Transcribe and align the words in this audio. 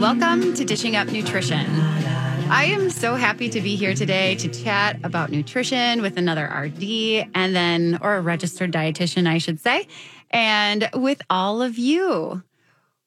Welcome 0.00 0.54
to 0.54 0.64
Dishing 0.64 0.96
Up 0.96 1.08
Nutrition. 1.08 1.66
I 2.48 2.64
am 2.70 2.88
so 2.88 3.16
happy 3.16 3.50
to 3.50 3.60
be 3.60 3.76
here 3.76 3.92
today 3.92 4.34
to 4.36 4.48
chat 4.48 4.98
about 5.04 5.30
nutrition 5.30 6.00
with 6.00 6.16
another 6.16 6.46
RD 6.46 7.28
and 7.34 7.54
then, 7.54 7.98
or 8.00 8.14
a 8.14 8.22
registered 8.22 8.72
dietitian, 8.72 9.28
I 9.28 9.36
should 9.36 9.60
say, 9.60 9.86
and 10.30 10.88
with 10.94 11.20
all 11.28 11.60
of 11.60 11.76
you. 11.76 12.42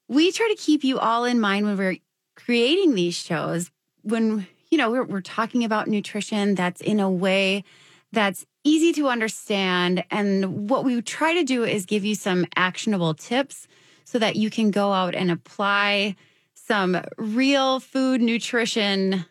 We 0.06 0.30
try 0.30 0.46
to 0.48 0.54
keep 0.54 0.84
you 0.84 1.00
all 1.00 1.24
in 1.24 1.40
mind 1.40 1.66
when 1.66 1.76
we're 1.76 1.96
creating 2.36 2.94
these 2.94 3.16
shows, 3.16 3.72
when, 4.02 4.46
you 4.70 4.78
know, 4.78 4.92
we're, 4.92 5.02
we're 5.02 5.20
talking 5.20 5.64
about 5.64 5.88
nutrition 5.88 6.54
that's 6.54 6.80
in 6.80 7.00
a 7.00 7.10
way 7.10 7.64
that's 8.12 8.46
easy 8.62 8.92
to 8.92 9.08
understand. 9.08 10.04
And 10.12 10.70
what 10.70 10.84
we 10.84 11.02
try 11.02 11.34
to 11.34 11.42
do 11.42 11.64
is 11.64 11.86
give 11.86 12.04
you 12.04 12.14
some 12.14 12.46
actionable 12.54 13.14
tips 13.14 13.66
so 14.04 14.20
that 14.20 14.36
you 14.36 14.48
can 14.48 14.70
go 14.70 14.92
out 14.92 15.16
and 15.16 15.32
apply 15.32 16.14
some 16.66 17.02
real 17.16 17.80
food 17.80 18.20
nutrition 18.20 19.24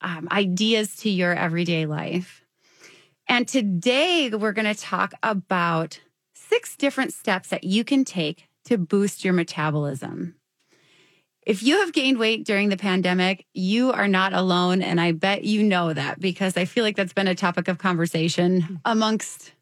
um, 0.00 0.28
ideas 0.30 0.96
to 0.96 1.10
your 1.10 1.34
everyday 1.34 1.86
life. 1.86 2.44
And 3.28 3.46
today 3.46 4.30
we're 4.30 4.52
going 4.52 4.72
to 4.72 4.80
talk 4.80 5.14
about 5.22 6.00
six 6.34 6.76
different 6.76 7.12
steps 7.12 7.48
that 7.48 7.64
you 7.64 7.84
can 7.84 8.04
take 8.04 8.48
to 8.64 8.78
boost 8.78 9.24
your 9.24 9.32
metabolism. 9.32 10.36
If 11.44 11.62
you 11.62 11.78
have 11.78 11.92
gained 11.92 12.18
weight 12.18 12.46
during 12.46 12.68
the 12.68 12.76
pandemic, 12.76 13.46
you 13.52 13.90
are 13.90 14.06
not 14.06 14.32
alone. 14.32 14.80
And 14.80 15.00
I 15.00 15.10
bet 15.10 15.42
you 15.44 15.64
know 15.64 15.92
that 15.92 16.20
because 16.20 16.56
I 16.56 16.66
feel 16.66 16.84
like 16.84 16.94
that's 16.94 17.12
been 17.12 17.26
a 17.26 17.34
topic 17.34 17.66
of 17.66 17.78
conversation 17.78 18.80
amongst, 18.84 19.52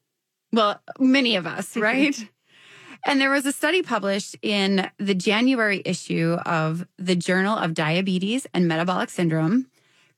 well, 0.52 0.80
many 0.98 1.36
of 1.36 1.46
us, 1.46 1.76
right? 1.78 2.28
And 3.04 3.20
there 3.20 3.30
was 3.30 3.46
a 3.46 3.52
study 3.52 3.82
published 3.82 4.36
in 4.42 4.90
the 4.98 5.14
January 5.14 5.82
issue 5.84 6.36
of 6.44 6.86
the 6.98 7.16
Journal 7.16 7.56
of 7.56 7.74
Diabetes 7.74 8.46
and 8.52 8.68
Metabolic 8.68 9.08
Syndrome, 9.08 9.66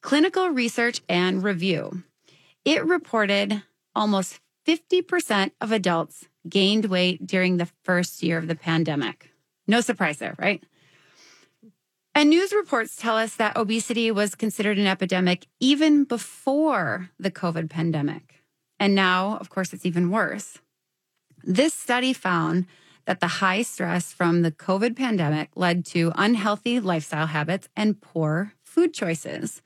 Clinical 0.00 0.48
Research 0.48 1.00
and 1.08 1.44
Review. 1.44 2.02
It 2.64 2.84
reported 2.84 3.62
almost 3.94 4.40
50% 4.66 5.52
of 5.60 5.72
adults 5.72 6.28
gained 6.48 6.86
weight 6.86 7.26
during 7.26 7.56
the 7.56 7.68
first 7.84 8.22
year 8.22 8.38
of 8.38 8.48
the 8.48 8.54
pandemic. 8.54 9.30
No 9.66 9.80
surprise 9.80 10.18
there, 10.18 10.34
right? 10.38 10.62
And 12.14 12.30
news 12.30 12.52
reports 12.52 12.96
tell 12.96 13.16
us 13.16 13.36
that 13.36 13.56
obesity 13.56 14.10
was 14.10 14.34
considered 14.34 14.78
an 14.78 14.86
epidemic 14.86 15.46
even 15.60 16.04
before 16.04 17.10
the 17.18 17.30
COVID 17.30 17.70
pandemic. 17.70 18.42
And 18.78 18.94
now, 18.94 19.38
of 19.38 19.48
course, 19.48 19.72
it's 19.72 19.86
even 19.86 20.10
worse. 20.10 20.58
This 21.44 21.74
study 21.74 22.12
found 22.12 22.66
that 23.04 23.20
the 23.20 23.26
high 23.26 23.62
stress 23.62 24.12
from 24.12 24.42
the 24.42 24.52
COVID 24.52 24.96
pandemic 24.96 25.50
led 25.56 25.84
to 25.86 26.12
unhealthy 26.14 26.80
lifestyle 26.80 27.26
habits 27.26 27.68
and 27.76 28.00
poor 28.00 28.54
food 28.62 28.94
choices, 28.94 29.62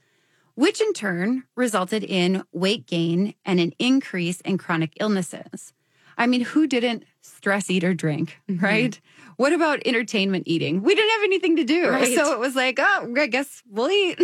which 0.54 0.80
in 0.80 0.92
turn 0.92 1.44
resulted 1.54 2.02
in 2.02 2.42
weight 2.52 2.86
gain 2.86 3.34
and 3.44 3.60
an 3.60 3.72
increase 3.78 4.40
in 4.40 4.58
chronic 4.58 4.94
illnesses. 5.00 5.72
I 6.18 6.26
mean, 6.26 6.40
who 6.40 6.66
didn't 6.66 7.04
stress 7.20 7.68
eat 7.68 7.84
or 7.84 7.92
drink, 7.92 8.38
mm-hmm. 8.48 8.64
right? 8.64 8.98
What 9.36 9.52
about 9.52 9.82
entertainment 9.84 10.44
eating? 10.46 10.82
We 10.82 10.94
didn't 10.94 11.10
have 11.10 11.22
anything 11.24 11.56
to 11.56 11.64
do. 11.64 11.90
Right. 11.90 12.16
So 12.16 12.32
it 12.32 12.38
was 12.38 12.56
like, 12.56 12.78
oh, 12.80 13.14
I 13.18 13.26
guess 13.26 13.62
we'll 13.70 13.90
eat. 13.90 14.18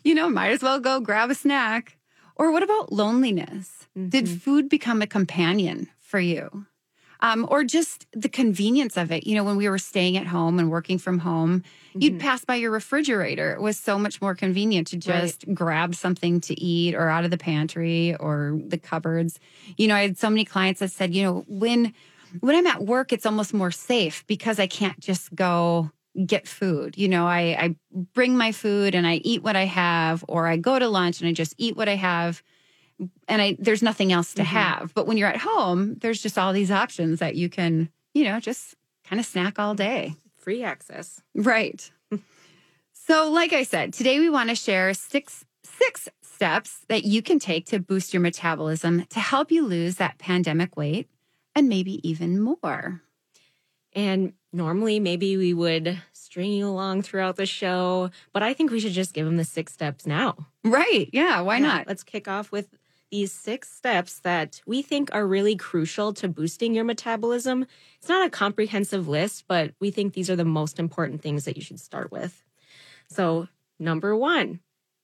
you 0.04 0.14
know, 0.14 0.30
might 0.30 0.50
as 0.50 0.62
well 0.62 0.78
go 0.78 1.00
grab 1.00 1.30
a 1.30 1.34
snack. 1.34 1.98
Or 2.36 2.52
what 2.52 2.62
about 2.62 2.92
loneliness? 2.92 3.86
Mm-hmm. 3.98 4.10
Did 4.10 4.28
food 4.28 4.68
become 4.68 5.02
a 5.02 5.08
companion 5.08 5.88
for 6.14 6.20
you? 6.20 6.64
Um, 7.18 7.44
or 7.50 7.64
just 7.64 8.06
the 8.12 8.28
convenience 8.28 8.96
of 8.96 9.10
it. 9.10 9.26
You 9.26 9.34
know, 9.34 9.42
when 9.42 9.56
we 9.56 9.68
were 9.68 9.78
staying 9.78 10.16
at 10.16 10.28
home 10.28 10.60
and 10.60 10.70
working 10.70 10.96
from 10.96 11.18
home, 11.18 11.64
mm-hmm. 11.88 12.00
you'd 12.00 12.20
pass 12.20 12.44
by 12.44 12.54
your 12.54 12.70
refrigerator. 12.70 13.52
It 13.52 13.60
was 13.60 13.76
so 13.76 13.98
much 13.98 14.22
more 14.22 14.36
convenient 14.36 14.86
to 14.88 14.96
just 14.96 15.44
right. 15.44 15.56
grab 15.56 15.96
something 15.96 16.40
to 16.42 16.54
eat 16.60 16.94
or 16.94 17.08
out 17.08 17.24
of 17.24 17.32
the 17.32 17.36
pantry 17.36 18.14
or 18.20 18.60
the 18.64 18.78
cupboards. 18.78 19.40
You 19.76 19.88
know, 19.88 19.96
I 19.96 20.02
had 20.02 20.16
so 20.16 20.30
many 20.30 20.44
clients 20.44 20.78
that 20.78 20.92
said, 20.92 21.12
you 21.16 21.24
know, 21.24 21.44
when 21.48 21.92
when 22.38 22.54
I'm 22.54 22.66
at 22.68 22.84
work, 22.84 23.12
it's 23.12 23.26
almost 23.26 23.52
more 23.52 23.72
safe 23.72 24.24
because 24.28 24.60
I 24.60 24.68
can't 24.68 25.00
just 25.00 25.34
go 25.34 25.90
get 26.26 26.46
food. 26.46 26.96
You 26.96 27.08
know, 27.08 27.26
I, 27.26 27.40
I 27.58 27.76
bring 28.12 28.36
my 28.36 28.52
food 28.52 28.94
and 28.94 29.04
I 29.04 29.14
eat 29.24 29.42
what 29.42 29.56
I 29.56 29.64
have, 29.64 30.24
or 30.28 30.46
I 30.46 30.58
go 30.58 30.78
to 30.78 30.86
lunch 30.86 31.20
and 31.20 31.28
I 31.28 31.32
just 31.32 31.54
eat 31.58 31.76
what 31.76 31.88
I 31.88 31.96
have. 31.96 32.40
And 33.28 33.42
I 33.42 33.56
there's 33.58 33.82
nothing 33.82 34.12
else 34.12 34.34
to 34.34 34.42
mm-hmm. 34.42 34.56
have. 34.56 34.94
But 34.94 35.06
when 35.06 35.16
you're 35.16 35.28
at 35.28 35.38
home, 35.38 35.96
there's 35.96 36.22
just 36.22 36.38
all 36.38 36.52
these 36.52 36.70
options 36.70 37.18
that 37.20 37.34
you 37.34 37.48
can, 37.48 37.88
you 38.12 38.24
know, 38.24 38.40
just 38.40 38.74
kind 39.04 39.20
of 39.20 39.26
snack 39.26 39.58
all 39.58 39.74
day. 39.74 40.14
Free 40.36 40.62
access. 40.62 41.20
Right. 41.34 41.90
so, 42.92 43.30
like 43.30 43.52
I 43.52 43.62
said, 43.62 43.92
today 43.92 44.18
we 44.20 44.30
want 44.30 44.50
to 44.50 44.54
share 44.54 44.94
six 44.94 45.44
six 45.64 46.08
steps 46.22 46.84
that 46.88 47.04
you 47.04 47.22
can 47.22 47.38
take 47.38 47.66
to 47.66 47.78
boost 47.78 48.12
your 48.12 48.20
metabolism 48.20 49.04
to 49.06 49.20
help 49.20 49.50
you 49.50 49.66
lose 49.66 49.96
that 49.96 50.18
pandemic 50.18 50.76
weight 50.76 51.08
and 51.54 51.68
maybe 51.68 52.06
even 52.08 52.40
more. 52.40 53.02
And 53.94 54.32
normally, 54.52 54.98
maybe 54.98 55.36
we 55.36 55.54
would 55.54 56.00
string 56.12 56.52
you 56.52 56.68
along 56.68 57.02
throughout 57.02 57.36
the 57.36 57.46
show, 57.46 58.10
but 58.32 58.42
I 58.42 58.54
think 58.54 58.72
we 58.72 58.80
should 58.80 58.92
just 58.92 59.14
give 59.14 59.24
them 59.24 59.36
the 59.36 59.44
six 59.44 59.72
steps 59.72 60.04
now. 60.04 60.48
Right. 60.64 61.08
Yeah. 61.12 61.40
Why 61.42 61.58
yeah, 61.58 61.62
not? 61.62 61.86
Let's 61.86 62.02
kick 62.02 62.26
off 62.26 62.50
with 62.50 62.74
these 63.14 63.30
six 63.30 63.70
steps 63.70 64.18
that 64.18 64.60
we 64.66 64.82
think 64.82 65.08
are 65.14 65.24
really 65.24 65.54
crucial 65.54 66.12
to 66.12 66.26
boosting 66.26 66.74
your 66.74 66.82
metabolism. 66.82 67.64
It's 68.00 68.08
not 68.08 68.26
a 68.26 68.30
comprehensive 68.30 69.06
list, 69.06 69.44
but 69.46 69.72
we 69.78 69.92
think 69.92 70.14
these 70.14 70.28
are 70.28 70.34
the 70.34 70.44
most 70.44 70.80
important 70.80 71.22
things 71.22 71.44
that 71.44 71.56
you 71.56 71.62
should 71.62 71.78
start 71.78 72.10
with. 72.10 72.42
So, 73.08 73.46
number 73.78 74.16
one, 74.16 74.58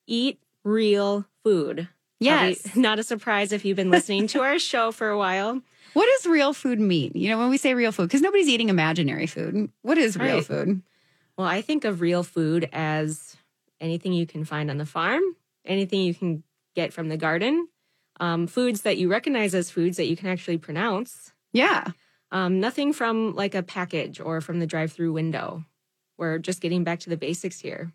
eat 0.08 0.40
real 0.64 1.24
food. 1.44 1.86
Yes. 2.18 2.62
Probably 2.62 2.82
not 2.82 2.98
a 2.98 3.04
surprise 3.04 3.52
if 3.52 3.64
you've 3.64 3.76
been 3.76 3.92
listening 3.92 4.26
to 4.28 4.40
our 4.40 4.58
show 4.58 4.90
for 4.90 5.08
a 5.08 5.16
while. 5.16 5.62
What 5.92 6.08
does 6.16 6.26
real 6.28 6.52
food 6.52 6.80
mean? 6.80 7.12
You 7.14 7.28
know, 7.28 7.38
when 7.38 7.48
we 7.48 7.58
say 7.58 7.74
real 7.74 7.92
food, 7.92 8.08
because 8.08 8.22
nobody's 8.22 8.48
eating 8.48 8.70
imaginary 8.70 9.28
food. 9.28 9.70
What 9.82 9.98
is 9.98 10.16
real 10.16 10.34
right. 10.34 10.44
food? 10.44 10.82
Well, 11.38 11.46
I 11.46 11.62
think 11.62 11.84
of 11.84 12.00
real 12.00 12.24
food 12.24 12.68
as 12.72 13.36
anything 13.80 14.12
you 14.12 14.26
can 14.26 14.44
find 14.44 14.68
on 14.68 14.78
the 14.78 14.86
farm, 14.86 15.22
anything 15.64 16.00
you 16.00 16.14
can 16.14 16.42
get 16.74 16.92
from 16.92 17.08
the 17.08 17.16
garden, 17.16 17.68
um, 18.20 18.46
foods 18.46 18.82
that 18.82 18.98
you 18.98 19.10
recognize 19.10 19.54
as 19.54 19.70
foods 19.70 19.96
that 19.96 20.06
you 20.06 20.16
can 20.16 20.28
actually 20.28 20.58
pronounce. 20.58 21.32
Yeah. 21.52 21.88
Um, 22.30 22.60
nothing 22.60 22.92
from 22.92 23.34
like 23.34 23.54
a 23.54 23.62
package 23.62 24.20
or 24.20 24.40
from 24.40 24.60
the 24.60 24.66
drive 24.66 24.92
through 24.92 25.12
window. 25.12 25.64
We're 26.16 26.38
just 26.38 26.60
getting 26.60 26.84
back 26.84 27.00
to 27.00 27.10
the 27.10 27.16
basics 27.16 27.58
here 27.58 27.92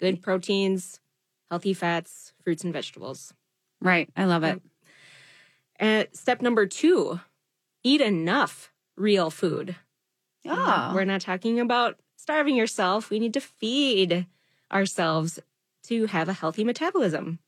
good 0.00 0.20
proteins, 0.20 1.00
healthy 1.50 1.72
fats, 1.72 2.32
fruits, 2.42 2.64
and 2.64 2.72
vegetables. 2.72 3.32
Right. 3.80 4.10
I 4.16 4.24
love 4.24 4.42
it. 4.42 4.60
And 5.76 6.08
step 6.12 6.42
number 6.42 6.66
two 6.66 7.20
eat 7.84 8.00
enough 8.00 8.72
real 8.96 9.30
food. 9.30 9.76
Oh. 10.46 10.92
We're 10.94 11.04
not 11.04 11.20
talking 11.20 11.60
about 11.60 12.00
starving 12.16 12.56
yourself. 12.56 13.08
We 13.08 13.18
need 13.18 13.34
to 13.34 13.40
feed 13.40 14.26
ourselves 14.72 15.38
to 15.84 16.06
have 16.06 16.28
a 16.28 16.32
healthy 16.32 16.64
metabolism. 16.64 17.38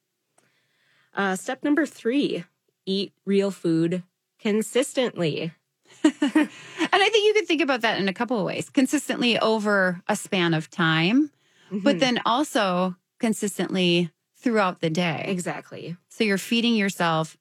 Uh, 1.17 1.35
step 1.35 1.65
number 1.65 1.87
three 1.87 2.45
eat 2.85 3.13
real 3.25 3.51
food 3.51 4.05
consistently. 4.39 5.53
and 6.05 6.13
I 6.15 7.09
think 7.11 7.27
you 7.27 7.35
could 7.35 7.49
think 7.49 7.63
about 7.63 7.81
that 7.81 7.99
in 7.99 8.09
a 8.09 8.13
couple 8.13 8.39
of 8.39 8.45
ways 8.45 8.71
consistently 8.71 9.39
over 9.39 10.01
a 10.07 10.15
span 10.15 10.55
of 10.55 10.71
time, 10.71 11.31
mm-hmm. 11.67 11.81
but 11.81 11.99
then 11.99 12.21
also 12.25 12.95
consistently 13.19 14.11
throughout 14.37 14.81
the 14.81 14.91
day. 14.91 15.25
Exactly. 15.27 15.97
So 16.09 16.23
you're 16.23 16.39
feeding 16.39 16.77
yourself 16.77 17.37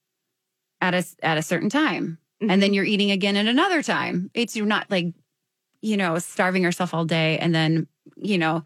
at 0.81 0.93
a 0.93 1.05
at 1.23 1.37
a 1.37 1.41
certain 1.41 1.69
time 1.69 2.17
mm-hmm. 2.41 2.51
and 2.51 2.61
then 2.61 2.73
you're 2.73 2.85
eating 2.85 3.11
again 3.11 3.35
at 3.35 3.47
another 3.47 3.81
time 3.81 4.29
it's 4.33 4.55
you're 4.55 4.65
not 4.65 4.89
like 4.89 5.07
you 5.81 5.97
know 5.97 6.17
starving 6.19 6.63
yourself 6.63 6.93
all 6.93 7.05
day 7.05 7.37
and 7.39 7.53
then 7.53 7.87
you 8.17 8.37
know 8.37 8.63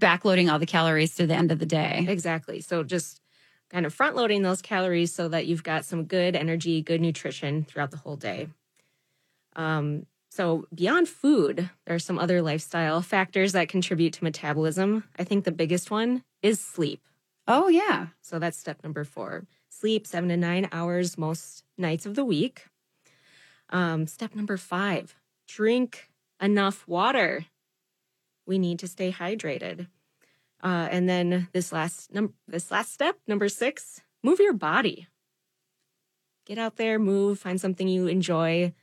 backloading 0.00 0.50
all 0.50 0.58
the 0.58 0.66
calories 0.66 1.14
to 1.14 1.26
the 1.26 1.34
end 1.34 1.50
of 1.50 1.58
the 1.58 1.66
day 1.66 2.04
exactly 2.08 2.60
so 2.60 2.82
just 2.82 3.20
kind 3.70 3.86
of 3.86 3.94
front 3.94 4.16
loading 4.16 4.42
those 4.42 4.62
calories 4.62 5.14
so 5.14 5.28
that 5.28 5.46
you've 5.46 5.62
got 5.62 5.84
some 5.84 6.04
good 6.04 6.36
energy 6.36 6.82
good 6.82 7.00
nutrition 7.00 7.64
throughout 7.64 7.90
the 7.90 7.96
whole 7.96 8.16
day 8.16 8.48
um, 9.56 10.06
so 10.30 10.66
beyond 10.74 11.08
food 11.08 11.70
there 11.86 11.94
are 11.94 12.00
some 12.00 12.18
other 12.18 12.42
lifestyle 12.42 13.02
factors 13.02 13.52
that 13.52 13.68
contribute 13.68 14.12
to 14.12 14.24
metabolism 14.24 15.04
i 15.18 15.24
think 15.24 15.44
the 15.44 15.52
biggest 15.52 15.90
one 15.90 16.22
is 16.42 16.60
sleep 16.60 17.00
oh 17.46 17.68
yeah 17.68 18.08
so 18.20 18.38
that's 18.38 18.58
step 18.58 18.82
number 18.82 19.04
four 19.04 19.46
sleep 19.70 20.06
seven 20.06 20.28
to 20.28 20.36
nine 20.36 20.68
hours 20.72 21.16
most 21.16 21.64
nights 21.78 22.04
of 22.06 22.14
the 22.14 22.24
week. 22.24 22.66
Um, 23.70 24.06
step 24.06 24.34
number 24.34 24.56
five 24.56 25.16
drink 25.48 26.10
enough 26.40 26.86
water. 26.86 27.46
We 28.46 28.58
need 28.58 28.78
to 28.80 28.88
stay 28.88 29.10
hydrated. 29.10 29.88
Uh, 30.62 30.88
and 30.90 31.08
then 31.08 31.48
this 31.52 31.72
last 31.72 32.12
num- 32.12 32.34
this 32.46 32.70
last 32.70 32.92
step, 32.92 33.16
number 33.26 33.48
six, 33.48 34.02
move 34.22 34.40
your 34.40 34.52
body. 34.52 35.06
Get 36.46 36.58
out 36.58 36.76
there, 36.76 36.98
move, 36.98 37.38
find 37.38 37.60
something 37.60 37.88
you 37.88 38.06
enjoy. 38.06 38.74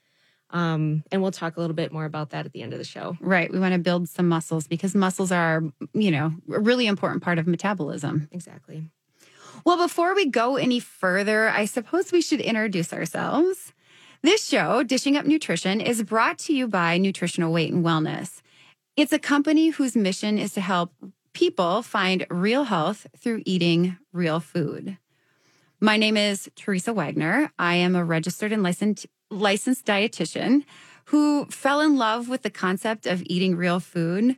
Um, 0.50 1.04
and 1.12 1.22
we'll 1.22 1.32
talk 1.32 1.58
a 1.58 1.60
little 1.60 1.76
bit 1.76 1.92
more 1.92 2.06
about 2.06 2.30
that 2.30 2.46
at 2.46 2.54
the 2.54 2.62
end 2.62 2.72
of 2.72 2.80
the 2.80 2.86
show. 2.86 3.18
Right. 3.20 3.52
We 3.52 3.60
want 3.60 3.74
to 3.74 3.80
build 3.80 4.08
some 4.08 4.30
muscles 4.30 4.66
because 4.66 4.96
muscles 4.96 5.32
are, 5.32 5.62
you 5.94 6.10
know, 6.10 6.34
a 6.54 6.60
really 6.60 6.88
important 6.88 7.22
part 7.22 7.38
of 7.38 7.48
metabolism. 7.48 8.30
Exactly. 8.32 8.90
Well, 9.66 9.78
before 9.78 10.16
we 10.16 10.28
go 10.28 10.56
any 10.56 10.80
further, 10.80 11.50
I 11.50 11.66
suppose 11.66 12.12
we 12.12 12.22
should 12.22 12.40
introduce 12.40 12.94
ourselves. 12.94 13.74
This 14.24 14.48
show, 14.48 14.84
Dishing 14.84 15.18
Up 15.18 15.26
Nutrition, 15.26 15.82
is 15.82 16.02
brought 16.04 16.38
to 16.40 16.54
you 16.54 16.68
by 16.68 16.98
Nutritional 16.98 17.52
Weight 17.52 17.74
and 17.74 17.84
Wellness. 17.84 18.42
It's 18.96 19.14
a 19.14 19.20
company 19.20 19.70
whose 19.70 19.96
mission 19.96 20.38
is 20.38 20.54
to 20.54 20.62
help 20.62 20.94
people 21.38 21.84
find 21.84 22.26
real 22.32 22.64
health 22.64 23.06
through 23.16 23.44
eating 23.46 23.96
real 24.12 24.40
food. 24.40 24.98
My 25.80 25.96
name 25.96 26.18
is 26.18 26.50
Teresa 26.56 26.94
Wagner. 26.94 27.52
I 27.60 27.76
am 27.76 27.96
a 27.96 28.04
registered 28.04 28.52
and 28.52 28.64
licensed, 28.64 29.06
licensed 29.30 29.86
dietitian 29.86 30.64
who 31.06 31.46
fell 31.46 31.80
in 31.80 31.96
love 31.96 32.28
with 32.28 32.42
the 32.42 32.50
concept 32.50 33.06
of 33.06 33.22
eating 33.28 33.56
real 33.56 33.80
food 33.80 34.36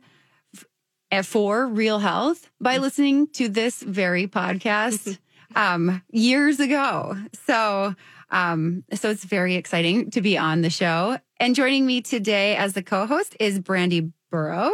for 1.24 1.66
real 1.66 2.00
health 2.00 2.50
by 2.60 2.76
listening 2.76 3.28
to 3.28 3.48
this 3.48 3.80
very 3.82 4.26
podcast 4.26 5.16
um, 5.56 6.02
years 6.10 6.60
ago. 6.60 7.16
So, 7.46 7.94
um, 8.30 8.84
so 8.92 9.08
it's 9.08 9.24
very 9.24 9.54
exciting 9.54 10.10
to 10.10 10.20
be 10.20 10.36
on 10.36 10.60
the 10.60 10.68
show. 10.68 11.16
And 11.38 11.54
joining 11.54 11.86
me 11.86 12.02
today 12.02 12.56
as 12.56 12.74
the 12.74 12.82
co-host 12.82 13.38
is 13.40 13.58
Brandy 13.58 14.12
Buro, 14.30 14.70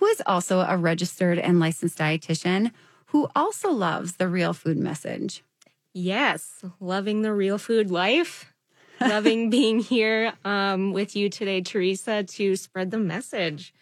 who 0.00 0.06
is 0.06 0.22
also 0.24 0.60
a 0.60 0.78
registered 0.78 1.38
and 1.38 1.60
licensed 1.60 1.98
dietitian 1.98 2.72
who 3.08 3.28
also 3.36 3.70
loves 3.70 4.16
the 4.16 4.26
real 4.26 4.54
food 4.54 4.78
message. 4.78 5.44
Yes, 5.92 6.64
loving 6.80 7.20
the 7.20 7.34
real 7.34 7.58
food 7.58 7.90
life. 7.90 8.50
loving 8.98 9.50
being 9.56 9.78
here 9.78 10.32
um, 10.42 10.94
with 10.94 11.14
you 11.14 11.28
today, 11.28 11.60
Teresa, 11.60 12.24
to 12.24 12.56
spread 12.56 12.90
the 12.90 12.98
message. 12.98 13.74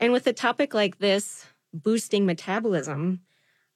And 0.00 0.12
with 0.12 0.26
a 0.26 0.32
topic 0.32 0.74
like 0.74 0.98
this, 0.98 1.46
boosting 1.72 2.26
metabolism, 2.26 3.20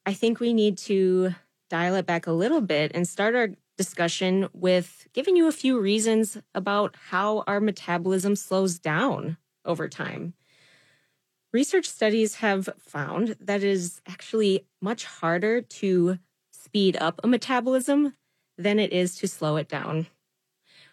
I 0.05 0.15
think 0.15 0.41
we 0.41 0.53
need 0.53 0.79
to 0.79 1.33
dial 1.71 1.95
it 1.95 2.07
back 2.07 2.27
a 2.27 2.33
little 2.33 2.61
bit 2.61 2.91
and 2.93 3.07
start 3.07 3.37
our 3.37 3.51
discussion 3.79 4.49
with 4.53 5.07
giving 5.13 5.37
you 5.37 5.47
a 5.47 5.53
few 5.53 5.79
reasons 5.79 6.39
about 6.57 6.97
how 7.11 7.45
our 7.47 7.61
metabolism 7.61 8.35
slows 8.35 8.81
down 8.81 9.37
over 9.65 9.89
time. 9.89 10.35
Research 11.53 11.87
studies 11.87 12.37
have 12.37 12.71
found 12.79 13.37
that 13.39 13.63
it 13.63 13.69
is 13.69 14.01
actually 14.09 14.65
much 14.81 15.05
harder 15.05 15.61
to 15.61 16.19
speed 16.51 16.97
up 16.97 17.21
a 17.23 17.29
metabolism 17.29 18.15
than 18.57 18.79
it 18.79 18.93
is 18.93 19.17
to 19.17 19.29
slow 19.29 19.57
it 19.57 19.69
down, 19.69 20.07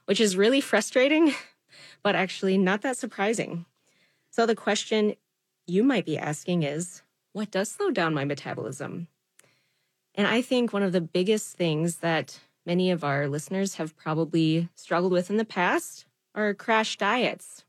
which 0.05 0.19
is 0.19 0.35
really 0.35 0.59
frustrating, 0.59 1.33
but 2.03 2.15
actually 2.15 2.57
not 2.57 2.81
that 2.81 2.97
surprising. 2.97 3.65
So, 4.31 4.45
the 4.45 4.55
question 4.55 5.15
you 5.65 5.83
might 5.83 6.05
be 6.05 6.17
asking 6.17 6.63
is 6.63 7.03
what 7.31 7.51
does 7.51 7.69
slow 7.71 7.89
down 7.89 8.13
my 8.13 8.25
metabolism? 8.25 9.07
And 10.15 10.27
I 10.27 10.41
think 10.41 10.73
one 10.73 10.83
of 10.83 10.91
the 10.91 10.99
biggest 10.99 11.55
things 11.55 11.97
that 11.97 12.39
many 12.65 12.91
of 12.91 13.05
our 13.05 13.29
listeners 13.29 13.75
have 13.75 13.95
probably 13.95 14.67
struggled 14.75 15.13
with 15.13 15.29
in 15.29 15.37
the 15.37 15.45
past 15.45 16.05
are 16.35 16.53
crash 16.53 16.97
diets. 16.97 17.63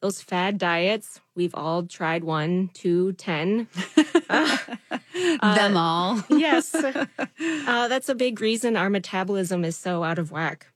Those 0.00 0.22
fad 0.22 0.56
diets, 0.58 1.20
we've 1.34 1.54
all 1.54 1.82
tried 1.82 2.24
one, 2.24 2.70
two, 2.72 3.12
ten. 3.14 3.68
Uh, 5.42 5.54
Them 5.54 5.76
all. 5.76 6.22
yes. 6.30 6.74
Uh, 6.74 7.88
that's 7.88 8.08
a 8.08 8.14
big 8.14 8.40
reason 8.40 8.76
our 8.76 8.90
metabolism 8.90 9.64
is 9.64 9.76
so 9.76 10.02
out 10.02 10.18
of 10.18 10.32
whack. 10.32 10.66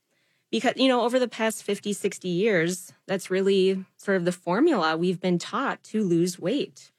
Because, 0.50 0.74
you 0.76 0.86
know, 0.86 1.02
over 1.02 1.18
the 1.18 1.28
past 1.28 1.62
50, 1.62 1.92
60 1.92 2.28
years, 2.28 2.92
that's 3.06 3.30
really 3.30 3.84
sort 3.96 4.16
of 4.16 4.24
the 4.24 4.32
formula 4.32 4.96
we've 4.96 5.20
been 5.20 5.38
taught 5.38 5.82
to 5.84 6.02
lose 6.02 6.38
weight. 6.38 6.92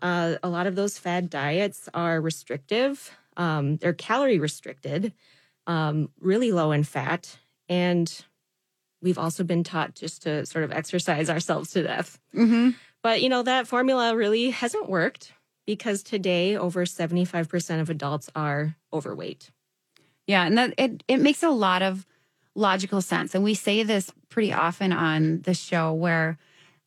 Uh, 0.00 0.34
a 0.42 0.48
lot 0.48 0.66
of 0.66 0.74
those 0.74 0.98
fad 0.98 1.30
diets 1.30 1.88
are 1.94 2.20
restrictive, 2.20 3.16
um, 3.36 3.76
they're 3.78 3.92
calorie 3.92 4.38
restricted, 4.38 5.12
um, 5.66 6.10
really 6.20 6.52
low 6.52 6.72
in 6.72 6.84
fat, 6.84 7.38
and 7.68 8.24
we've 9.02 9.18
also 9.18 9.44
been 9.44 9.64
taught 9.64 9.94
just 9.94 10.22
to 10.22 10.46
sort 10.46 10.64
of 10.64 10.72
exercise 10.72 11.28
ourselves 11.28 11.70
to 11.72 11.82
death. 11.82 12.18
Mm-hmm. 12.34 12.70
But, 13.02 13.20
you 13.20 13.28
know, 13.28 13.42
that 13.42 13.66
formula 13.66 14.16
really 14.16 14.50
hasn't 14.50 14.88
worked 14.88 15.32
because 15.66 16.02
today 16.02 16.56
over 16.56 16.84
75% 16.84 17.80
of 17.80 17.90
adults 17.90 18.30
are 18.34 18.76
overweight. 18.92 19.50
Yeah, 20.26 20.46
and 20.46 20.56
that 20.56 20.74
it 20.78 21.02
it 21.08 21.20
makes 21.20 21.42
a 21.42 21.50
lot 21.50 21.82
of 21.82 22.06
logical 22.54 23.00
sense. 23.00 23.34
And 23.34 23.42
we 23.42 23.54
say 23.54 23.82
this 23.82 24.12
pretty 24.28 24.52
often 24.52 24.92
on 24.92 25.42
the 25.42 25.54
show 25.54 25.92
where 25.92 26.38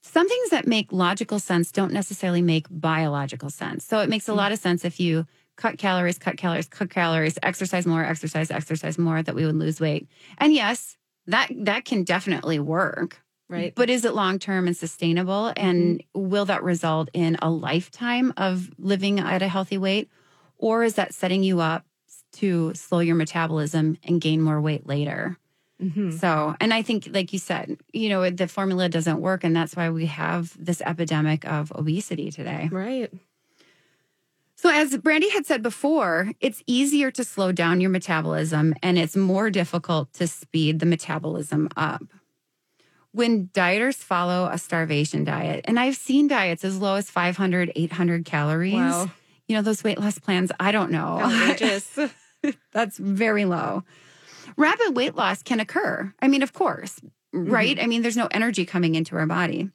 some 0.01 0.29
things 0.29 0.51
that 0.51 0.67
make 0.67 0.91
logical 0.91 1.39
sense 1.39 1.71
don't 1.71 1.91
necessarily 1.91 2.41
make 2.41 2.67
biological 2.69 3.49
sense. 3.49 3.83
So 3.83 3.99
it 3.99 4.09
makes 4.09 4.29
a 4.29 4.33
lot 4.33 4.51
of 4.51 4.59
sense 4.59 4.85
if 4.85 4.99
you 4.99 5.25
cut 5.55 5.77
calories, 5.77 6.17
cut 6.19 6.37
calories, 6.37 6.67
cut 6.67 6.89
calories, 6.89 7.39
exercise 7.41 7.85
more, 7.85 8.03
exercise, 8.03 8.51
exercise 8.51 8.97
more, 8.97 9.23
that 9.23 9.35
we 9.35 9.45
would 9.45 9.55
lose 9.55 9.79
weight. 9.79 10.07
And 10.37 10.53
yes, 10.53 10.97
that 11.27 11.49
that 11.57 11.85
can 11.85 12.03
definitely 12.03 12.59
work. 12.59 13.21
Right. 13.47 13.73
But 13.75 13.89
is 13.89 14.05
it 14.05 14.15
long 14.15 14.39
term 14.39 14.67
and 14.67 14.75
sustainable? 14.75 15.53
And 15.55 16.03
will 16.13 16.45
that 16.45 16.63
result 16.63 17.09
in 17.13 17.37
a 17.41 17.49
lifetime 17.49 18.33
of 18.37 18.71
living 18.79 19.19
at 19.19 19.41
a 19.41 19.47
healthy 19.47 19.77
weight? 19.77 20.09
Or 20.57 20.83
is 20.83 20.95
that 20.95 21.13
setting 21.13 21.43
you 21.43 21.59
up 21.59 21.85
to 22.33 22.73
slow 22.73 22.99
your 22.99 23.15
metabolism 23.15 23.97
and 24.03 24.19
gain 24.19 24.41
more 24.41 24.59
weight 24.59 24.87
later? 24.87 25.37
Mhm. 25.81 26.19
So, 26.19 26.55
and 26.59 26.73
I 26.73 26.81
think, 26.81 27.09
like 27.11 27.33
you 27.33 27.39
said, 27.39 27.77
you 27.91 28.09
know, 28.09 28.29
the 28.29 28.47
formula 28.47 28.89
doesn't 28.89 29.19
work. 29.19 29.43
And 29.43 29.55
that's 29.55 29.75
why 29.75 29.89
we 29.89 30.05
have 30.07 30.55
this 30.57 30.81
epidemic 30.81 31.45
of 31.45 31.71
obesity 31.75 32.31
today. 32.31 32.69
Right. 32.71 33.11
So, 34.65 34.71
as 34.71 34.97
Brandy 34.97 35.29
had 35.29 35.45
said 35.45 35.61
before, 35.61 36.31
it's 36.39 36.63
easier 36.65 37.11
to 37.11 37.23
slow 37.23 37.51
down 37.51 37.81
your 37.81 37.91
metabolism 37.91 38.73
and 38.81 38.97
it's 38.97 39.15
more 39.15 39.51
difficult 39.51 40.11
to 40.13 40.25
speed 40.25 40.79
the 40.79 40.87
metabolism 40.87 41.69
up. 41.77 42.01
When 43.11 43.49
dieters 43.49 43.93
follow 43.93 44.49
a 44.51 44.57
starvation 44.57 45.23
diet, 45.23 45.65
and 45.65 45.79
I've 45.79 45.95
seen 45.95 46.27
diets 46.27 46.65
as 46.65 46.79
low 46.79 46.95
as 46.95 47.11
500, 47.11 47.73
800 47.75 48.25
calories. 48.25 48.73
Wow. 48.73 49.11
You 49.47 49.55
know, 49.55 49.61
those 49.61 49.83
weight 49.83 49.99
loss 49.99 50.17
plans, 50.17 50.51
I 50.59 50.71
don't 50.71 50.89
know. 50.89 51.19
Outrageous. 51.19 51.99
That's 52.73 52.97
very 52.97 53.45
low. 53.45 53.83
Rapid 54.57 54.95
weight 54.95 55.13
loss 55.13 55.43
can 55.43 55.59
occur. 55.59 56.11
I 56.23 56.27
mean, 56.27 56.41
of 56.41 56.53
course, 56.53 56.99
right? 57.31 57.75
Mm-hmm. 57.75 57.83
I 57.83 57.87
mean, 57.87 58.01
there's 58.01 58.17
no 58.17 58.29
energy 58.31 58.65
coming 58.65 58.95
into 58.95 59.15
our 59.15 59.27
body. 59.27 59.69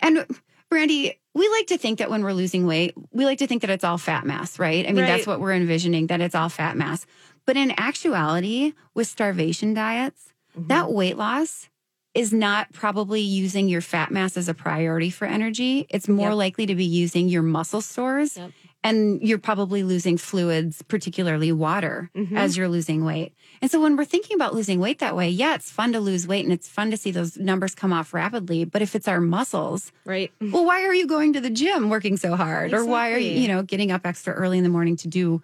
And 0.00 0.24
Brandy, 0.70 1.18
we 1.34 1.48
like 1.50 1.68
to 1.68 1.78
think 1.78 1.98
that 1.98 2.10
when 2.10 2.22
we're 2.22 2.32
losing 2.32 2.66
weight, 2.66 2.94
we 3.12 3.24
like 3.24 3.38
to 3.38 3.46
think 3.46 3.60
that 3.62 3.70
it's 3.70 3.84
all 3.84 3.98
fat 3.98 4.24
mass, 4.26 4.58
right? 4.58 4.86
I 4.88 4.92
mean, 4.92 5.04
that's 5.04 5.26
what 5.26 5.40
we're 5.40 5.52
envisioning, 5.54 6.08
that 6.08 6.20
it's 6.20 6.34
all 6.34 6.48
fat 6.48 6.76
mass. 6.76 7.06
But 7.46 7.56
in 7.56 7.72
actuality, 7.78 8.72
with 8.94 9.06
starvation 9.06 9.74
diets, 9.74 10.32
Mhm. 10.58 10.68
that 10.68 10.92
weight 10.92 11.16
loss 11.16 11.68
is 12.14 12.32
not 12.32 12.72
probably 12.72 13.20
using 13.20 13.68
your 13.68 13.82
fat 13.82 14.10
mass 14.10 14.36
as 14.36 14.48
a 14.48 14.54
priority 14.54 15.10
for 15.10 15.26
energy. 15.26 15.86
It's 15.90 16.08
more 16.08 16.30
Yep. 16.30 16.36
likely 16.38 16.66
to 16.66 16.74
be 16.74 16.84
using 16.84 17.28
your 17.28 17.42
muscle 17.42 17.82
stores. 17.82 18.36
Yep. 18.36 18.50
And 18.86 19.20
you're 19.20 19.38
probably 19.38 19.82
losing 19.82 20.16
fluids, 20.16 20.82
particularly 20.82 21.50
water, 21.52 22.10
Mhm. 22.14 22.36
as 22.36 22.56
you're 22.56 22.68
losing 22.68 23.04
weight. 23.04 23.32
And 23.60 23.70
so 23.70 23.80
when 23.82 23.96
we're 23.96 24.04
thinking 24.04 24.36
about 24.36 24.54
losing 24.54 24.78
weight 24.80 25.00
that 25.00 25.16
way, 25.16 25.28
yeah, 25.28 25.54
it's 25.54 25.70
fun 25.70 25.92
to 25.92 26.00
lose 26.00 26.26
weight 26.26 26.44
and 26.44 26.52
it's 26.52 26.68
fun 26.68 26.90
to 26.90 26.96
see 26.96 27.10
those 27.10 27.36
numbers 27.36 27.74
come 27.74 27.92
off 27.92 28.14
rapidly. 28.14 28.64
But 28.64 28.82
if 28.82 28.94
it's 28.94 29.08
our 29.08 29.20
muscles, 29.20 29.92
right. 30.04 30.30
well, 30.40 30.64
why 30.64 30.84
are 30.84 30.94
you 30.94 31.06
going 31.06 31.32
to 31.32 31.40
the 31.40 31.50
gym 31.50 31.90
working 31.90 32.16
so 32.16 32.36
hard? 32.36 32.72
Or 32.72 32.84
why 32.84 33.12
are 33.12 33.18
you, 33.18 33.32
you 33.40 33.48
know, 33.48 33.62
getting 33.62 33.90
up 33.90 34.06
extra 34.06 34.32
early 34.34 34.58
in 34.58 34.64
the 34.64 34.70
morning 34.70 34.96
to 34.98 35.08
do, 35.08 35.42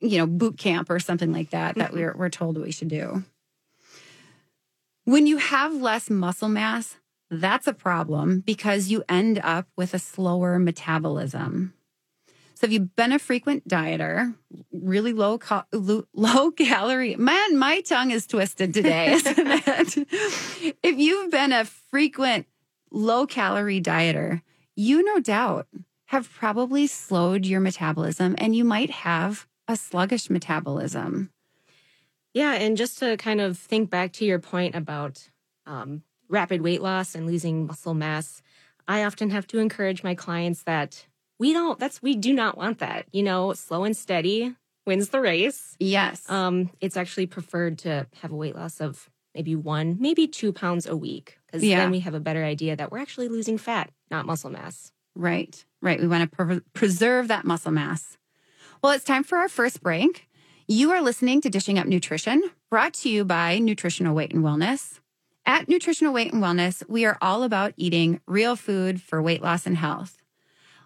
you 0.00 0.18
know, 0.18 0.26
boot 0.26 0.58
camp 0.58 0.90
or 0.90 0.98
something 0.98 1.32
like 1.32 1.50
that 1.50 1.76
that 1.76 1.92
we're 1.92 2.14
we're 2.16 2.28
told 2.28 2.58
we 2.58 2.72
should 2.72 2.88
do. 2.88 3.22
When 5.04 5.26
you 5.26 5.36
have 5.36 5.74
less 5.74 6.08
muscle 6.10 6.48
mass, 6.48 6.96
that's 7.30 7.66
a 7.66 7.72
problem 7.74 8.40
because 8.40 8.88
you 8.88 9.04
end 9.08 9.38
up 9.42 9.66
with 9.76 9.92
a 9.94 9.98
slower 9.98 10.58
metabolism. 10.58 11.74
So 12.64 12.68
if 12.68 12.72
you've 12.72 12.96
been 12.96 13.12
a 13.12 13.18
frequent 13.18 13.68
dieter, 13.68 14.34
really 14.72 15.12
low 15.12 15.38
lo- 15.70 16.06
low 16.14 16.50
calorie, 16.50 17.14
man, 17.14 17.58
my 17.58 17.82
tongue 17.82 18.10
is 18.10 18.26
twisted 18.26 18.72
today, 18.72 19.12
isn't 19.12 19.36
it? 19.36 20.74
if 20.82 20.98
you've 20.98 21.30
been 21.30 21.52
a 21.52 21.66
frequent 21.66 22.46
low 22.90 23.26
calorie 23.26 23.82
dieter, 23.82 24.40
you 24.76 25.04
no 25.04 25.20
doubt 25.20 25.66
have 26.06 26.32
probably 26.32 26.86
slowed 26.86 27.44
your 27.44 27.60
metabolism 27.60 28.34
and 28.38 28.56
you 28.56 28.64
might 28.64 28.90
have 28.90 29.46
a 29.68 29.76
sluggish 29.76 30.30
metabolism. 30.30 31.30
Yeah. 32.32 32.54
And 32.54 32.78
just 32.78 32.98
to 33.00 33.18
kind 33.18 33.42
of 33.42 33.58
think 33.58 33.90
back 33.90 34.14
to 34.14 34.24
your 34.24 34.38
point 34.38 34.74
about 34.74 35.28
um, 35.66 36.02
rapid 36.30 36.62
weight 36.62 36.80
loss 36.80 37.14
and 37.14 37.26
losing 37.26 37.66
muscle 37.66 37.92
mass, 37.92 38.40
I 38.88 39.04
often 39.04 39.28
have 39.28 39.46
to 39.48 39.58
encourage 39.58 40.02
my 40.02 40.14
clients 40.14 40.62
that 40.62 41.04
we 41.38 41.52
don't, 41.52 41.78
that's, 41.78 42.02
we 42.02 42.14
do 42.16 42.32
not 42.32 42.56
want 42.56 42.78
that. 42.78 43.06
You 43.12 43.22
know, 43.22 43.52
slow 43.52 43.84
and 43.84 43.96
steady 43.96 44.54
wins 44.86 45.08
the 45.08 45.20
race. 45.20 45.76
Yes. 45.80 46.28
Um, 46.30 46.70
it's 46.80 46.96
actually 46.96 47.26
preferred 47.26 47.78
to 47.80 48.06
have 48.20 48.32
a 48.32 48.36
weight 48.36 48.54
loss 48.54 48.80
of 48.80 49.08
maybe 49.34 49.56
one, 49.56 49.96
maybe 49.98 50.28
two 50.28 50.52
pounds 50.52 50.86
a 50.86 50.96
week. 50.96 51.38
Because 51.46 51.62
Yeah. 51.64 51.78
then 51.78 51.90
we 51.90 52.00
have 52.00 52.14
a 52.14 52.20
better 52.20 52.44
idea 52.44 52.76
that 52.76 52.92
we're 52.92 52.98
actually 52.98 53.28
losing 53.28 53.58
fat, 53.58 53.90
not 54.10 54.26
muscle 54.26 54.50
mass. 54.50 54.92
Right, 55.16 55.64
right. 55.80 56.00
We 56.00 56.06
want 56.08 56.30
to 56.30 56.36
pre- 56.36 56.60
preserve 56.72 57.28
that 57.28 57.44
muscle 57.44 57.72
mass. 57.72 58.16
Well, 58.82 58.92
it's 58.92 59.04
time 59.04 59.24
for 59.24 59.38
our 59.38 59.48
first 59.48 59.82
break. 59.82 60.28
You 60.68 60.90
are 60.92 61.00
listening 61.02 61.40
to 61.42 61.50
Dishing 61.50 61.78
Up 61.78 61.86
Nutrition, 61.86 62.42
brought 62.70 62.94
to 62.94 63.08
you 63.08 63.24
by 63.24 63.58
Nutritional 63.58 64.14
Weight 64.14 64.32
and 64.32 64.42
Wellness. 64.44 64.98
At 65.46 65.68
Nutritional 65.68 66.12
Weight 66.14 66.32
and 66.32 66.42
Wellness, 66.42 66.82
we 66.88 67.04
are 67.04 67.18
all 67.20 67.42
about 67.42 67.74
eating 67.76 68.20
real 68.26 68.56
food 68.56 69.00
for 69.02 69.20
weight 69.22 69.42
loss 69.42 69.66
and 69.66 69.76
health. 69.76 70.16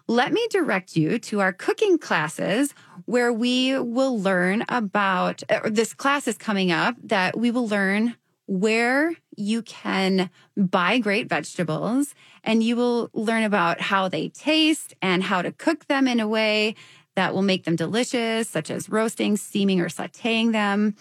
Let 0.09 0.33
me 0.33 0.47
direct 0.49 0.95
you 0.95 1.19
to 1.19 1.39
our 1.39 1.53
cooking 1.53 1.99
classes 1.99 2.73
where 3.05 3.31
we 3.31 3.77
will 3.77 4.19
learn 4.19 4.65
about 4.67 5.43
or 5.63 5.69
this 5.69 5.93
class 5.93 6.27
is 6.27 6.35
coming 6.35 6.71
up 6.71 6.95
that 7.03 7.37
we 7.37 7.51
will 7.51 7.67
learn 7.67 8.15
where 8.47 9.13
you 9.37 9.61
can 9.61 10.31
buy 10.57 10.97
great 10.97 11.29
vegetables 11.29 12.15
and 12.43 12.63
you 12.63 12.75
will 12.75 13.11
learn 13.13 13.43
about 13.43 13.81
how 13.81 14.09
they 14.09 14.29
taste 14.29 14.95
and 14.99 15.21
how 15.21 15.43
to 15.43 15.51
cook 15.51 15.85
them 15.85 16.07
in 16.07 16.19
a 16.19 16.27
way 16.27 16.73
that 17.15 17.35
will 17.35 17.43
make 17.43 17.65
them 17.65 17.75
delicious, 17.75 18.49
such 18.49 18.71
as 18.71 18.89
roasting, 18.89 19.37
steaming, 19.37 19.79
or 19.79 19.89
sauteing 19.89 20.53
them. 20.53 20.95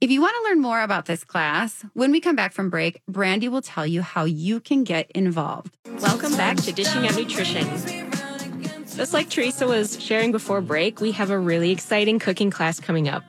If 0.00 0.10
you 0.10 0.22
want 0.22 0.34
to 0.34 0.48
learn 0.48 0.62
more 0.62 0.80
about 0.80 1.04
this 1.04 1.24
class, 1.24 1.84
when 1.92 2.10
we 2.10 2.20
come 2.20 2.34
back 2.34 2.54
from 2.54 2.70
break, 2.70 3.02
Brandy 3.06 3.50
will 3.50 3.60
tell 3.60 3.86
you 3.86 4.00
how 4.00 4.24
you 4.24 4.58
can 4.58 4.82
get 4.82 5.10
involved. 5.10 5.76
Welcome 6.00 6.34
back 6.38 6.56
to 6.62 6.72
Dishing 6.72 7.06
Out 7.06 7.16
Nutrition. 7.16 7.66
Just 8.96 9.12
like 9.12 9.28
Teresa 9.28 9.66
was 9.66 10.02
sharing 10.02 10.32
before 10.32 10.62
break, 10.62 11.02
we 11.02 11.12
have 11.12 11.28
a 11.28 11.38
really 11.38 11.70
exciting 11.70 12.18
cooking 12.18 12.50
class 12.50 12.80
coming 12.80 13.10
up. 13.10 13.24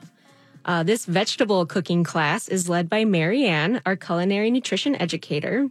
Uh, 0.64 0.82
this 0.82 1.04
vegetable 1.04 1.66
cooking 1.66 2.04
class 2.04 2.48
is 2.48 2.70
led 2.70 2.88
by 2.88 3.04
Marianne, 3.04 3.82
our 3.84 3.94
culinary 3.94 4.50
nutrition 4.50 4.96
educator, 4.96 5.68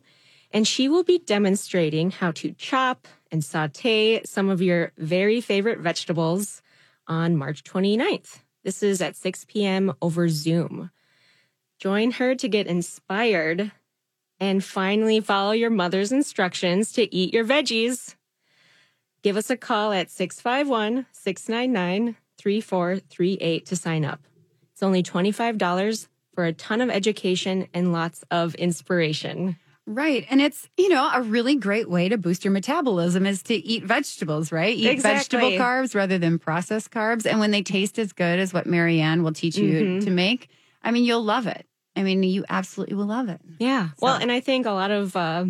and 0.52 0.68
she 0.68 0.88
will 0.88 1.04
be 1.04 1.18
demonstrating 1.18 2.12
how 2.12 2.30
to 2.34 2.54
chop 2.60 3.08
and 3.32 3.44
saute 3.44 4.22
some 4.24 4.52
of 4.52 4.62
your 4.62 4.92
very 5.00 5.42
favorite 5.42 5.80
vegetables 5.80 6.62
on 7.08 7.36
March 7.36 7.64
29th. 7.64 8.42
This 8.64 8.84
is 8.84 9.02
at 9.02 9.16
6 9.16 9.46
p.m. 9.46 9.94
over 10.02 10.30
Zoom. 10.30 10.92
Join 11.80 12.12
her 12.12 12.36
to 12.36 12.48
get 12.48 12.68
inspired 12.68 13.72
and 14.40 14.64
finally 14.64 15.20
follow 15.20 15.52
your 15.52 15.70
mother's 15.70 16.12
instructions 16.12 16.92
to 16.94 17.14
eat 17.14 17.34
your 17.34 17.46
veggies. 17.46 18.16
Give 19.24 19.38
us 19.38 19.50
a 19.50 19.58
call 19.58 19.94
at 19.94 20.10
651 20.10 21.06
699 21.12 22.16
3438 22.38 23.66
to 23.68 23.76
sign 23.76 24.04
up. 24.04 24.22
It's 24.74 24.84
only 24.84 25.04
$25 25.04 26.08
for 26.34 26.46
a 26.46 26.54
ton 26.54 26.82
of 26.82 26.90
education 26.90 27.68
and 27.74 27.94
lots 27.94 28.24
of 28.32 28.56
inspiration. 28.56 29.58
Right. 29.88 30.26
And 30.30 30.42
it's, 30.42 30.70
you 30.78 30.90
know, 30.90 31.10
a 31.14 31.22
really 31.22 31.56
great 31.56 31.90
way 31.90 32.08
to 32.08 32.18
boost 32.18 32.46
your 32.46 32.52
metabolism 32.54 33.26
is 33.26 33.42
to 33.44 33.56
eat 33.56 33.84
vegetables, 33.84 34.52
right? 34.52 34.76
Eat 34.76 34.88
Exactly. 34.88 35.40
vegetable 35.40 35.66
carbs 35.66 35.96
rather 35.96 36.18
than 36.18 36.38
processed 36.40 36.92
carbs. 36.92 37.26
And 37.26 37.40
when 37.40 37.52
they 37.52 37.64
taste 37.64 37.98
as 38.00 38.14
good 38.14 38.40
as 38.40 38.54
what 38.54 38.68
Marianne 38.68 39.24
will 39.24 39.34
teach 39.34 39.58
you 39.58 39.82
Mhm. 39.84 40.04
to 40.06 40.12
make, 40.12 40.50
I 40.84 40.92
mean, 40.92 41.04
you'll 41.04 41.24
love 41.24 41.48
it. 41.48 41.66
I 41.96 42.04
mean, 42.04 42.24
you 42.24 42.46
absolutely 42.48 42.96
will 42.96 43.08
love 43.08 43.28
it. 43.28 43.42
Yeah. 43.60 43.90
Well, 44.00 44.16
and 44.16 44.32
I 44.32 44.40
think 44.40 44.66
a 44.66 44.72
lot 44.72 44.92
of 44.92 45.16
uh, 45.16 45.46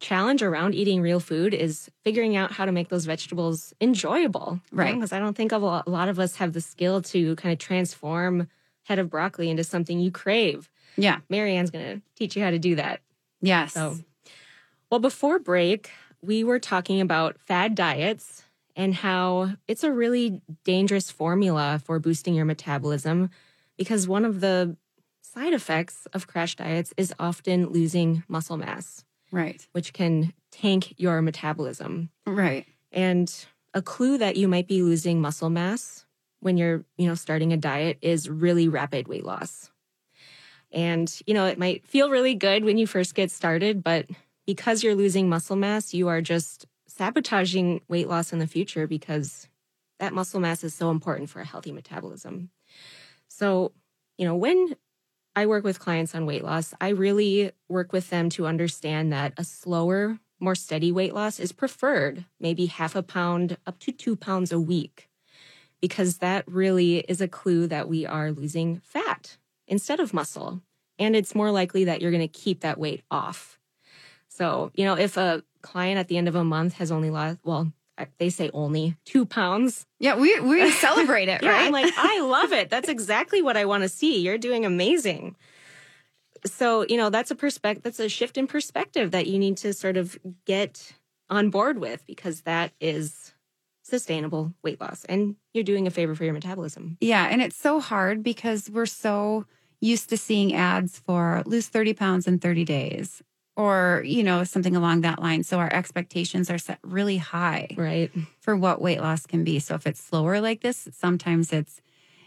challenge 0.00 0.42
around 0.42 0.74
eating 0.74 1.00
real 1.00 1.20
food 1.20 1.54
is 1.54 1.90
figuring 2.04 2.36
out 2.36 2.52
how 2.52 2.64
to 2.64 2.72
make 2.72 2.88
those 2.88 3.04
vegetables 3.06 3.72
enjoyable. 3.80 4.60
Right. 4.72 4.94
Because 4.94 5.12
I 5.12 5.18
don't 5.18 5.36
think 5.36 5.52
of 5.52 5.62
a 5.62 5.82
lot 5.86 6.08
of 6.08 6.18
us 6.18 6.36
have 6.36 6.52
the 6.52 6.60
skill 6.60 7.00
to 7.02 7.36
kind 7.36 7.52
of 7.52 7.58
transform 7.58 8.48
head 8.84 8.98
of 8.98 9.10
broccoli 9.10 9.50
into 9.50 9.62
something 9.64 10.00
you 10.00 10.10
crave. 10.10 10.68
Yeah. 10.96 11.18
Marianne's 11.28 11.70
going 11.70 11.84
to 11.96 12.02
teach 12.14 12.34
you 12.36 12.42
how 12.42 12.50
to 12.50 12.58
do 12.58 12.74
that. 12.76 13.00
Yes. 13.46 13.74
So, 13.74 13.98
well, 14.90 15.00
before 15.00 15.38
break, 15.38 15.90
we 16.22 16.44
were 16.44 16.58
talking 16.58 17.00
about 17.00 17.38
fad 17.38 17.74
diets 17.74 18.42
and 18.74 18.94
how 18.94 19.50
it's 19.66 19.84
a 19.84 19.92
really 19.92 20.42
dangerous 20.64 21.10
formula 21.10 21.80
for 21.84 21.98
boosting 21.98 22.34
your 22.34 22.44
metabolism 22.44 23.30
because 23.76 24.06
one 24.06 24.24
of 24.24 24.40
the 24.40 24.76
side 25.22 25.52
effects 25.52 26.06
of 26.12 26.26
crash 26.26 26.56
diets 26.56 26.92
is 26.96 27.12
often 27.18 27.68
losing 27.68 28.22
muscle 28.28 28.56
mass, 28.56 29.04
right. 29.30 29.66
which 29.72 29.92
can 29.92 30.32
tank 30.50 30.94
your 30.96 31.20
metabolism. 31.22 32.10
Right. 32.26 32.66
And 32.92 33.32
a 33.74 33.82
clue 33.82 34.18
that 34.18 34.36
you 34.36 34.48
might 34.48 34.66
be 34.66 34.82
losing 34.82 35.20
muscle 35.20 35.50
mass 35.50 36.06
when 36.40 36.56
you're, 36.56 36.84
you 36.96 37.06
know, 37.06 37.14
starting 37.14 37.52
a 37.52 37.56
diet 37.56 37.98
is 38.00 38.28
really 38.28 38.68
rapid 38.68 39.08
weight 39.08 39.24
loss. 39.24 39.70
And, 40.76 41.10
you 41.26 41.32
know, 41.32 41.46
it 41.46 41.58
might 41.58 41.86
feel 41.86 42.10
really 42.10 42.34
good 42.34 42.62
when 42.62 42.76
you 42.76 42.86
first 42.86 43.14
get 43.14 43.30
started, 43.30 43.82
but 43.82 44.06
because 44.46 44.84
you're 44.84 44.94
losing 44.94 45.26
muscle 45.26 45.56
mass, 45.56 45.94
you 45.94 46.08
are 46.08 46.20
just 46.20 46.66
sabotaging 46.86 47.80
weight 47.88 48.08
loss 48.08 48.30
in 48.30 48.40
the 48.40 48.46
future 48.46 48.86
because 48.86 49.48
that 49.98 50.12
muscle 50.12 50.38
mass 50.38 50.62
is 50.62 50.74
so 50.74 50.90
important 50.90 51.30
for 51.30 51.40
a 51.40 51.46
healthy 51.46 51.72
metabolism. 51.72 52.50
So, 53.28 53.72
you 54.18 54.26
know, 54.26 54.36
when 54.36 54.76
I 55.34 55.46
work 55.46 55.64
with 55.64 55.80
clients 55.80 56.14
on 56.14 56.26
weight 56.26 56.44
loss, 56.44 56.74
I 56.78 56.90
really 56.90 57.52
work 57.70 57.94
with 57.94 58.10
them 58.10 58.28
to 58.30 58.46
understand 58.46 59.10
that 59.14 59.32
a 59.38 59.44
slower, 59.44 60.18
more 60.40 60.54
steady 60.54 60.92
weight 60.92 61.14
loss 61.14 61.40
is 61.40 61.52
preferred, 61.52 62.26
maybe 62.38 62.66
half 62.66 62.94
a 62.94 63.02
pound 63.02 63.56
up 63.66 63.78
to 63.78 63.92
two 63.92 64.14
pounds 64.14 64.52
a 64.52 64.60
week, 64.60 65.08
because 65.80 66.18
that 66.18 66.46
really 66.46 66.98
is 66.98 67.22
a 67.22 67.28
clue 67.28 67.66
that 67.66 67.88
we 67.88 68.04
are 68.04 68.30
losing 68.30 68.80
fat 68.80 69.38
instead 69.66 70.00
of 70.00 70.14
muscle. 70.14 70.62
And 70.98 71.14
it's 71.14 71.34
more 71.34 71.50
likely 71.50 71.84
that 71.84 72.00
you're 72.00 72.10
going 72.10 72.22
to 72.22 72.28
keep 72.28 72.60
that 72.60 72.78
weight 72.78 73.02
off. 73.10 73.58
So, 74.28 74.70
you 74.74 74.84
know, 74.84 74.94
if 74.94 75.16
a 75.16 75.42
client 75.62 75.98
at 75.98 76.08
the 76.08 76.16
end 76.16 76.28
of 76.28 76.34
a 76.34 76.44
month 76.44 76.74
has 76.74 76.92
only 76.92 77.10
lost, 77.10 77.38
well, 77.44 77.72
they 78.18 78.28
say 78.28 78.50
only 78.52 78.96
two 79.04 79.24
pounds. 79.24 79.86
Yeah. 79.98 80.16
We, 80.16 80.38
we 80.40 80.70
celebrate 80.70 81.28
it, 81.28 81.40
Yeah, 81.42 81.50
right? 81.50 81.66
I'm 81.66 81.72
like, 81.72 81.92
I 81.96 82.20
love 82.20 82.52
it. 82.52 82.70
That's 82.70 82.88
exactly 82.88 83.42
what 83.42 83.56
I 83.56 83.64
want 83.64 83.82
to 83.82 83.88
see. 83.88 84.20
You're 84.20 84.38
doing 84.38 84.64
amazing. 84.64 85.36
So, 86.44 86.84
you 86.86 86.96
know, 86.96 87.10
that's 87.10 87.30
a 87.30 87.34
perspective, 87.34 87.82
that's 87.82 87.98
a 87.98 88.08
shift 88.08 88.36
in 88.36 88.46
perspective 88.46 89.10
that 89.12 89.26
you 89.26 89.38
need 89.38 89.56
to 89.58 89.72
sort 89.72 89.96
of 89.96 90.18
get 90.44 90.92
on 91.28 91.50
board 91.50 91.78
with 91.78 92.06
because 92.06 92.42
that 92.42 92.72
is 92.80 93.32
sustainable 93.82 94.52
weight 94.62 94.80
loss 94.80 95.04
and 95.04 95.36
you're 95.54 95.64
doing 95.64 95.86
a 95.86 95.90
favor 95.90 96.14
for 96.14 96.24
your 96.24 96.34
metabolism. 96.34 96.98
Yeah. 97.00 97.26
And 97.26 97.40
it's 97.40 97.56
so 97.56 97.80
hard 97.80 98.22
because 98.22 98.68
we're 98.68 98.86
so 98.86 99.46
used 99.80 100.08
to 100.10 100.16
seeing 100.16 100.54
ads 100.54 100.98
for 100.98 101.42
lose 101.46 101.68
30 101.68 101.94
pounds 101.94 102.26
in 102.26 102.38
30 102.38 102.64
days 102.64 103.22
or, 103.56 104.02
you 104.04 104.22
know, 104.22 104.44
something 104.44 104.76
along 104.76 105.00
that 105.00 105.20
line. 105.20 105.42
So 105.42 105.58
our 105.58 105.72
expectations 105.72 106.50
are 106.50 106.58
set 106.58 106.78
really 106.82 107.16
high 107.16 107.68
Right. 107.76 108.10
for 108.38 108.54
what 108.54 108.82
weight 108.82 109.00
loss 109.00 109.26
can 109.26 109.44
be. 109.44 109.58
So 109.58 109.74
if 109.74 109.86
it's 109.86 110.00
slower 110.00 110.40
like 110.40 110.60
this, 110.60 110.88
sometimes 110.92 111.52
it's, 111.52 111.80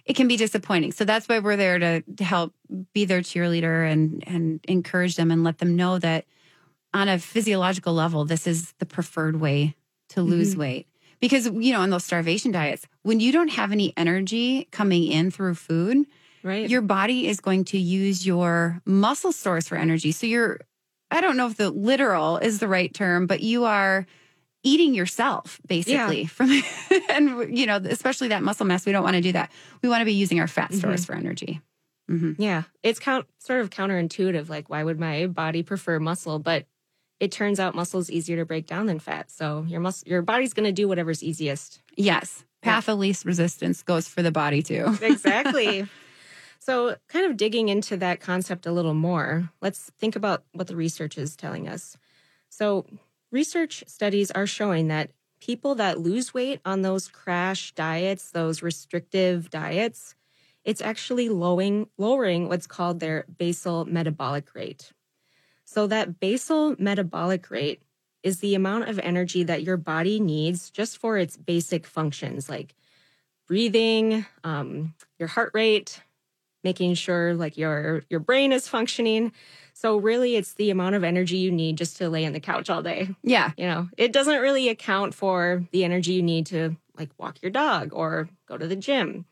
it 0.05 0.15
can 0.15 0.27
be 0.27 0.37
disappointing. 0.37 0.91
So 0.91 1.05
that's 1.05 1.27
why 1.27 1.37
we're 1.37 1.55
there 1.55 1.77
to, 1.77 2.01
to 2.01 2.23
help 2.23 2.53
be 2.93 3.05
their 3.05 3.21
cheerleader 3.21 3.89
and, 3.89 4.23
and 4.25 4.59
encourage 4.67 5.15
them 5.17 5.29
and 5.29 5.43
let 5.43 5.59
them 5.59 5.75
know 5.75 5.99
that 5.99 6.25
on 6.95 7.07
a 7.07 7.19
physiological 7.19 7.93
level, 7.93 8.25
this 8.25 8.47
is 8.47 8.73
the 8.79 8.85
preferred 8.87 9.39
way 9.39 9.75
to 10.09 10.21
mm-hmm. 10.21 10.31
lose 10.31 10.57
weight. 10.57 10.87
Because, 11.19 11.45
you 11.45 11.73
know, 11.73 11.81
on 11.81 11.89
those 11.91 12.05
starvation 12.05 12.51
diets, 12.51 12.87
when 13.03 13.19
you 13.19 13.31
don't 13.31 13.49
have 13.49 13.71
any 13.71 13.93
energy 13.97 14.67
coming 14.71 15.11
in 15.11 15.29
through 15.29 15.55
food, 15.55 16.07
Right. 16.43 16.69
your 16.69 16.81
body 16.81 17.27
is 17.27 17.39
going 17.39 17.65
to 17.65 17.77
use 17.77 18.25
your 18.25 18.81
muscle 18.85 19.31
stores 19.31 19.67
for 19.67 19.75
energy. 19.75 20.11
So 20.11 20.25
you're, 20.27 20.59
I 21.11 21.21
don't 21.21 21.37
know 21.37 21.47
if 21.47 21.57
the 21.57 21.69
literal 21.69 22.37
is 22.37 22.59
the 22.59 22.67
right 22.67 22.93
term, 22.93 23.27
but 23.27 23.41
you 23.41 23.65
are 23.65 24.05
eating 24.63 24.93
yourself 24.93 25.59
basically 25.67 26.25
from, 26.25 26.51
and 27.09 27.57
you 27.57 27.65
know, 27.65 27.77
especially 27.77 28.29
that 28.29 28.43
muscle 28.43 28.65
mass. 28.65 28.85
We 28.85 28.91
don't 28.91 29.03
want 29.03 29.15
to 29.15 29.21
do 29.21 29.31
that. 29.33 29.51
We 29.81 29.89
want 29.89 30.01
to 30.01 30.05
be 30.05 30.13
using 30.13 30.39
our 30.39 30.47
fat 30.47 30.73
stores 30.73 31.05
for 31.05 31.13
energy. 31.15 31.61
hmm 32.07 32.33
Yeah, 32.37 32.63
it's 32.83 32.99
count, 32.99 33.25
sort 33.39 33.61
of 33.61 33.69
counterintuitive. 33.69 34.49
Like, 34.49 34.69
why 34.69 34.83
would 34.83 34.99
my 34.99 35.27
body 35.27 35.63
prefer 35.63 35.99
muscle? 35.99 36.39
But 36.39 36.65
it 37.19 37.31
turns 37.31 37.59
out 37.59 37.75
muscle 37.75 37.99
is 37.99 38.09
easier 38.11 38.37
to 38.37 38.45
break 38.45 38.65
down 38.65 38.85
than 38.85 38.99
fat. 38.99 39.29
So 39.31 39.65
your 39.67 39.79
mus- 39.81 40.03
your 40.05 40.21
body's 40.21 40.53
going 40.53 40.65
to 40.67 40.71
do 40.71 40.87
whatever's 40.87 41.21
easiest. 41.23 41.81
Yes. 41.95 42.43
Path 42.61 42.89
of 42.89 42.97
least 42.99 43.25
resistance 43.25 43.81
goes 43.83 44.07
for 44.07 44.21
the 44.21 44.31
body 44.31 44.61
too. 44.61 44.97
Exactly. 45.01 45.87
so, 46.69 46.95
kind 47.07 47.25
of 47.25 47.35
digging 47.35 47.69
into 47.69 47.97
that 47.97 48.19
concept 48.19 48.67
a 48.67 48.71
little 48.71 48.93
more, 48.93 49.49
let's 49.59 49.91
think 49.97 50.15
about 50.15 50.43
what 50.53 50.67
the 50.67 50.75
research 50.75 51.17
is 51.17 51.35
telling 51.35 51.67
us. 51.67 51.97
So, 52.49 52.85
research 53.31 53.83
studies 53.87 54.29
are 54.29 54.45
showing 54.45 54.87
that 54.89 55.09
people 55.41 55.73
that 55.75 55.99
lose 55.99 56.31
weight 56.31 56.61
on 56.65 56.83
those 56.83 57.07
crash 57.07 57.71
diets, 57.71 58.29
those 58.29 58.61
restrictive 58.61 59.49
diets, 59.49 60.13
it's 60.63 60.81
actually 60.81 61.29
lowering 61.29 61.87
lowering 61.97 62.47
what's 62.47 62.67
called 62.67 62.99
their 62.99 63.25
basal 63.39 63.85
metabolic 63.85 64.53
rate. 64.53 64.91
So 65.65 65.87
that 65.87 66.19
basal 66.19 66.75
metabolic 66.77 67.49
rate 67.49 67.81
is 68.21 68.41
the 68.41 68.53
amount 68.53 68.89
of 68.89 68.99
energy 68.99 69.43
that 69.43 69.63
your 69.63 69.77
body 69.77 70.19
needs 70.19 70.69
just 70.69 70.97
for 70.99 71.17
its 71.17 71.37
basic 71.37 71.87
functions 71.87 72.47
like 72.47 72.75
breathing, 73.47 74.25
um, 74.43 74.93
your 75.17 75.29
heart 75.29 75.51
rate, 75.55 76.01
making 76.63 76.93
sure 76.95 77.33
like 77.33 77.57
your 77.57 78.03
your 78.09 78.19
brain 78.19 78.51
is 78.51 78.67
functioning. 78.67 79.31
So 79.73 79.97
really 79.97 80.35
it's 80.35 80.55
the 80.55 80.71
amount 80.71 80.95
of 80.95 81.03
energy 81.03 81.37
you 81.37 81.51
need 81.51 81.77
just 81.77 81.97
to 81.97 82.09
lay 82.09 82.25
on 82.25 82.33
the 82.33 82.39
couch 82.39 82.69
all 82.69 82.83
day. 82.83 83.09
Yeah. 83.23 83.51
You 83.57 83.65
know, 83.65 83.89
it 83.97 84.11
doesn't 84.11 84.41
really 84.41 84.67
account 84.67 85.13
for 85.13 85.63
the 85.71 85.85
energy 85.85 86.13
you 86.13 86.21
need 86.21 86.47
to 86.47 86.75
like 86.97 87.09
walk 87.17 87.41
your 87.41 87.51
dog 87.51 87.91
or 87.93 88.29
go 88.45 88.57
to 88.57 88.67
the 88.67 88.75
gym. 88.75 89.25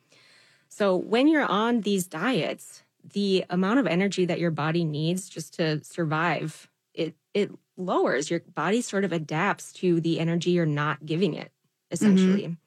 So 0.70 0.96
when 0.96 1.28
you're 1.28 1.46
on 1.46 1.82
these 1.82 2.08
diets, 2.08 2.84
the 3.14 3.46
amount 3.50 3.80
of 3.80 3.88
energy 3.88 4.26
that 4.26 4.40
your 4.40 4.52
body 4.52 4.84
needs 4.84 5.30
just 5.30 5.56
to 5.56 5.84
survive, 5.84 6.70
it 6.94 7.16
it 7.34 7.52
lowers. 7.78 8.30
Your 8.30 8.42
body 8.54 8.82
sort 8.82 9.04
of 9.04 9.12
adapts 9.12 9.72
to 9.74 10.02
the 10.02 10.20
energy 10.20 10.52
you're 10.52 10.66
not 10.66 11.06
giving 11.06 11.34
it, 11.34 11.52
mm-hmm. 11.52 11.94
essentially. 11.94 12.58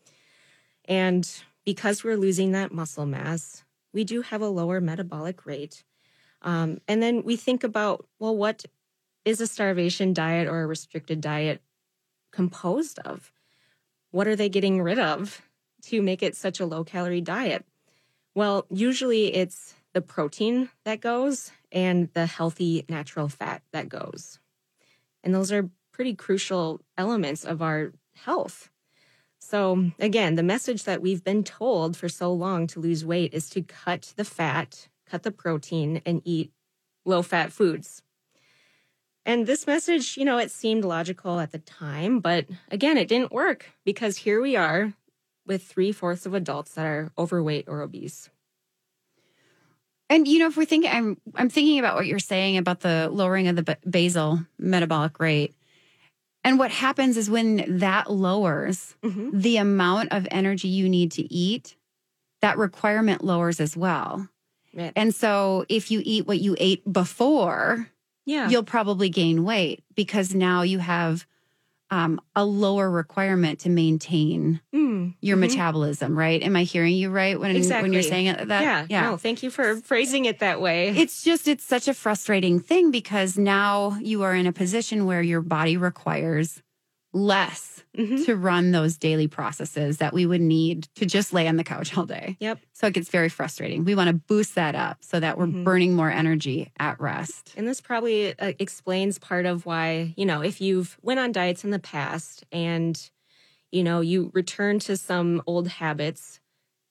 And 0.87 1.29
because 1.65 2.03
we're 2.03 2.17
losing 2.17 2.53
that 2.53 2.73
muscle 2.73 3.07
mass, 3.07 3.65
we 3.93 4.05
do 4.05 4.23
have 4.23 4.43
a 4.43 4.49
lower 4.49 4.81
metabolic 4.81 5.47
rate. 5.47 5.85
Um, 6.43 6.79
and 6.89 7.03
then 7.03 7.23
we 7.25 7.37
think 7.37 7.65
about, 7.65 8.07
well, 8.19 8.37
what 8.37 8.65
is 9.25 9.41
a 9.41 9.47
starvation 9.47 10.13
diet 10.13 10.49
or 10.49 10.63
a 10.63 10.67
restricted 10.67 11.21
diet 11.21 11.61
composed 12.33 12.99
of? 13.01 13.33
What 14.11 14.27
are 14.27 14.37
they 14.37 14.49
getting 14.49 14.83
rid 14.83 14.99
of 14.99 15.43
to 15.85 16.03
make 16.03 16.23
it 16.23 16.37
such 16.37 16.61
a 16.61 16.67
low 16.67 16.85
calorie 16.85 17.21
diet? 17.21 17.65
Well, 18.35 18.67
usually 18.71 19.35
it's 19.35 19.75
the 19.93 20.01
protein 20.01 20.71
that 20.85 21.01
goes 21.01 21.51
and 21.73 22.09
the 22.15 22.27
healthy 22.27 22.85
natural 22.89 23.29
fat 23.29 23.63
that 23.73 23.89
goes. 23.89 24.39
And 25.23 25.35
those 25.35 25.53
are 25.53 25.71
pretty 25.93 26.15
crucial 26.15 26.81
elements 26.97 27.45
of 27.45 27.61
our 27.61 27.93
health. 28.15 28.71
So, 29.51 29.91
again, 29.99 30.37
the 30.37 30.45
message 30.45 30.85
that 30.85 31.03
we've 31.03 31.25
been 31.25 31.43
told 31.43 31.97
for 31.97 32.09
so 32.09 32.33
long 32.33 32.69
to 32.69 32.79
lose 32.79 33.05
weight 33.05 33.35
is 33.35 33.51
to 33.51 33.63
cut 33.63 34.13
the 34.15 34.25
fat, 34.25 34.87
cut 35.07 35.25
the 35.25 35.33
protein, 35.33 36.01
and 36.07 36.23
eat 36.25 36.53
low 37.05 37.23
fat 37.23 37.51
foods. 37.51 38.05
And 39.27 39.49
this 39.49 39.67
message, 39.67 40.17
you 40.17 40.25
know, 40.25 40.39
it 40.39 40.53
seemed 40.53 40.85
logical 40.85 41.41
at 41.41 41.51
the 41.51 41.59
time, 41.59 42.21
but 42.21 42.47
again, 42.71 42.97
it 42.97 43.09
didn't 43.09 43.33
work 43.33 43.67
because 43.85 44.19
here 44.19 44.41
we 44.41 44.55
are 44.55 44.93
with 45.45 45.65
three 45.65 45.91
fourths 45.91 46.27
of 46.27 46.35
adults 46.35 46.75
that 46.75 46.87
are 46.87 47.11
overweight 47.19 47.65
or 47.67 47.83
obese. 47.83 48.31
And 50.09 50.29
you 50.29 50.39
know, 50.39 50.47
if 50.47 50.57
we're 50.57 50.65
thinking, 50.65 50.93
I'm 50.93 51.17
I'm 51.35 51.51
thinking 51.51 51.81
about 51.81 51.97
what 51.97 52.07
you're 52.07 52.21
saying 52.21 52.57
about 52.57 52.81
the 52.81 53.09
lowering 53.11 53.49
of 53.49 53.57
the 53.57 53.77
basal 53.89 54.47
metabolic 54.61 55.19
rate. 55.19 55.57
And 56.43 56.59
what 56.59 56.71
happens 56.71 57.17
is 57.17 57.31
when 57.31 57.79
that 57.79 58.11
lowers 58.11 58.97
mm-hmm. 59.03 59.39
the 59.39 59.59
amount 59.59 60.13
of 60.13 60.27
energy 60.31 60.69
you 60.69 60.89
need 60.89 61.13
to 61.13 61.33
eat, 61.33 61.77
that 62.41 62.57
requirement 62.57 63.23
lowers 63.23 63.61
as 63.61 63.77
well. 63.77 64.29
Right. 64.75 64.93
And 64.97 65.15
so 65.15 65.67
if 65.69 65.91
you 65.91 66.01
eat 66.05 66.27
what 66.27 66.41
you 66.41 66.57
ate 66.59 66.91
before, 66.91 67.89
yeah. 68.25 68.49
you'll 68.49 68.63
probably 68.63 69.11
gain 69.11 69.45
weight 69.45 69.83
because 69.95 70.35
now 70.35 70.63
you 70.63 70.79
have 70.79 71.27
um, 71.91 72.21
a 72.37 72.45
lower 72.45 72.91
requirement 72.91 73.61
to 73.61 73.69
maintain 73.69 74.61
mm, 74.75 75.15
your 75.21 75.37
mm-hmm. 75.37 75.41
metabolism, 75.41 76.17
right? 76.17 76.43
Am 76.43 76.55
I 76.57 76.63
hearing 76.63 76.95
you 76.95 77.11
right 77.11 77.39
when 77.39 77.55
exactly. 77.57 77.83
when 77.83 77.93
you're 77.93 78.03
saying 78.03 78.27
it 78.27 78.49
that? 78.49 78.63
Yeah, 78.63 78.87
yeah. 78.89 79.11
No, 79.11 79.17
thank 79.17 79.43
you 79.43 79.51
for 79.51 79.77
phrasing 79.77 80.25
it 80.25 80.39
that 80.39 80.61
way. 80.61 80.91
It's 80.91 81.23
just 81.23 81.49
it's 81.49 81.65
such 81.65 81.89
a 81.89 81.95
frustrating 81.95 82.61
thing 82.61 82.91
because 82.91 83.37
now 83.37 83.99
you 84.01 84.23
are 84.23 84.35
in 84.35 84.47
a 84.47 84.53
position 84.53 85.07
where 85.07 85.23
your 85.23 85.41
body 85.41 85.77
requires 85.77 86.63
less 87.13 87.83
mm-hmm. 87.97 88.23
to 88.25 88.37
run 88.37 88.71
those 88.71 88.97
daily 88.97 89.27
processes 89.27 89.99
that 89.99 90.13
we 90.13 90.27
would 90.27 90.41
need 90.41 90.89
to 90.95 91.05
just 91.07 91.33
lay 91.33 91.49
on 91.49 91.57
the 91.57 91.65
couch 91.65 91.97
all 91.97 92.07
day. 92.07 92.37
Yep. 92.41 92.61
So 92.73 92.87
it 92.87 92.95
gets 92.95 93.09
very 93.09 93.29
frustrating. 93.29 93.85
We 93.85 93.95
want 93.95 94.09
to 94.09 94.15
boost 94.15 94.55
that 94.55 94.75
up 94.75 94.99
so 95.01 95.19
that 95.19 95.37
we're 95.37 95.47
mm-hmm. 95.47 95.65
burning 95.65 95.97
more 95.97 96.11
energy 96.11 96.73
at 96.79 97.01
rest. 97.01 97.53
And 97.57 97.67
this 97.67 97.81
probably 97.81 98.39
uh, 98.39 98.53
explains 98.59 99.19
part 99.19 99.47
of 99.47 99.67
why, 99.67 100.15
you 100.17 100.25
know, 100.25 100.41
if 100.41 100.61
you've 100.61 100.99
went 101.03 101.21
on 101.21 101.33
diets 101.33 101.65
in 101.65 101.71
the 101.71 101.79
past 101.79 102.45
and 102.53 103.11
you 103.71 103.85
know, 103.85 104.01
you 104.01 104.31
return 104.35 104.79
to 104.81 104.97
some 104.97 105.43
old 105.47 105.69
habits, 105.69 106.41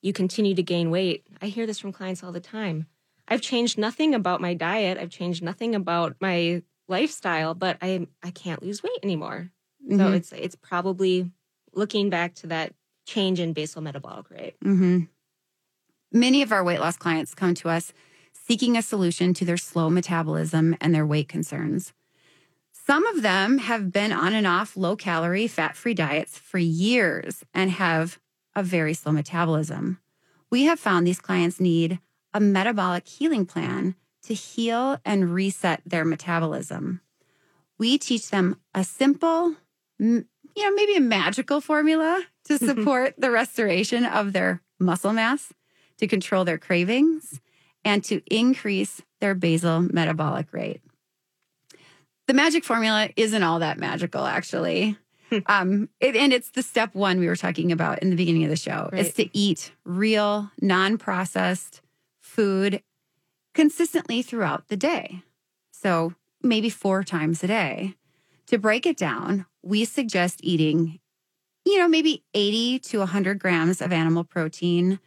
you 0.02 0.13
continue 0.13 0.56
to 0.56 0.63
gain 0.63 0.91
weight. 0.91 1.28
I 1.41 1.48
hear 1.48 1.65
this 1.65 1.80
from 1.80 1.91
clients 1.91 2.24
all 2.24 2.32
the 2.32 2.39
time. 2.39 2.88
I've 3.28 3.41
changed 3.41 3.78
nothing 3.78 4.15
about 4.15 4.41
my 4.41 4.54
diet. 4.54 4.98
I've 4.98 5.10
changed 5.10 5.43
nothing 5.43 5.76
about 5.76 6.15
my 6.20 6.63
lifestyle, 6.88 7.54
but 7.54 7.78
I 7.82 8.08
I 8.24 8.32
can't 8.32 8.63
lose 8.63 8.82
weight 8.82 9.00
anymore. 9.04 9.52
Mm-hmm. 9.86 10.00
So 10.00 10.12
it's 10.13 10.32
it's 10.32 10.56
probably 10.56 11.32
looking 11.74 12.10
back 12.10 12.36
to 12.36 12.48
that 12.48 12.74
change 13.06 13.39
in 13.39 13.54
basal 13.54 13.82
metabolic 13.82 14.30
rate. 14.30 14.56
Mm-hmm. 14.63 15.02
Many 16.12 16.42
of 16.42 16.52
our 16.52 16.63
weight 16.63 16.80
loss 16.80 16.98
clients 16.98 17.36
come 17.36 17.54
to 17.56 17.70
us 17.70 17.94
seeking 18.34 18.76
a 18.76 18.82
solution 18.82 19.34
to 19.36 19.46
their 19.46 19.58
slow 19.58 19.89
metabolism 19.89 20.76
and 20.82 20.94
their 20.94 21.06
weight 21.06 21.28
concerns. 21.28 21.94
Some 22.72 23.06
of 23.06 23.22
them 23.22 23.60
have 23.60 23.92
been 23.92 24.12
on 24.12 24.34
and 24.34 24.48
off 24.48 24.76
low 24.76 24.96
calorie, 24.96 25.48
fat 25.48 25.76
free 25.76 25.94
diets 25.94 26.39
for 26.39 26.58
years 26.58 27.44
and 27.54 27.70
have 27.70 28.20
a 28.56 28.63
very 28.63 28.96
slow 28.96 29.12
metabolism. 29.12 30.00
We 30.50 30.63
have 30.63 30.80
found 30.80 31.06
these 31.06 31.22
clients 31.22 31.60
need 31.60 32.00
a 32.34 32.39
metabolic 32.39 33.08
healing 33.08 33.46
plan 33.46 33.96
to 34.24 34.34
heal 34.34 35.00
and 35.06 35.34
reset 35.34 35.82
their 35.86 36.06
metabolism. 36.06 37.02
We 37.78 37.98
teach 37.98 38.30
them 38.30 38.60
a 38.74 38.84
simple, 38.84 39.56
you 40.00 40.26
know, 40.58 40.72
maybe 40.76 40.96
a 40.96 41.02
magical 41.02 41.62
formula 41.62 42.24
to 42.46 42.58
support 42.66 43.16
the 43.18 43.32
restoration 43.32 44.06
of 44.06 44.34
their 44.34 44.62
muscle 44.80 45.14
mass, 45.14 45.54
to 45.98 46.08
control 46.08 46.46
their 46.46 46.58
cravings, 46.58 47.42
and 47.84 48.04
to 48.06 48.22
increase 48.34 49.02
their 49.20 49.36
basal 49.36 49.82
metabolic 49.82 50.52
rate. 50.54 50.82
The 52.28 52.34
magic 52.34 52.64
formula 52.64 53.10
isn't 53.16 53.44
all 53.44 53.60
that 53.60 53.78
magical, 53.78 54.26
actually. 54.26 54.98
Hmm. 55.30 55.38
um, 55.46 55.90
it, 56.00 56.16
and 56.16 56.34
it's 56.34 56.52
the 56.52 56.64
step 56.64 56.96
one 56.96 57.20
we 57.20 57.28
were 57.28 57.36
talking 57.36 57.72
about 57.72 58.00
in 58.00 58.10
the 58.10 58.16
beginning 58.16 58.44
of 58.44 58.50
the 58.50 58.56
show 58.56 58.90
right. 58.92 59.06
is 59.06 59.14
to 59.16 59.30
eat 59.38 59.72
real, 59.86 60.52
non 60.62 60.98
processed 60.98 61.82
food 62.20 62.82
consistently 63.54 64.22
throughout 64.22 64.68
the 64.70 64.78
day. 64.78 65.22
So 65.72 66.14
maybe 66.42 66.70
four 66.70 67.04
times 67.04 67.44
a 67.44 67.48
day. 67.48 67.96
To 68.48 68.58
break 68.58 68.86
it 68.88 68.98
down, 68.98 69.46
we 69.63 69.86
suggest 69.86 70.39
eating, 70.43 71.00
you 71.65 71.78
know, 71.78 71.88
maybe 71.88 72.24
80 72.34 72.80
to 72.80 73.00
100 73.00 73.39
grams 73.39 73.82
of 73.82 73.91
animal 73.91 74.24
protein 74.24 75.00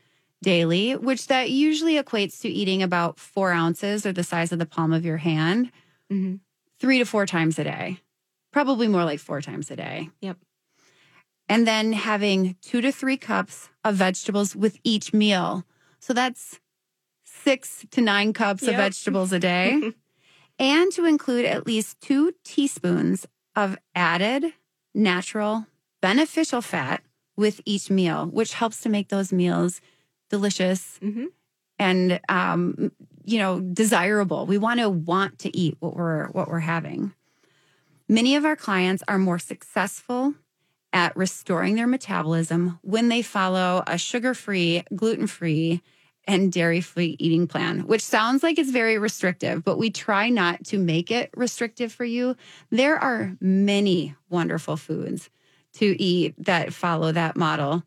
daily, 0.42 0.96
which 0.96 1.28
that 1.28 1.50
usually 1.50 2.02
equates 2.02 2.40
to 2.40 2.48
eating 2.48 2.82
about 2.82 3.18
four 3.18 3.52
ounces 3.52 4.04
or 4.04 4.12
the 4.12 4.24
size 4.24 4.52
of 4.52 4.58
the 4.58 4.66
palm 4.66 4.92
of 4.92 5.04
your 5.04 5.16
hand, 5.18 5.70
mm-hmm. 6.10 6.36
three 6.78 6.98
to 6.98 7.04
four 7.04 7.26
times 7.26 7.58
a 7.58 7.64
day. 7.64 7.98
Probably 8.52 8.88
more 8.88 9.04
like 9.04 9.20
four 9.20 9.40
times 9.40 9.70
a 9.70 9.76
day. 9.76 10.10
Yep. 10.20 10.36
And 11.48 11.66
then 11.66 11.92
having 11.92 12.56
two 12.60 12.80
to 12.80 12.92
three 12.92 13.16
cups 13.16 13.70
of 13.84 13.94
vegetables 13.94 14.54
with 14.54 14.78
each 14.84 15.14
meal. 15.14 15.64
So 16.00 16.12
that's 16.12 16.60
six 17.24 17.86
to 17.92 18.00
nine 18.00 18.32
cups 18.32 18.62
yep. 18.62 18.72
of 18.72 18.76
vegetables 18.76 19.32
a 19.32 19.38
day. 19.38 19.92
and 20.58 20.92
to 20.92 21.04
include 21.04 21.46
at 21.46 21.66
least 21.66 22.00
two 22.00 22.32
teaspoons 22.44 23.26
of 23.56 23.78
added 23.94 24.52
natural 24.94 25.66
beneficial 26.00 26.60
fat 26.60 27.02
with 27.36 27.60
each 27.64 27.90
meal, 27.90 28.26
which 28.26 28.54
helps 28.54 28.80
to 28.82 28.88
make 28.88 29.08
those 29.08 29.32
meals 29.32 29.80
delicious 30.28 30.98
mm-hmm. 31.02 31.26
and 31.78 32.20
um, 32.28 32.92
you 33.24 33.38
know 33.38 33.60
desirable. 33.60 34.46
We 34.46 34.58
want 34.58 34.80
to 34.80 34.90
want 34.90 35.38
to 35.40 35.56
eat 35.56 35.76
what 35.80 35.96
we're 35.96 36.28
what 36.28 36.48
we're 36.48 36.60
having. 36.60 37.14
Many 38.08 38.36
of 38.36 38.44
our 38.44 38.56
clients 38.56 39.02
are 39.08 39.18
more 39.18 39.38
successful 39.38 40.34
at 40.92 41.16
restoring 41.16 41.76
their 41.76 41.86
metabolism 41.86 42.78
when 42.82 43.08
they 43.08 43.22
follow 43.22 43.82
a 43.86 43.96
sugar-free, 43.96 44.82
gluten-free, 44.94 45.80
and 46.26 46.52
dairy 46.52 46.80
free 46.80 47.16
eating 47.18 47.46
plan, 47.46 47.80
which 47.80 48.02
sounds 48.02 48.42
like 48.42 48.58
it's 48.58 48.70
very 48.70 48.98
restrictive, 48.98 49.64
but 49.64 49.78
we 49.78 49.90
try 49.90 50.28
not 50.28 50.64
to 50.64 50.78
make 50.78 51.10
it 51.10 51.30
restrictive 51.36 51.92
for 51.92 52.04
you. 52.04 52.36
There 52.70 52.96
are 52.96 53.36
many 53.40 54.14
wonderful 54.28 54.76
foods 54.76 55.30
to 55.74 56.00
eat 56.00 56.34
that 56.44 56.72
follow 56.72 57.12
that 57.12 57.36
model. 57.36 57.82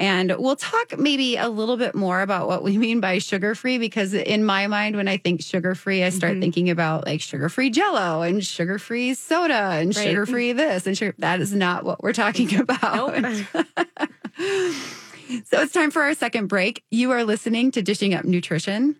And 0.00 0.36
we'll 0.38 0.54
talk 0.54 0.96
maybe 0.96 1.36
a 1.36 1.48
little 1.48 1.76
bit 1.76 1.94
more 1.94 2.20
about 2.20 2.46
what 2.46 2.62
we 2.62 2.78
mean 2.78 3.00
by 3.00 3.18
sugar 3.18 3.54
free, 3.54 3.78
because 3.78 4.14
in 4.14 4.44
my 4.44 4.66
mind, 4.66 4.96
when 4.96 5.08
I 5.08 5.16
think 5.16 5.42
sugar 5.42 5.74
free, 5.74 6.04
I 6.04 6.10
start 6.10 6.34
mm-hmm. 6.34 6.40
thinking 6.42 6.70
about 6.70 7.06
like 7.06 7.20
sugar 7.20 7.48
free 7.48 7.70
jello 7.70 8.22
and 8.22 8.44
sugar 8.44 8.78
free 8.78 9.14
soda 9.14 9.54
and 9.54 9.96
right. 9.96 10.04
sugar 10.04 10.26
free 10.26 10.52
this 10.52 10.86
and 10.86 10.96
sugar. 10.96 11.14
That 11.18 11.40
is 11.40 11.52
not 11.52 11.84
what 11.84 12.02
we're 12.02 12.12
talking 12.12 12.54
about. 12.60 13.20
Nope. 13.20 13.66
So 15.28 15.60
it's 15.60 15.74
time 15.74 15.90
for 15.90 16.00
our 16.00 16.14
second 16.14 16.46
break. 16.46 16.84
You 16.90 17.10
are 17.10 17.22
listening 17.22 17.70
to 17.72 17.82
Dishing 17.82 18.14
Up 18.14 18.24
Nutrition. 18.24 18.96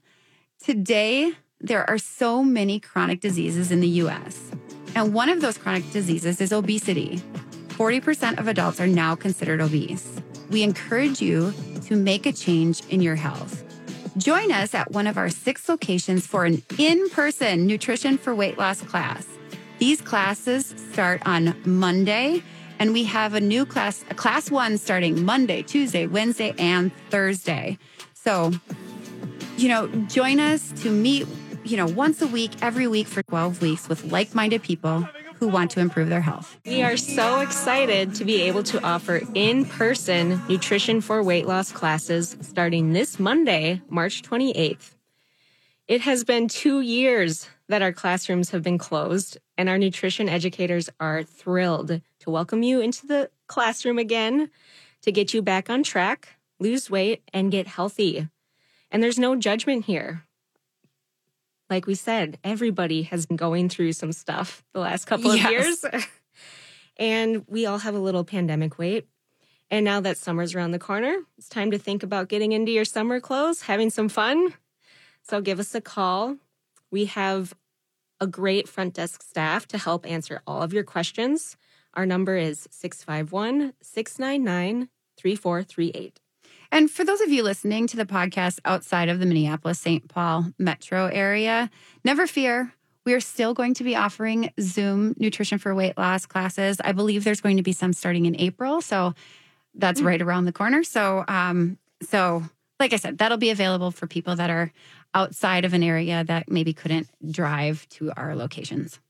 Today, 0.63 1.33
there 1.59 1.89
are 1.89 1.97
so 1.97 2.43
many 2.45 2.81
chronic 2.81 3.23
diseases 3.23 3.71
in 3.73 3.81
the 3.81 3.89
US, 4.03 4.51
and 4.95 5.15
one 5.15 5.31
of 5.31 5.41
those 5.41 5.57
chronic 5.57 5.91
diseases 5.91 6.43
is 6.43 6.53
obesity. 6.53 7.23
40% 7.69 8.39
of 8.39 8.47
adults 8.47 8.79
are 8.79 8.87
now 8.87 9.15
considered 9.15 9.63
obese. 9.63 10.21
We 10.51 10.63
encourage 10.63 11.23
you 11.23 11.55
to 11.87 11.97
make 11.97 12.27
a 12.27 12.33
change 12.33 12.83
in 12.91 13.01
your 13.01 13.17
health. 13.17 13.65
Join 14.19 14.53
us 14.53 14.75
at 14.75 14.91
one 14.91 15.07
of 15.07 15.17
our 15.17 15.31
six 15.31 15.67
locations 15.67 16.27
for 16.27 16.45
an 16.45 16.63
in 16.77 17.09
person 17.09 17.67
nutrition 17.67 18.19
for 18.19 18.35
weight 18.35 18.59
loss 18.59 18.83
class. 18.83 19.27
These 19.79 20.03
classes 20.03 20.75
start 20.93 21.23
on 21.25 21.57
Monday, 21.65 22.43
and 22.79 22.93
we 22.93 23.05
have 23.05 23.35
a 23.35 23.41
new 23.41 23.67
class, 23.67 24.05
a 24.11 24.15
class 24.15 24.51
one 24.51 24.79
starting 24.79 25.25
Monday, 25.25 25.63
Tuesday, 25.63 26.07
Wednesday, 26.07 26.55
and 26.59 26.93
Thursday. 27.11 27.79
So, 28.15 28.53
you 29.57 29.69
know, 29.69 29.89
join 30.07 30.41
us 30.41 30.73
to 30.83 30.91
meet, 30.91 31.27
you 31.65 31.77
know, 31.77 31.87
once 31.87 32.23
a 32.23 32.27
week, 32.27 32.53
every 32.63 32.87
week 32.87 33.07
for 33.07 33.23
12 33.23 33.63
weeks 33.63 33.89
with 33.89 34.05
like 34.13 34.35
minded 34.35 34.63
people 34.63 35.09
who 35.39 35.49
want 35.49 35.71
to 35.71 35.81
improve 35.81 36.09
their 36.09 36.21
health. 36.21 36.59
We 36.67 36.83
are 36.83 36.97
so 36.97 37.41
excited 37.41 38.15
to 38.17 38.25
be 38.25 38.43
able 38.43 38.65
to 38.65 38.83
offer 38.85 39.21
in 39.35 39.65
person 39.65 40.41
nutrition 40.49 41.01
for 41.01 41.23
weight 41.23 41.47
loss 41.47 41.71
classes 41.71 42.37
starting 42.41 42.93
this 42.93 43.21
Monday, 43.21 43.81
March 43.89 44.23
28th. 44.23 44.95
It 45.87 46.01
has 46.03 46.25
been 46.25 46.49
two 46.49 46.81
years 46.81 47.49
that 47.69 47.83
our 47.83 47.93
classrooms 47.93 48.51
have 48.51 48.63
been 48.63 48.79
closed, 48.79 49.39
and 49.59 49.69
our 49.69 49.77
nutrition 49.77 50.27
educators 50.29 50.89
are 50.99 51.23
thrilled 51.23 52.01
to 52.21 52.31
welcome 52.31 52.63
you 52.63 52.81
into 52.81 53.07
the 53.07 53.31
classroom 53.49 53.99
again 53.99 54.51
to 55.03 55.13
get 55.13 55.35
you 55.35 55.43
back 55.43 55.69
on 55.69 55.83
track, 55.83 56.39
lose 56.59 56.89
weight, 56.89 57.23
and 57.35 57.53
get 57.53 57.67
healthy. 57.67 58.29
And 58.91 59.03
there's 59.03 59.19
no 59.19 59.37
judgment 59.37 59.85
here 59.85 60.25
like 61.71 61.87
we 61.87 61.95
said, 61.95 62.39
everybody 62.43 63.03
has 63.03 63.27
been 63.27 63.37
going 63.37 63.69
through 63.69 63.93
some 63.93 64.13
stuff 64.13 64.65
the 64.73 64.81
last 64.81 65.05
couple 65.05 65.31
of 65.31 65.37
yes. 65.37 65.51
years. 65.51 65.85
and 66.97 67.45
we 67.47 67.67
all 67.67 67.79
have 67.79 67.95
a 67.95 67.99
little 68.01 68.25
pandemic 68.25 68.79
weight. 68.79 69.07
And 69.71 69.85
now 69.85 70.01
that 70.01 70.17
summer's 70.17 70.55
around 70.55 70.71
the 70.71 70.79
corner, 70.79 71.15
it's 71.37 71.49
time 71.49 71.71
to 71.73 71.79
think 71.79 72.03
about 72.03 72.29
getting 72.29 72.53
into 72.53 72.73
your 72.73 72.87
summer 72.87 73.21
clothes, 73.21 73.63
having 73.63 73.91
some 73.91 74.09
fun. 74.09 74.55
So 75.23 75.43
give 75.43 75.61
us 75.61 75.75
a 75.75 75.81
call. 75.83 76.37
We 76.91 77.05
have 77.07 77.55
a 78.21 78.27
great 78.27 78.69
front 78.69 78.95
desk 78.95 79.23
staff 79.23 79.67
to 79.69 79.79
help 79.79 80.07
answer 80.07 80.43
all 80.47 80.63
of 80.63 80.73
your 80.73 80.85
questions. 80.85 81.57
Our 81.95 82.07
number 82.07 82.37
is 82.37 82.69
651 82.71 83.75
699 83.81 84.89
3438. 85.17 86.21
And 86.71 86.91
for 86.91 87.05
those 87.05 87.21
of 87.21 87.31
you 87.31 87.43
listening 87.43 87.87
to 87.89 87.97
the 87.97 88.05
podcast 88.05 88.61
outside 88.65 89.09
of 89.09 89.19
the 89.19 89.27
Minneapolis 89.27 89.79
St. 89.79 90.07
Paul 90.09 90.53
metro 90.59 91.07
area, 91.07 91.71
never 92.05 92.27
fear. 92.27 92.75
We 93.07 93.15
are 93.15 93.21
still 93.21 93.55
going 93.55 93.73
to 93.75 93.85
be 93.85 93.97
offering 93.97 94.53
Zoom 94.61 95.15
nutrition 95.19 95.59
for 95.59 95.75
weight 95.75 95.97
loss 95.97 96.27
classes. 96.27 96.79
I 96.85 96.93
believe 96.93 97.25
there's 97.25 97.41
going 97.41 97.57
to 97.57 97.63
be 97.63 97.73
some 97.73 97.95
starting 97.95 98.27
in 98.27 98.39
April. 98.39 98.83
So 98.83 99.15
that's 99.75 100.01
mm-hmm. 100.01 100.09
right 100.09 100.23
around 100.23 100.45
the 100.45 100.53
corner. 100.53 100.85
So, 100.85 101.25
um, 101.27 101.79
so 102.03 102.43
like 102.79 102.93
I 102.93 102.97
said, 102.97 103.19
that'll 103.19 103.39
be 103.39 103.51
available 103.51 103.91
for 103.91 104.07
people 104.07 104.37
that 104.37 104.51
are 104.51 104.73
outside 105.15 105.65
of 105.65 105.75
an 105.75 105.83
area 105.83 106.25
that 106.25 106.51
maybe 106.51 106.73
couldn't 106.73 107.09
drive 107.31 107.89
to 107.91 108.13
our 108.17 108.35
locations. 108.35 109.01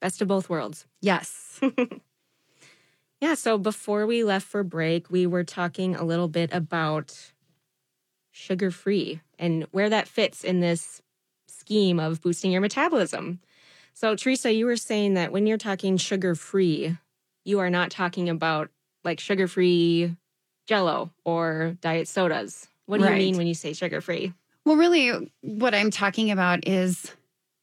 Best 0.00 0.20
of 0.20 0.28
both 0.28 0.48
worlds. 0.48 0.86
Yes. 1.00 1.60
Yeah, 3.24 3.32
so 3.32 3.56
before 3.56 4.06
we 4.06 4.22
left 4.22 4.46
for 4.46 4.62
break, 4.62 5.10
we 5.10 5.26
were 5.26 5.44
talking 5.44 5.96
a 5.96 6.04
little 6.04 6.28
bit 6.28 6.52
about 6.52 7.32
sugar 8.32 8.70
free 8.70 9.22
and 9.38 9.66
where 9.70 9.88
that 9.88 10.08
fits 10.08 10.44
in 10.44 10.60
this 10.60 11.00
scheme 11.48 11.98
of 11.98 12.20
boosting 12.20 12.52
your 12.52 12.60
metabolism. 12.60 13.40
So, 13.94 14.14
Teresa, 14.14 14.52
you 14.52 14.66
were 14.66 14.76
saying 14.76 15.14
that 15.14 15.32
when 15.32 15.46
you're 15.46 15.56
talking 15.56 15.96
sugar 15.96 16.34
free, 16.34 16.98
you 17.46 17.60
are 17.60 17.70
not 17.70 17.90
talking 17.90 18.28
about 18.28 18.68
like 19.04 19.20
sugar 19.20 19.48
free 19.48 20.14
jello 20.66 21.10
or 21.24 21.78
diet 21.80 22.08
sodas. 22.08 22.68
What 22.84 22.98
do 22.98 23.04
right. 23.04 23.12
you 23.12 23.26
mean 23.26 23.38
when 23.38 23.46
you 23.46 23.54
say 23.54 23.72
sugar 23.72 24.02
free? 24.02 24.34
Well, 24.64 24.76
really, 24.76 25.32
what 25.42 25.74
I'm 25.74 25.90
talking 25.90 26.30
about 26.30 26.66
is 26.66 27.12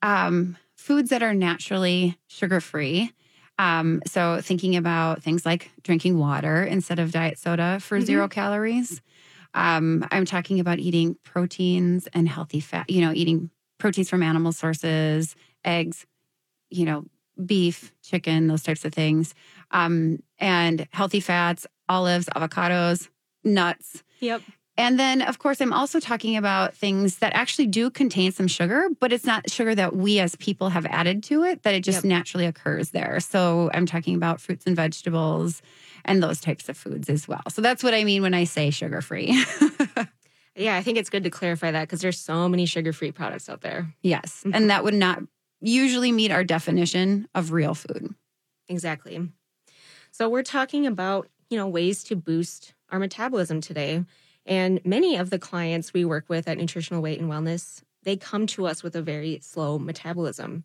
um, 0.01 0.57
foods 0.75 1.09
that 1.09 1.23
are 1.23 1.33
naturally 1.33 2.17
sugar 2.27 2.61
free 2.61 3.11
um, 3.61 4.01
so 4.07 4.41
thinking 4.41 4.75
about 4.75 5.21
things 5.21 5.45
like 5.45 5.69
drinking 5.83 6.17
water 6.17 6.63
instead 6.63 6.97
of 6.97 7.11
diet 7.11 7.37
soda 7.37 7.79
for 7.79 7.97
mm-hmm. 7.97 8.05
zero 8.05 8.27
calories. 8.27 9.01
Um, 9.53 10.03
I'm 10.11 10.25
talking 10.25 10.59
about 10.59 10.79
eating 10.79 11.15
proteins 11.23 12.07
and 12.11 12.27
healthy 12.27 12.59
fat, 12.59 12.89
you 12.89 13.01
know, 13.01 13.11
eating 13.13 13.51
proteins 13.77 14.09
from 14.09 14.23
animal 14.23 14.51
sources, 14.51 15.35
eggs, 15.63 16.07
you 16.71 16.85
know, 16.85 17.05
beef, 17.45 17.91
chicken, 18.01 18.47
those 18.47 18.63
types 18.63 18.83
of 18.83 18.93
things. 18.93 19.35
Um, 19.69 20.23
and 20.39 20.87
healthy 20.91 21.19
fats, 21.19 21.67
olives, 21.87 22.27
avocados, 22.35 23.09
nuts. 23.43 24.03
Yep. 24.21 24.41
And 24.81 24.99
then, 24.99 25.21
of 25.21 25.37
course, 25.37 25.61
I'm 25.61 25.73
also 25.73 25.99
talking 25.99 26.35
about 26.35 26.73
things 26.73 27.17
that 27.17 27.33
actually 27.35 27.67
do 27.67 27.91
contain 27.91 28.31
some 28.31 28.47
sugar, 28.47 28.87
but 28.99 29.13
it's 29.13 29.25
not 29.25 29.47
sugar 29.47 29.75
that 29.75 29.95
we 29.95 30.19
as 30.19 30.35
people 30.37 30.69
have 30.69 30.87
added 30.87 31.21
to 31.25 31.43
it, 31.43 31.61
that 31.61 31.75
it 31.75 31.83
just 31.83 31.97
yep. 31.97 32.05
naturally 32.05 32.47
occurs 32.47 32.89
there. 32.89 33.19
So 33.19 33.69
I'm 33.75 33.85
talking 33.85 34.15
about 34.15 34.41
fruits 34.41 34.65
and 34.65 34.75
vegetables 34.75 35.61
and 36.03 36.23
those 36.23 36.41
types 36.41 36.67
of 36.67 36.75
foods 36.75 37.09
as 37.09 37.27
well. 37.27 37.43
So 37.49 37.61
that's 37.61 37.83
what 37.83 37.93
I 37.93 38.03
mean 38.03 38.23
when 38.23 38.33
I 38.33 38.45
say 38.45 38.71
sugar 38.71 39.01
free. 39.01 39.45
yeah, 40.55 40.75
I 40.75 40.81
think 40.81 40.97
it's 40.97 41.11
good 41.11 41.25
to 41.25 41.29
clarify 41.29 41.69
that 41.69 41.81
because 41.81 42.01
there's 42.01 42.19
so 42.19 42.49
many 42.49 42.65
sugar 42.65 42.91
free 42.91 43.11
products 43.11 43.49
out 43.49 43.61
there. 43.61 43.93
Yes. 44.01 44.41
Mm-hmm. 44.43 44.55
And 44.55 44.69
that 44.71 44.83
would 44.83 44.95
not 44.95 45.21
usually 45.59 46.11
meet 46.11 46.31
our 46.31 46.43
definition 46.43 47.27
of 47.35 47.51
real 47.51 47.75
food. 47.75 48.15
Exactly. 48.67 49.29
So 50.09 50.27
we're 50.27 50.41
talking 50.41 50.87
about, 50.87 51.27
you 51.51 51.57
know, 51.57 51.67
ways 51.67 52.03
to 52.05 52.15
boost 52.15 52.73
our 52.89 52.97
metabolism 52.97 53.61
today. 53.61 54.03
And 54.45 54.81
many 54.83 55.15
of 55.17 55.29
the 55.29 55.39
clients 55.39 55.93
we 55.93 56.05
work 56.05 56.25
with 56.27 56.47
at 56.47 56.57
Nutritional 56.57 57.01
Weight 57.01 57.19
and 57.19 57.29
Wellness, 57.29 57.81
they 58.03 58.17
come 58.17 58.47
to 58.47 58.65
us 58.65 58.81
with 58.83 58.95
a 58.95 59.01
very 59.01 59.39
slow 59.41 59.77
metabolism. 59.77 60.63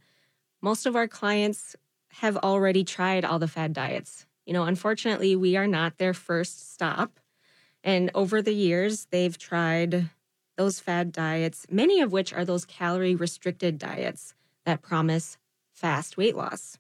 Most 0.62 0.86
of 0.86 0.96
our 0.96 1.08
clients 1.08 1.76
have 2.08 2.36
already 2.38 2.84
tried 2.84 3.24
all 3.24 3.38
the 3.38 3.48
fad 3.48 3.72
diets. 3.72 4.26
You 4.46 4.54
know, 4.54 4.64
unfortunately, 4.64 5.36
we 5.36 5.56
are 5.56 5.66
not 5.66 5.98
their 5.98 6.14
first 6.14 6.72
stop. 6.72 7.20
And 7.84 8.10
over 8.14 8.40
the 8.40 8.54
years, 8.54 9.06
they've 9.10 9.36
tried 9.36 10.08
those 10.56 10.80
fad 10.80 11.12
diets, 11.12 11.66
many 11.70 12.00
of 12.00 12.12
which 12.12 12.32
are 12.32 12.44
those 12.44 12.64
calorie 12.64 13.14
restricted 13.14 13.78
diets 13.78 14.34
that 14.64 14.82
promise 14.82 15.36
fast 15.72 16.16
weight 16.16 16.34
loss. 16.34 16.78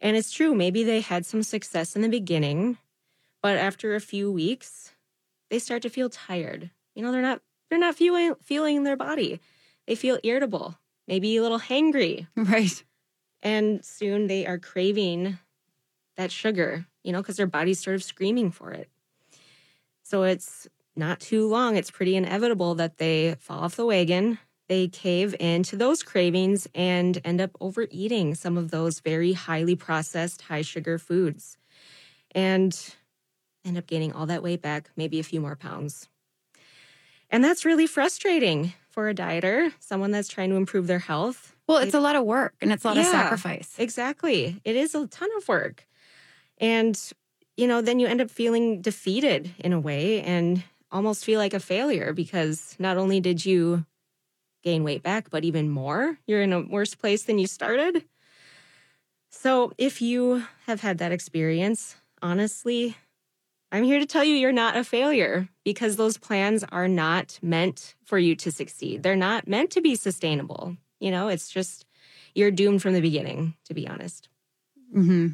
And 0.00 0.16
it's 0.16 0.32
true, 0.32 0.54
maybe 0.54 0.82
they 0.84 1.00
had 1.00 1.26
some 1.26 1.42
success 1.42 1.94
in 1.96 2.02
the 2.02 2.08
beginning, 2.08 2.78
but 3.42 3.56
after 3.56 3.94
a 3.94 4.00
few 4.00 4.32
weeks, 4.32 4.92
they 5.50 5.58
start 5.58 5.82
to 5.82 5.90
feel 5.90 6.08
tired. 6.10 6.70
You 6.94 7.02
know, 7.02 7.12
they're 7.12 7.22
not 7.22 7.42
they're 7.68 7.78
not 7.78 7.94
feeling 7.94 8.34
feeling 8.42 8.82
their 8.84 8.96
body. 8.96 9.40
They 9.86 9.94
feel 9.94 10.18
irritable, 10.22 10.78
maybe 11.06 11.36
a 11.36 11.42
little 11.42 11.60
hangry. 11.60 12.26
Right. 12.36 12.82
And 13.42 13.84
soon 13.84 14.26
they 14.26 14.46
are 14.46 14.58
craving 14.58 15.38
that 16.16 16.32
sugar, 16.32 16.86
you 17.04 17.12
know, 17.12 17.20
because 17.20 17.36
their 17.36 17.46
body's 17.46 17.78
sort 17.78 17.94
of 17.94 18.02
screaming 18.02 18.50
for 18.50 18.72
it. 18.72 18.88
So 20.02 20.22
it's 20.24 20.66
not 20.96 21.20
too 21.20 21.46
long. 21.46 21.76
It's 21.76 21.90
pretty 21.90 22.16
inevitable 22.16 22.74
that 22.76 22.98
they 22.98 23.36
fall 23.38 23.60
off 23.60 23.76
the 23.76 23.86
wagon. 23.86 24.38
They 24.68 24.88
cave 24.88 25.36
into 25.38 25.76
those 25.76 26.02
cravings 26.02 26.66
and 26.74 27.20
end 27.24 27.40
up 27.40 27.50
overeating 27.60 28.34
some 28.34 28.56
of 28.56 28.70
those 28.70 29.00
very 29.00 29.32
highly 29.32 29.76
processed, 29.76 30.42
high 30.42 30.62
sugar 30.62 30.98
foods. 30.98 31.56
And 32.32 32.76
end 33.66 33.76
up 33.76 33.86
gaining 33.86 34.12
all 34.12 34.26
that 34.26 34.42
weight 34.42 34.62
back, 34.62 34.90
maybe 34.96 35.18
a 35.18 35.24
few 35.24 35.40
more 35.40 35.56
pounds. 35.56 36.08
And 37.30 37.42
that's 37.42 37.64
really 37.64 37.86
frustrating 37.86 38.72
for 38.88 39.08
a 39.08 39.14
dieter, 39.14 39.72
someone 39.80 40.10
that's 40.10 40.28
trying 40.28 40.50
to 40.50 40.56
improve 40.56 40.86
their 40.86 41.00
health. 41.00 41.54
Well, 41.66 41.78
it's 41.78 41.94
a 41.94 42.00
lot 42.00 42.14
of 42.14 42.24
work 42.24 42.54
and 42.60 42.72
it's 42.72 42.84
a 42.84 42.88
lot 42.88 42.96
yeah, 42.96 43.02
of 43.02 43.08
sacrifice. 43.08 43.74
Exactly. 43.78 44.60
It 44.64 44.76
is 44.76 44.94
a 44.94 45.06
ton 45.08 45.28
of 45.36 45.48
work. 45.48 45.86
And, 46.58 46.98
you 47.56 47.66
know, 47.66 47.82
then 47.82 47.98
you 47.98 48.06
end 48.06 48.20
up 48.20 48.30
feeling 48.30 48.80
defeated 48.80 49.52
in 49.58 49.72
a 49.72 49.80
way 49.80 50.22
and 50.22 50.62
almost 50.92 51.24
feel 51.24 51.40
like 51.40 51.52
a 51.52 51.60
failure 51.60 52.12
because 52.12 52.76
not 52.78 52.96
only 52.96 53.20
did 53.20 53.44
you 53.44 53.84
gain 54.62 54.84
weight 54.84 55.02
back, 55.02 55.28
but 55.30 55.44
even 55.44 55.68
more, 55.68 56.18
you're 56.26 56.42
in 56.42 56.52
a 56.52 56.60
worse 56.60 56.94
place 56.94 57.24
than 57.24 57.38
you 57.38 57.46
started. 57.46 58.04
So 59.30 59.72
if 59.76 60.00
you 60.00 60.44
have 60.66 60.80
had 60.80 60.98
that 60.98 61.12
experience, 61.12 61.96
honestly, 62.22 62.96
I'm 63.72 63.84
here 63.84 63.98
to 63.98 64.06
tell 64.06 64.24
you 64.24 64.34
you're 64.34 64.52
not 64.52 64.76
a 64.76 64.84
failure 64.84 65.48
because 65.64 65.96
those 65.96 66.18
plans 66.18 66.64
are 66.70 66.88
not 66.88 67.38
meant 67.42 67.94
for 68.04 68.18
you 68.18 68.36
to 68.36 68.52
succeed. 68.52 69.02
They're 69.02 69.16
not 69.16 69.48
meant 69.48 69.70
to 69.72 69.80
be 69.80 69.96
sustainable. 69.96 70.76
You 71.00 71.10
know, 71.10 71.28
it's 71.28 71.50
just 71.50 71.84
you're 72.34 72.50
doomed 72.50 72.82
from 72.82 72.94
the 72.94 73.00
beginning, 73.00 73.54
to 73.64 73.74
be 73.74 73.88
honest. 73.88 74.28
Mm-hmm. 74.94 75.28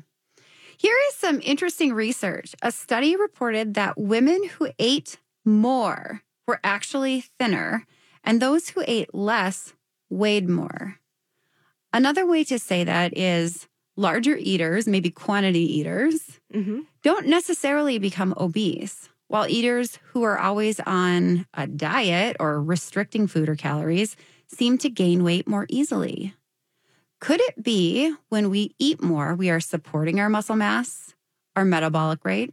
Here 0.79 0.97
is 1.09 1.15
some 1.15 1.41
interesting 1.45 1.93
research. 1.93 2.55
A 2.63 2.73
study 2.73 3.17
reported 3.17 3.75
that 3.75 3.99
women 3.99 4.49
who 4.49 4.71
ate 4.79 5.19
more 5.45 6.23
were 6.47 6.61
actually 6.65 7.21
thinner, 7.39 7.87
and 8.25 8.41
those 8.41 8.71
who 8.71 8.83
ate 8.87 9.15
less 9.15 9.75
weighed 10.11 10.49
more. 10.49 10.99
Another 11.93 12.27
way 12.27 12.43
to 12.45 12.59
say 12.59 12.85
that 12.85 13.17
is 13.17 13.69
larger 13.97 14.37
eaters, 14.37 14.89
maybe 14.89 15.11
quantity 15.11 15.79
eaters, 15.79 16.41
mm-hmm. 16.53 16.81
don't 17.03 17.27
necessarily 17.27 17.99
become 17.99 18.35
obese, 18.37 19.09
while 19.29 19.49
eaters 19.49 19.99
who 20.09 20.23
are 20.23 20.39
always 20.39 20.81
on 20.81 21.47
a 21.55 21.67
diet 21.67 22.37
or 22.41 22.63
restricting 22.63 23.27
food 23.27 23.49
or 23.49 23.57
calories 23.57 24.17
seem 24.47 24.79
to 24.79 24.91
gain 24.91 25.25
weight 25.25 25.49
more 25.49 25.67
easily. 25.69 26.35
Could 27.21 27.41
it 27.41 27.63
be 27.63 28.15
when 28.31 28.51
we 28.51 28.75
eat 28.79 29.03
more, 29.03 29.35
we 29.35 29.49
are 29.49 29.61
supporting 29.61 30.21
our 30.21 30.29
muscle 30.29 30.57
mass, 30.57 31.15
our 31.55 31.65
metabolic 31.65 32.25
rate, 32.25 32.53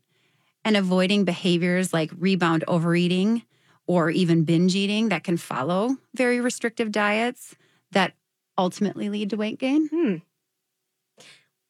and 0.63 0.78
avoiding 0.78 1.25
behaviors 1.25 1.93
like 1.93 2.12
rebound 2.17 2.63
overeating 2.67 3.43
or 3.88 4.12
even 4.12 4.43
binge 4.43 4.75
eating 4.75 5.10
that 5.10 5.23
can 5.23 5.38
follow 5.38 5.97
very 6.13 6.39
restrictive 6.39 6.91
diets 6.91 7.56
that 7.91 8.13
ultimately 8.58 9.10
lead 9.10 9.32
to 9.32 9.38
weight 9.38 9.58
gain? 9.58 9.88
Hmm. 9.88 10.15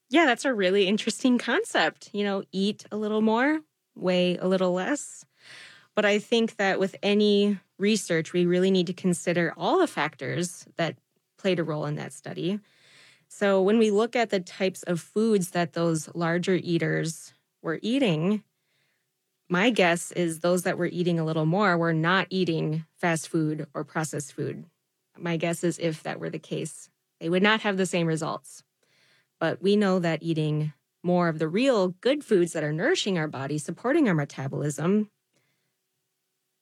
Yeah, 0.09 0.25
that's 0.25 0.45
a 0.45 0.53
really 0.53 0.87
interesting 0.87 1.37
concept. 1.37 2.09
You 2.13 2.23
know, 2.23 2.43
eat 2.51 2.85
a 2.91 2.97
little 2.97 3.21
more, 3.21 3.59
weigh 3.95 4.37
a 4.37 4.47
little 4.47 4.73
less. 4.73 5.25
But 5.95 6.05
I 6.05 6.19
think 6.19 6.55
that 6.57 6.79
with 6.79 6.95
any 7.03 7.59
research, 7.77 8.33
we 8.33 8.45
really 8.45 8.71
need 8.71 8.87
to 8.87 8.93
consider 8.93 9.53
all 9.57 9.79
the 9.79 9.87
factors 9.87 10.65
that 10.77 10.97
played 11.37 11.59
a 11.59 11.63
role 11.63 11.85
in 11.85 11.95
that 11.95 12.13
study. 12.13 12.59
So 13.29 13.61
when 13.61 13.79
we 13.79 13.91
look 13.91 14.15
at 14.15 14.29
the 14.31 14.39
types 14.39 14.83
of 14.83 14.99
foods 15.01 15.51
that 15.51 15.73
those 15.73 16.09
larger 16.15 16.55
eaters 16.55 17.33
were 17.61 17.79
eating, 17.81 18.43
my 19.49 19.69
guess 19.69 20.11
is 20.11 20.39
those 20.39 20.63
that 20.63 20.77
were 20.77 20.85
eating 20.87 21.19
a 21.19 21.25
little 21.25 21.45
more 21.45 21.77
were 21.77 21.93
not 21.93 22.27
eating 22.29 22.85
fast 22.97 23.27
food 23.27 23.67
or 23.73 23.83
processed 23.83 24.33
food. 24.33 24.65
My 25.17 25.37
guess 25.37 25.63
is 25.63 25.79
if 25.79 26.03
that 26.03 26.19
were 26.19 26.29
the 26.29 26.39
case, 26.39 26.89
they 27.19 27.29
would 27.29 27.43
not 27.43 27.61
have 27.61 27.77
the 27.77 27.85
same 27.85 28.07
results. 28.07 28.63
But 29.39 29.61
we 29.61 29.75
know 29.75 29.99
that 29.99 30.21
eating 30.21 30.73
more 31.01 31.29
of 31.29 31.39
the 31.39 31.47
real 31.47 31.89
good 31.89 32.23
foods 32.23 32.53
that 32.53 32.63
are 32.63 32.73
nourishing 32.73 33.17
our 33.17 33.27
body, 33.27 33.57
supporting 33.57 34.07
our 34.07 34.13
metabolism, 34.13 35.09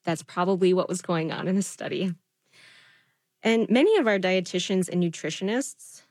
that's 0.03 0.23
probably 0.23 0.73
what 0.73 0.87
was 0.87 1.01
going 1.01 1.31
on 1.31 1.47
in 1.47 1.55
this 1.55 1.67
study. 1.67 2.13
And 3.43 3.69
many 3.69 3.97
of 3.97 4.07
our 4.07 4.19
dietitians 4.19 4.89
and 4.89 5.01
nutritionists 5.01 6.03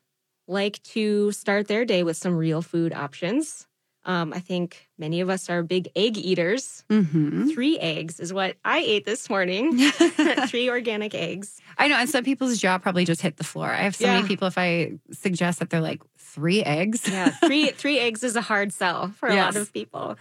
like 0.49 0.83
to 0.83 1.33
start 1.33 1.67
their 1.69 1.85
day 1.85 2.03
with 2.03 2.17
some 2.17 2.37
real 2.37 2.63
food 2.63 2.93
options. 2.93 3.67
Um, 4.07 4.33
I 4.33 4.39
think 4.39 4.89
many 4.99 5.21
of 5.21 5.29
us 5.29 5.51
are 5.51 5.63
big 5.65 5.89
egg 5.97 6.17
eaters. 6.17 6.85
Mm-hmm. 6.89 7.49
Three 7.49 7.77
eggs 7.79 8.21
is 8.21 8.33
what 8.33 8.57
I 8.65 8.79
ate 8.79 9.05
this 9.05 9.29
morning. 9.29 9.77
Three 10.47 10.71
organic 10.71 11.13
eggs. 11.13 11.61
I 11.77 11.89
know, 11.89 11.97
and 11.97 12.09
some 12.09 12.23
people's 12.25 12.57
jaw 12.59 12.79
probably 12.79 13.05
just 13.05 13.21
hit 13.21 13.37
the 13.37 13.45
floor. 13.45 13.69
I 13.69 13.79
have 13.83 13.97
so 13.97 14.05
Yeah. 14.07 14.15
many 14.17 14.29
people. 14.29 14.47
If 14.47 14.57
I 14.59 14.93
suggest 15.11 15.59
that 15.59 15.71
they're 15.71 15.81
like 15.81 16.03
three 16.19 16.63
eggs, 16.63 17.07
Yeah, 17.09 17.31
three 17.31 17.71
three 17.83 17.99
eggs 17.99 18.23
is 18.23 18.37
a 18.37 18.41
hard 18.43 18.73
sell 18.73 19.09
for 19.19 19.29
a 19.29 19.35
lot 19.35 19.57
of 19.57 19.73
people. 19.73 20.17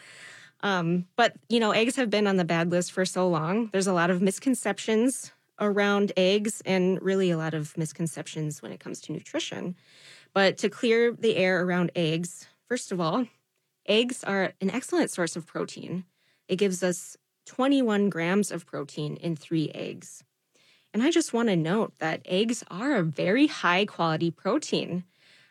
Um, 0.61 1.05
but 1.15 1.33
you 1.47 1.59
know, 1.59 1.69
eggs 1.71 1.95
have 1.97 2.09
been 2.09 2.25
on 2.25 2.37
the 2.37 2.45
bad 2.45 2.71
list 2.71 2.91
for 2.91 3.05
so 3.05 3.29
long. 3.29 3.69
There's 3.71 3.87
a 3.87 3.93
lot 3.93 4.09
of 4.09 4.19
misconceptions 4.21 5.31
around 5.59 6.11
eggs, 6.17 6.61
and 6.65 6.99
really 7.03 7.29
a 7.31 7.37
lot 7.37 7.53
of 7.53 7.77
misconceptions 7.77 8.61
when 8.63 8.71
it 8.71 8.79
comes 8.79 8.99
to 9.01 9.11
nutrition. 9.13 9.75
But 10.33 10.57
to 10.57 10.69
clear 10.69 11.11
the 11.13 11.35
air 11.37 11.63
around 11.63 11.91
eggs, 11.95 12.47
first 12.67 12.91
of 12.91 12.99
all, 12.99 13.25
eggs 13.87 14.23
are 14.23 14.53
an 14.61 14.69
excellent 14.69 15.11
source 15.11 15.35
of 15.35 15.45
protein. 15.45 16.05
It 16.47 16.57
gives 16.57 16.83
us 16.83 17.17
21 17.45 18.09
grams 18.09 18.51
of 18.51 18.65
protein 18.65 19.17
in 19.17 19.35
three 19.35 19.71
eggs. 19.73 20.23
And 20.93 21.03
I 21.03 21.11
just 21.11 21.33
want 21.33 21.49
to 21.49 21.55
note 21.55 21.93
that 21.99 22.21
eggs 22.25 22.63
are 22.71 22.95
a 22.95 23.03
very 23.03 23.47
high 23.47 23.85
quality 23.85 24.31
protein. 24.31 25.03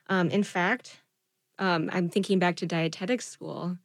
Um, 0.09 0.31
in 0.31 0.43
fact, 0.43 1.03
um, 1.59 1.91
I'm 1.93 2.09
thinking 2.09 2.39
back 2.39 2.57
to 2.57 2.67
dietetics 2.67 3.27
school. 3.27 3.79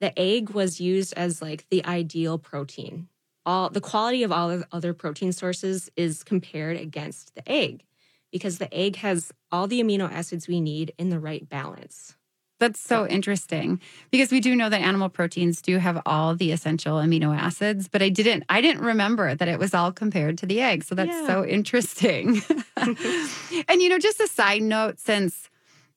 The 0.00 0.16
egg 0.18 0.50
was 0.50 0.80
used 0.80 1.14
as 1.14 1.40
like 1.40 1.68
the 1.70 1.84
ideal 1.84 2.38
protein. 2.38 3.08
All 3.46 3.70
the 3.70 3.80
quality 3.80 4.22
of 4.22 4.32
all 4.32 4.50
of 4.50 4.60
the 4.60 4.68
other 4.72 4.92
protein 4.92 5.32
sources 5.32 5.90
is 5.96 6.22
compared 6.22 6.76
against 6.76 7.34
the 7.34 7.48
egg 7.50 7.84
because 8.30 8.58
the 8.58 8.72
egg 8.74 8.96
has 8.96 9.32
all 9.50 9.66
the 9.66 9.82
amino 9.82 10.10
acids 10.10 10.46
we 10.46 10.60
need 10.60 10.92
in 10.98 11.08
the 11.08 11.18
right 11.18 11.48
balance. 11.48 12.17
That's 12.58 12.80
so 12.80 13.06
interesting 13.06 13.80
because 14.10 14.32
we 14.32 14.40
do 14.40 14.56
know 14.56 14.68
that 14.68 14.80
animal 14.80 15.08
proteins 15.08 15.62
do 15.62 15.78
have 15.78 16.00
all 16.06 16.34
the 16.34 16.50
essential 16.52 16.96
amino 16.96 17.36
acids, 17.36 17.88
but 17.88 18.02
I 18.02 18.08
didn't. 18.08 18.44
I 18.48 18.60
didn't 18.60 18.82
remember 18.82 19.34
that 19.34 19.48
it 19.48 19.58
was 19.58 19.74
all 19.74 19.92
compared 19.92 20.38
to 20.38 20.46
the 20.46 20.60
egg. 20.60 20.84
So 20.84 20.94
that's 20.94 21.08
Yeah. 21.10 21.26
so 21.26 21.44
interesting. 21.46 22.42
and 22.76 23.80
you 23.82 23.88
know, 23.88 23.98
just 23.98 24.20
a 24.20 24.26
side 24.26 24.62
note, 24.62 24.98
since 24.98 25.50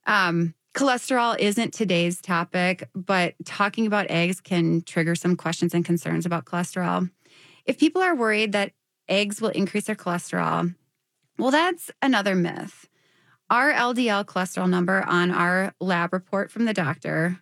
um, 0.06 0.54
cholesterol 0.74 1.38
isn't 1.39 1.74
today's 1.74 2.21
topic, 2.21 2.88
but 2.93 3.34
talking 3.45 3.88
about 3.88 4.10
eggs 4.10 4.39
can 4.39 4.82
trigger 4.82 5.15
some 5.15 5.36
questions 5.36 5.74
and 5.74 5.84
concerns 5.84 6.26
about 6.26 6.45
cholesterol. 6.45 7.10
If 7.65 7.78
people 7.80 8.02
are 8.02 8.15
worried 8.15 8.52
that 8.54 8.74
eggs 9.10 9.41
will 9.41 9.50
increase 9.50 9.86
their 9.86 9.95
cholesterol, 9.95 10.74
well, 11.38 11.52
that's 11.52 11.91
another 12.02 12.36
myth. 12.36 12.88
Our 13.52 13.74
LDL 13.74 14.24
cholesterol 14.24 14.70
number 14.70 15.04
on 15.06 15.30
our 15.30 15.74
lab 15.82 16.14
report 16.14 16.50
from 16.50 16.64
the 16.64 16.74
doctor 16.74 17.42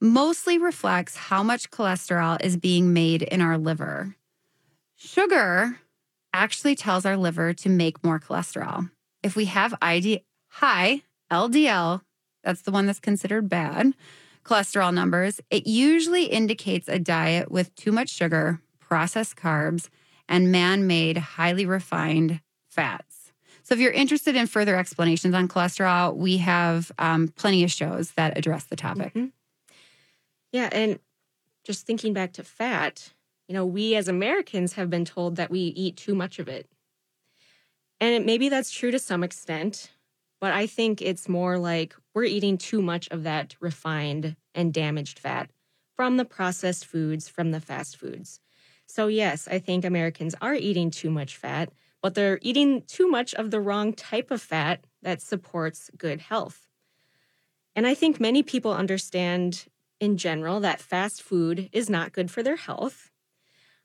mostly 0.00 0.58
reflects 0.58 1.16
how 1.16 1.44
much 1.44 1.70
cholesterol 1.70 2.44
is 2.44 2.56
being 2.56 2.92
made 2.92 3.22
in 3.22 3.40
our 3.40 3.56
liver. 3.56 4.16
Sugar 4.96 5.78
actually 6.32 6.74
tells 6.74 7.06
our 7.06 7.16
liver 7.16 7.52
to 7.52 7.68
make 7.68 8.02
more 8.02 8.18
cholesterol. 8.18 8.90
If 9.22 9.36
we 9.36 9.44
have 9.44 9.72
ID, 9.80 10.24
high 10.48 11.02
LDL, 11.30 12.00
that's 12.42 12.62
the 12.62 12.72
one 12.72 12.86
that's 12.86 12.98
considered 12.98 13.48
bad, 13.48 13.94
cholesterol 14.44 14.92
numbers, 14.92 15.40
it 15.48 15.64
usually 15.64 16.24
indicates 16.24 16.88
a 16.88 16.98
diet 16.98 17.52
with 17.52 17.72
too 17.76 17.92
much 17.92 18.08
sugar, 18.08 18.62
processed 18.80 19.36
carbs, 19.36 19.90
and 20.28 20.50
man 20.50 20.88
made, 20.88 21.18
highly 21.18 21.66
refined 21.66 22.40
fats. 22.68 23.09
So, 23.70 23.74
if 23.74 23.80
you're 23.80 23.92
interested 23.92 24.34
in 24.34 24.48
further 24.48 24.74
explanations 24.76 25.32
on 25.32 25.46
cholesterol, 25.46 26.16
we 26.16 26.38
have 26.38 26.90
um, 26.98 27.28
plenty 27.28 27.62
of 27.62 27.70
shows 27.70 28.10
that 28.12 28.36
address 28.36 28.64
the 28.64 28.74
topic. 28.74 29.14
Mhm. 29.14 29.30
Yeah, 30.52 30.68
and 30.72 30.98
just 31.64 31.86
thinking 31.86 32.12
back 32.12 32.32
to 32.34 32.44
fat, 32.44 33.12
you 33.48 33.54
know, 33.54 33.66
we 33.66 33.96
as 33.96 34.08
Americans 34.08 34.74
have 34.74 34.90
been 34.90 35.04
told 35.04 35.36
that 35.36 35.50
we 35.50 35.60
eat 35.60 35.96
too 35.96 36.14
much 36.14 36.38
of 36.38 36.48
it. 36.48 36.68
And 38.00 38.24
maybe 38.24 38.48
that's 38.48 38.70
true 38.70 38.90
to 38.90 38.98
some 38.98 39.22
extent, 39.22 39.90
but 40.40 40.52
I 40.52 40.66
think 40.66 41.02
it's 41.02 41.28
more 41.28 41.58
like 41.58 41.94
we're 42.14 42.24
eating 42.24 42.56
too 42.56 42.80
much 42.80 43.08
of 43.10 43.24
that 43.24 43.56
refined 43.60 44.36
and 44.54 44.72
damaged 44.72 45.18
fat 45.18 45.50
from 45.96 46.16
the 46.16 46.24
processed 46.24 46.86
foods, 46.86 47.28
from 47.28 47.50
the 47.50 47.60
fast 47.60 47.96
foods. 47.96 48.40
So, 48.86 49.06
yes, 49.06 49.46
I 49.46 49.58
think 49.58 49.84
Americans 49.84 50.34
are 50.40 50.54
eating 50.54 50.90
too 50.90 51.10
much 51.10 51.36
fat, 51.36 51.72
but 52.02 52.14
they're 52.14 52.38
eating 52.42 52.82
too 52.86 53.08
much 53.08 53.34
of 53.34 53.50
the 53.50 53.60
wrong 53.60 53.92
type 53.92 54.30
of 54.30 54.40
fat 54.40 54.84
that 55.02 55.20
supports 55.22 55.90
good 55.96 56.20
health. 56.20 56.68
And 57.76 57.86
I 57.86 57.94
think 57.94 58.18
many 58.20 58.42
people 58.42 58.72
understand 58.72 59.66
in 60.00 60.16
general 60.16 60.60
that 60.60 60.80
fast 60.80 61.22
food 61.22 61.68
is 61.72 61.88
not 61.90 62.12
good 62.12 62.30
for 62.30 62.42
their 62.42 62.56
health. 62.56 63.10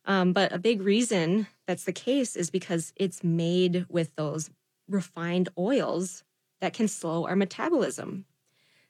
Um, 0.05 0.33
but 0.33 0.53
a 0.53 0.59
big 0.59 0.81
reason 0.81 1.47
that's 1.67 1.83
the 1.85 1.91
case 1.91 2.35
is 2.35 2.49
because 2.49 2.93
it's 2.95 3.23
made 3.23 3.85
with 3.89 4.15
those 4.15 4.49
refined 4.87 5.49
oils 5.57 6.23
that 6.61 6.73
can 6.73 6.87
slow 6.87 7.25
our 7.25 7.35
metabolism. 7.35 8.25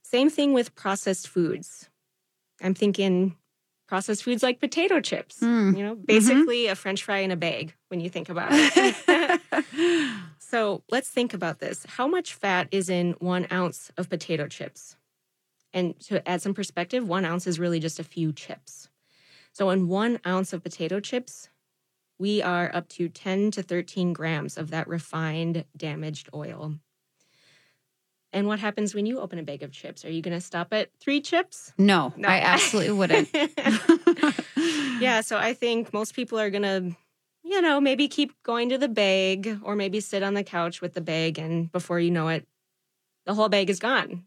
Same 0.04 0.30
thing 0.30 0.54
with 0.54 0.76
processed 0.76 1.28
foods. 1.28 1.90
I'm 2.62 2.74
thinking 2.74 3.36
processed 3.88 4.24
foods 4.24 4.44
like 4.44 4.60
potato 4.60 5.00
chips, 5.00 5.40
Mm. 5.40 5.78
you 5.78 5.84
know, 5.84 5.96
basically 5.96 6.68
a 6.68 6.76
french 6.76 7.04
fry 7.04 7.20
in 7.20 7.32
a 7.32 7.36
bag 7.36 7.74
when 7.90 8.00
you 8.00 8.10
think 8.10 8.30
about 8.30 8.50
it. 8.52 8.96
So 10.40 10.84
let's 10.92 11.10
think 11.10 11.34
about 11.34 11.60
this. 11.60 11.86
How 11.88 12.08
much 12.08 12.34
fat 12.36 12.68
is 12.72 12.88
in 12.88 13.14
one 13.20 13.48
ounce 13.52 13.92
of 13.98 14.10
potato 14.10 14.48
chips? 14.48 14.96
And 15.74 16.00
to 16.02 16.26
add 16.30 16.42
some 16.42 16.54
perspective, 16.54 17.06
one 17.08 17.26
ounce 17.26 17.48
is 17.48 17.60
really 17.60 17.80
just 17.80 18.00
a 18.00 18.04
few 18.04 18.32
chips. 18.32 18.88
So 19.52 19.70
in 19.72 19.88
one 19.88 20.20
ounce 20.26 20.54
of 20.54 20.64
potato 20.64 21.00
chips, 21.00 21.50
we 22.20 22.42
are 22.42 22.70
up 22.74 22.88
to 22.90 23.10
10 23.10 23.52
to 23.52 23.64
13 23.64 24.14
grams 24.14 24.58
of 24.58 24.70
that 24.70 24.88
refined, 24.88 25.66
damaged 25.76 26.30
oil. 26.34 26.76
And 28.32 28.48
what 28.48 28.60
happens 28.60 28.94
when 28.94 29.06
you 29.06 29.20
open 29.20 29.40
a 29.40 29.44
bag 29.44 29.64
of 29.64 29.72
chips? 29.72 30.06
Are 30.06 30.12
you 30.12 30.22
going 30.22 30.38
to 30.38 30.42
stop 30.42 30.74
at 30.74 30.90
three 31.00 31.22
chips? 31.22 31.74
no, 31.78 32.14
No. 32.16 32.28
I 32.28 32.40
absolutely 32.40 32.94
wouldn't. 32.94 33.30
yeah, 35.02 35.22
so 35.22 35.38
I 35.38 35.54
think 35.54 35.92
most 35.92 36.14
people 36.16 36.40
are 36.40 36.50
going 36.50 36.64
to, 36.64 36.96
you 37.46 37.62
know, 37.62 37.80
maybe 37.80 38.08
keep 38.08 38.34
going 38.42 38.70
to 38.70 38.78
the 38.78 38.88
bag 38.88 39.60
or 39.62 39.76
maybe 39.76 40.00
sit 40.00 40.24
on 40.24 40.34
the 40.34 40.44
couch 40.44 40.82
with 40.82 40.96
the 40.96 41.02
bag 41.02 41.38
and 41.38 41.72
before 41.72 42.00
you 42.00 42.10
know 42.10 42.28
it, 42.28 42.48
the 43.26 43.36
whole 43.36 43.50
bag 43.50 43.70
is 43.70 43.80
gone. 43.80 44.26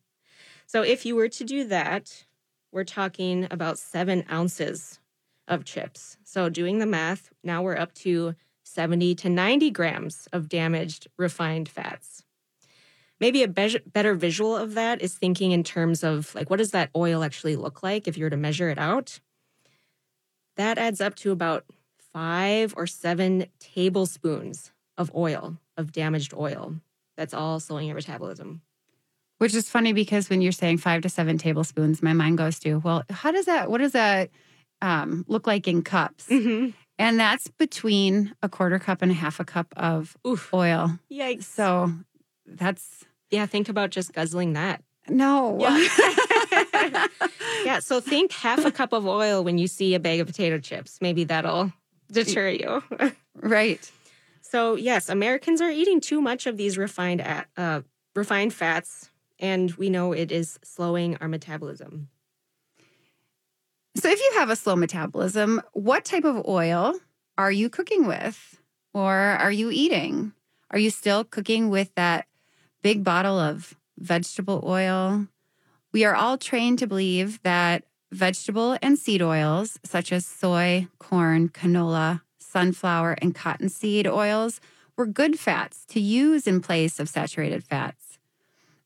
So 0.66 0.82
if 0.82 1.04
you 1.04 1.16
were 1.16 1.28
to 1.28 1.44
do 1.44 1.64
that, 1.64 2.24
we're 2.70 2.84
talking 2.84 3.48
about 3.50 3.78
seven 3.78 4.24
ounces 4.30 5.00
of 5.48 5.64
chips. 5.64 6.16
So 6.22 6.48
doing 6.48 6.78
the 6.78 6.86
math, 6.86 7.30
now 7.42 7.62
we're 7.62 7.76
up 7.76 7.92
to 7.94 8.36
70 8.62 9.16
to 9.16 9.28
90 9.28 9.70
grams 9.70 10.28
of 10.32 10.48
damaged 10.48 11.08
refined 11.16 11.68
fats. 11.68 12.22
Maybe 13.18 13.42
a 13.42 13.48
be- 13.48 13.80
better 13.92 14.14
visual 14.14 14.56
of 14.56 14.74
that 14.74 15.02
is 15.02 15.14
thinking 15.14 15.50
in 15.50 15.64
terms 15.64 16.04
of 16.04 16.32
like, 16.36 16.50
what 16.50 16.58
does 16.58 16.70
that 16.70 16.90
oil 16.94 17.24
actually 17.24 17.56
look 17.56 17.82
like 17.82 18.06
if 18.06 18.16
you 18.16 18.24
were 18.24 18.30
to 18.30 18.36
measure 18.36 18.68
it 18.68 18.78
out? 18.78 19.18
that 20.58 20.76
adds 20.76 21.00
up 21.00 21.14
to 21.14 21.30
about 21.30 21.64
five 22.12 22.74
or 22.76 22.86
seven 22.86 23.46
tablespoons 23.58 24.72
of 24.96 25.10
oil, 25.14 25.58
of 25.76 25.92
damaged 25.92 26.34
oil. 26.34 26.74
That's 27.16 27.34
all 27.34 27.60
slowing 27.60 27.86
your 27.86 27.96
metabolism. 27.96 28.62
Which 29.38 29.54
is 29.54 29.68
funny 29.68 29.92
because 29.92 30.28
when 30.28 30.40
you're 30.40 30.50
saying 30.52 30.78
five 30.78 31.02
to 31.02 31.08
seven 31.08 31.38
tablespoons, 31.38 32.02
my 32.02 32.12
mind 32.12 32.38
goes 32.38 32.58
to, 32.60 32.76
well, 32.78 33.04
how 33.10 33.30
does 33.30 33.46
that, 33.46 33.70
what 33.70 33.78
does 33.78 33.92
that 33.92 34.30
um, 34.82 35.24
look 35.28 35.46
like 35.46 35.68
in 35.68 35.82
cups? 35.82 36.26
Mm-hmm. 36.28 36.70
And 36.98 37.20
that's 37.20 37.46
between 37.46 38.34
a 38.42 38.48
quarter 38.48 38.80
cup 38.80 39.02
and 39.02 39.12
a 39.12 39.14
half 39.14 39.38
a 39.38 39.44
cup 39.44 39.72
of 39.76 40.16
Oof. 40.26 40.52
oil. 40.52 40.98
Yikes. 41.12 41.44
So 41.44 41.92
that's 42.46 43.04
Yeah, 43.30 43.46
think 43.46 43.68
about 43.68 43.90
just 43.90 44.12
guzzling 44.12 44.54
that. 44.54 44.82
no. 45.08 45.58
Yeah. 45.60 45.86
Yeah, 47.64 47.80
so 47.80 48.00
think 48.00 48.32
half 48.32 48.64
a 48.64 48.70
cup 48.70 48.92
of 48.92 49.06
oil 49.06 49.44
when 49.44 49.58
you 49.58 49.66
see 49.66 49.94
a 49.94 50.00
bag 50.00 50.20
of 50.20 50.26
potato 50.26 50.58
chips. 50.58 50.98
Maybe 51.02 51.24
that'll 51.24 51.72
deter 52.10 52.48
you. 52.48 52.82
right. 53.36 53.90
so, 54.40 54.74
yes, 54.74 55.08
Americans 55.08 55.60
are 55.60 55.70
eating 55.70 56.00
too 56.00 56.20
much 56.20 56.46
of 56.46 56.56
these 56.56 56.78
refined 56.78 57.24
uh, 57.56 57.82
refined 58.14 58.52
fats, 58.52 59.10
and 59.38 59.72
we 59.72 59.90
know 59.90 60.12
it 60.12 60.32
is 60.32 60.58
slowing 60.62 61.16
our 61.20 61.28
metabolism. 61.28 62.08
So 63.96 64.08
if 64.08 64.20
you 64.20 64.32
have 64.36 64.48
a 64.48 64.56
slow 64.56 64.76
metabolism, 64.76 65.60
what 65.72 66.04
type 66.04 66.24
of 66.24 66.46
oil 66.46 66.94
are 67.36 67.50
you 67.50 67.68
cooking 67.68 68.06
with 68.06 68.60
or 68.94 69.12
are 69.12 69.50
you 69.50 69.70
eating? 69.72 70.32
Are 70.70 70.78
you 70.78 70.90
still 70.90 71.24
cooking 71.24 71.68
with 71.68 71.92
that 71.96 72.26
big 72.82 73.02
bottle 73.02 73.38
of 73.38 73.74
vegetable 73.98 74.62
oil? 74.64 75.26
We 75.90 76.04
are 76.04 76.14
all 76.14 76.38
trained 76.38 76.78
to 76.78 76.86
believe 76.86 77.42
that 77.42 77.84
vegetable 78.12 78.76
and 78.82 78.98
seed 78.98 79.22
oils, 79.22 79.78
such 79.84 80.12
as 80.12 80.26
soy, 80.26 80.88
corn, 80.98 81.48
canola, 81.48 82.22
sunflower, 82.38 83.16
and 83.20 83.34
cottonseed 83.34 84.06
oils, 84.06 84.60
were 84.96 85.06
good 85.06 85.38
fats 85.38 85.84
to 85.86 86.00
use 86.00 86.46
in 86.46 86.60
place 86.60 86.98
of 86.98 87.08
saturated 87.08 87.62
fats. 87.62 88.18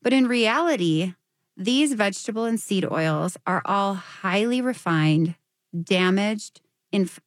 But 0.02 0.12
in 0.12 0.26
reality, 0.26 1.14
these 1.56 1.92
vegetable 1.92 2.44
and 2.44 2.58
seed 2.58 2.84
oils 2.90 3.36
are 3.46 3.62
all 3.64 3.94
highly 3.94 4.60
refined, 4.60 5.36
damaged, 5.84 6.60
inf- 6.90 7.20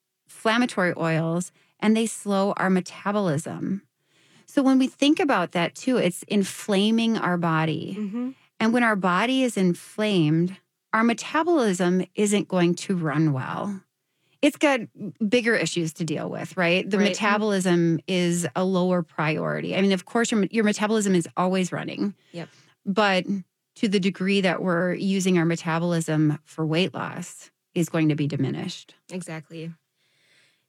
inflammatory 0.45 0.93
oils, 0.97 1.51
and 1.79 1.97
they 1.97 2.05
slow 2.05 2.53
our 2.57 2.69
metabolism. 2.69 3.81
So 4.45 4.61
when 4.61 4.77
we 4.77 4.87
think 4.87 5.19
about 5.19 5.53
that 5.53 5.73
too, 5.73 5.97
it's 5.97 6.23
inflaming 6.27 7.17
our 7.17 7.37
body. 7.37 7.95
Mm-hmm. 7.99 8.29
And 8.59 8.73
when 8.73 8.83
our 8.83 8.95
body 8.95 9.41
is 9.43 9.57
inflamed, 9.57 10.57
our 10.95 11.03
metabolism 11.03 12.05
isn't 12.15 12.47
going 12.47 12.73
to 12.73 12.95
run 12.95 13.33
well. 13.33 13.81
It's 14.41 14.55
got 14.55 14.79
bigger 15.27 15.53
issues 15.53 15.91
to 15.95 16.05
deal 16.05 16.29
with, 16.29 16.55
right? 16.55 16.89
The 16.89 16.97
Right. 16.97 17.03
Mm-hmm. 17.03 17.11
metabolism 17.11 17.99
is 18.07 18.47
a 18.55 18.63
lower 18.63 19.03
priority. 19.03 19.75
I 19.75 19.81
mean, 19.81 19.91
of 19.91 20.05
course, 20.05 20.31
your, 20.31 20.45
your 20.51 20.63
metabolism 20.63 21.13
is 21.13 21.27
always 21.35 21.73
running. 21.73 22.13
Yep. 22.31 22.47
But 22.85 23.25
to 23.75 23.87
the 23.89 23.99
degree 23.99 24.39
that 24.39 24.61
we're 24.61 24.93
using 24.93 25.37
our 25.37 25.43
metabolism 25.43 26.39
for 26.45 26.65
weight 26.65 26.93
loss 26.93 27.51
is 27.73 27.89
going 27.89 28.07
to 28.07 28.15
be 28.15 28.25
diminished. 28.27 28.95
Exactly. 29.11 29.73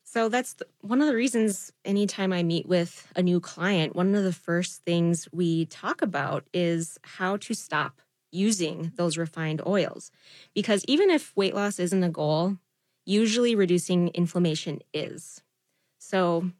So 0.02 0.28
that's 0.28 0.54
the, 0.54 0.66
one 0.80 1.00
of 1.00 1.06
the 1.06 1.14
reasons 1.14 1.72
anytime 1.84 2.32
I 2.32 2.42
meet 2.42 2.66
with 2.66 3.06
a 3.14 3.22
new 3.22 3.38
client, 3.38 3.94
one 3.94 4.12
of 4.16 4.24
the 4.24 4.32
first 4.32 4.82
things 4.84 5.28
we 5.32 5.66
talk 5.66 6.02
about 6.02 6.44
is 6.52 6.98
how 7.02 7.36
to 7.36 7.54
stop 7.54 8.00
using 8.36 8.92
those 8.96 9.16
refined 9.16 9.62
oils. 9.66 10.10
Because 10.54 10.84
even 10.86 11.10
if 11.10 11.36
weight 11.36 11.54
loss 11.54 11.78
isn't 11.78 12.04
a 12.04 12.10
goal, 12.10 12.58
usually 13.04 13.54
reducing 13.54 14.08
inflammation 14.08 14.80
is. 14.92 15.42
So 15.98 16.50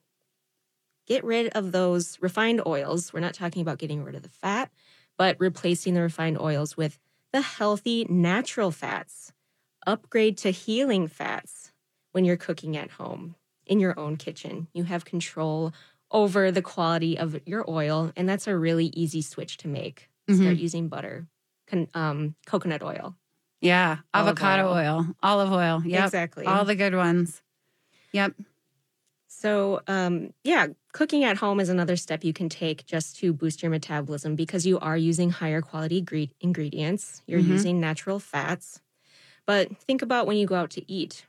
get 1.07 1.23
rid 1.25 1.49
of 1.53 1.73
those 1.73 2.19
refined 2.21 2.63
oils. 2.67 3.13
We're 3.13 3.21
not 3.21 3.35
talking 3.35 3.63
about 3.63 3.79
getting 3.79 4.03
rid 4.03 4.15
of 4.15 4.23
the 4.23 4.29
fat, 4.29 4.71
but 5.19 5.37
replacing 5.39 5.95
the 5.95 6.03
refined 6.03 6.39
oils 6.41 6.77
with 6.77 6.99
the 7.33 7.43
healthy, 7.43 8.07
natural 8.09 8.71
fats. 8.71 9.33
Upgrade 9.87 10.37
to 10.39 10.51
healing 10.51 11.07
fats 11.07 11.71
when 12.13 12.25
you're 12.25 12.37
cooking 12.37 12.77
at 12.77 12.91
home 12.93 13.37
in 13.67 13.79
your 13.79 13.99
own 13.99 14.17
kitchen. 14.17 14.67
You 14.73 14.85
have 14.85 15.05
control 15.05 15.73
over 16.11 16.51
the 16.51 16.63
quality 16.63 17.19
of 17.19 17.41
your 17.47 17.69
oil, 17.69 18.13
and 18.17 18.29
that's 18.29 18.47
a 18.47 18.57
really 18.57 18.87
easy 18.87 19.23
switch 19.23 19.59
to 19.59 19.69
make. 19.69 20.09
Start 20.29 20.41
mm-hmm. 20.41 20.61
using 20.61 20.89
butter, 20.89 21.29
con- 21.67 21.89
um, 21.95 22.35
coconut 22.47 22.83
oil. 22.83 23.17
Yeah. 23.61 23.99
Olive 24.15 24.29
Avocado 24.39 24.69
oil. 24.69 24.75
oil, 24.77 25.07
olive 25.23 25.53
oil. 25.53 25.83
Yep. 25.85 26.05
Exactly. 26.05 26.45
All 26.47 26.65
the 26.65 26.75
good 26.75 26.95
ones. 26.95 27.43
Yep. 28.13 28.35
So, 29.29 29.81
um, 29.87 30.33
yeah, 30.45 30.69
cooking 30.93 31.25
at 31.25 31.37
home 31.37 31.61
is 31.61 31.69
another 31.69 31.97
step 31.97 32.25
you 32.25 32.33
can 32.33 32.49
take 32.49 32.87
just 32.87 33.17
to 33.19 33.33
boost 33.33 33.63
your 33.63 33.71
metabolism 33.71 34.35
because 34.37 34.67
you 34.67 34.79
are 34.79 34.97
using 34.97 35.31
higher 35.31 35.61
quality 35.61 36.01
gre- 36.01 36.33
ingredients. 36.41 37.23
You're 37.27 37.41
Mhm. 37.41 37.49
using 37.49 37.81
natural 37.81 38.19
fats. 38.19 38.81
But 39.45 39.77
think 39.79 40.03
about 40.03 40.27
when 40.27 40.37
you 40.39 40.47
go 40.47 40.55
out 40.55 40.71
to 40.71 40.91
eat. 40.91 41.27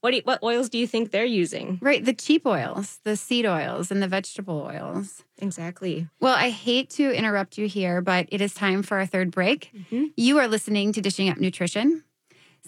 What, 0.00 0.10
do 0.12 0.16
you- 0.18 0.22
what 0.24 0.42
oils 0.42 0.68
do 0.68 0.78
you 0.78 0.86
think 0.86 1.10
they're 1.10 1.24
using? 1.24 1.78
Right. 1.82 2.04
The 2.04 2.12
cheap 2.12 2.46
oils, 2.46 3.00
the 3.04 3.16
seed 3.16 3.46
oils, 3.46 3.90
and 3.90 4.00
the 4.02 4.06
vegetable 4.08 4.60
oils. 4.60 5.24
Exactly. 5.38 6.06
Well, 6.20 6.34
I 6.36 6.50
hate 6.50 6.90
to 6.90 7.10
interrupt 7.12 7.58
you 7.58 7.66
here, 7.66 8.00
but 8.00 8.28
it 8.30 8.40
is 8.40 8.54
time 8.54 8.82
for 8.82 8.98
our 8.98 9.06
third 9.06 9.30
break. 9.30 9.70
Mhm. 9.90 10.12
You 10.16 10.38
are 10.38 10.46
listening 10.48 10.92
to 10.92 11.00
Dishing 11.00 11.28
Up 11.28 11.38
Nutrition. 11.38 12.04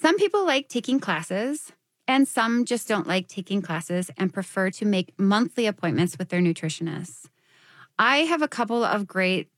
Some 0.00 0.16
people 0.18 0.44
like 0.44 0.68
taking 0.68 0.98
classes, 0.98 1.72
and 2.08 2.26
some 2.26 2.64
just 2.64 2.88
don't 2.88 3.06
like 3.06 3.28
taking 3.28 3.62
classes 3.62 4.10
and 4.16 4.32
prefer 4.32 4.70
to 4.70 4.84
make 4.84 5.12
monthly 5.18 5.66
appointments 5.66 6.18
with 6.18 6.30
their 6.30 6.40
nutritionists. 6.40 7.26
I 7.98 8.18
have 8.24 8.42
a 8.42 8.48
couple 8.48 8.82
of 8.82 9.06
great 9.06 9.48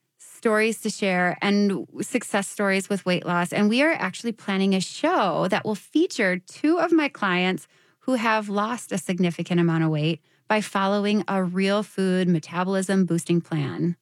stories 0.42 0.80
to 0.80 0.90
share 0.90 1.38
and 1.40 1.86
success 2.00 2.48
stories 2.48 2.88
with 2.88 3.06
weight 3.06 3.24
loss. 3.24 3.52
And 3.52 3.68
we 3.68 3.80
are 3.80 3.92
actually 3.92 4.32
planning 4.32 4.74
a 4.74 4.80
show 4.80 5.46
that 5.46 5.64
will 5.64 5.76
feature 5.76 6.40
two 6.40 6.80
of 6.80 6.90
my 6.90 7.08
clients 7.08 7.68
who 8.00 8.14
have 8.14 8.48
lost 8.48 8.90
a 8.90 8.98
significant 8.98 9.60
amount 9.60 9.84
of 9.84 9.90
weight 9.90 10.20
by 10.48 10.60
following 10.60 11.22
a 11.28 11.44
real 11.44 11.84
food 11.84 12.26
metabolism 12.26 13.04
boosting 13.04 13.40
plan. 13.40 13.94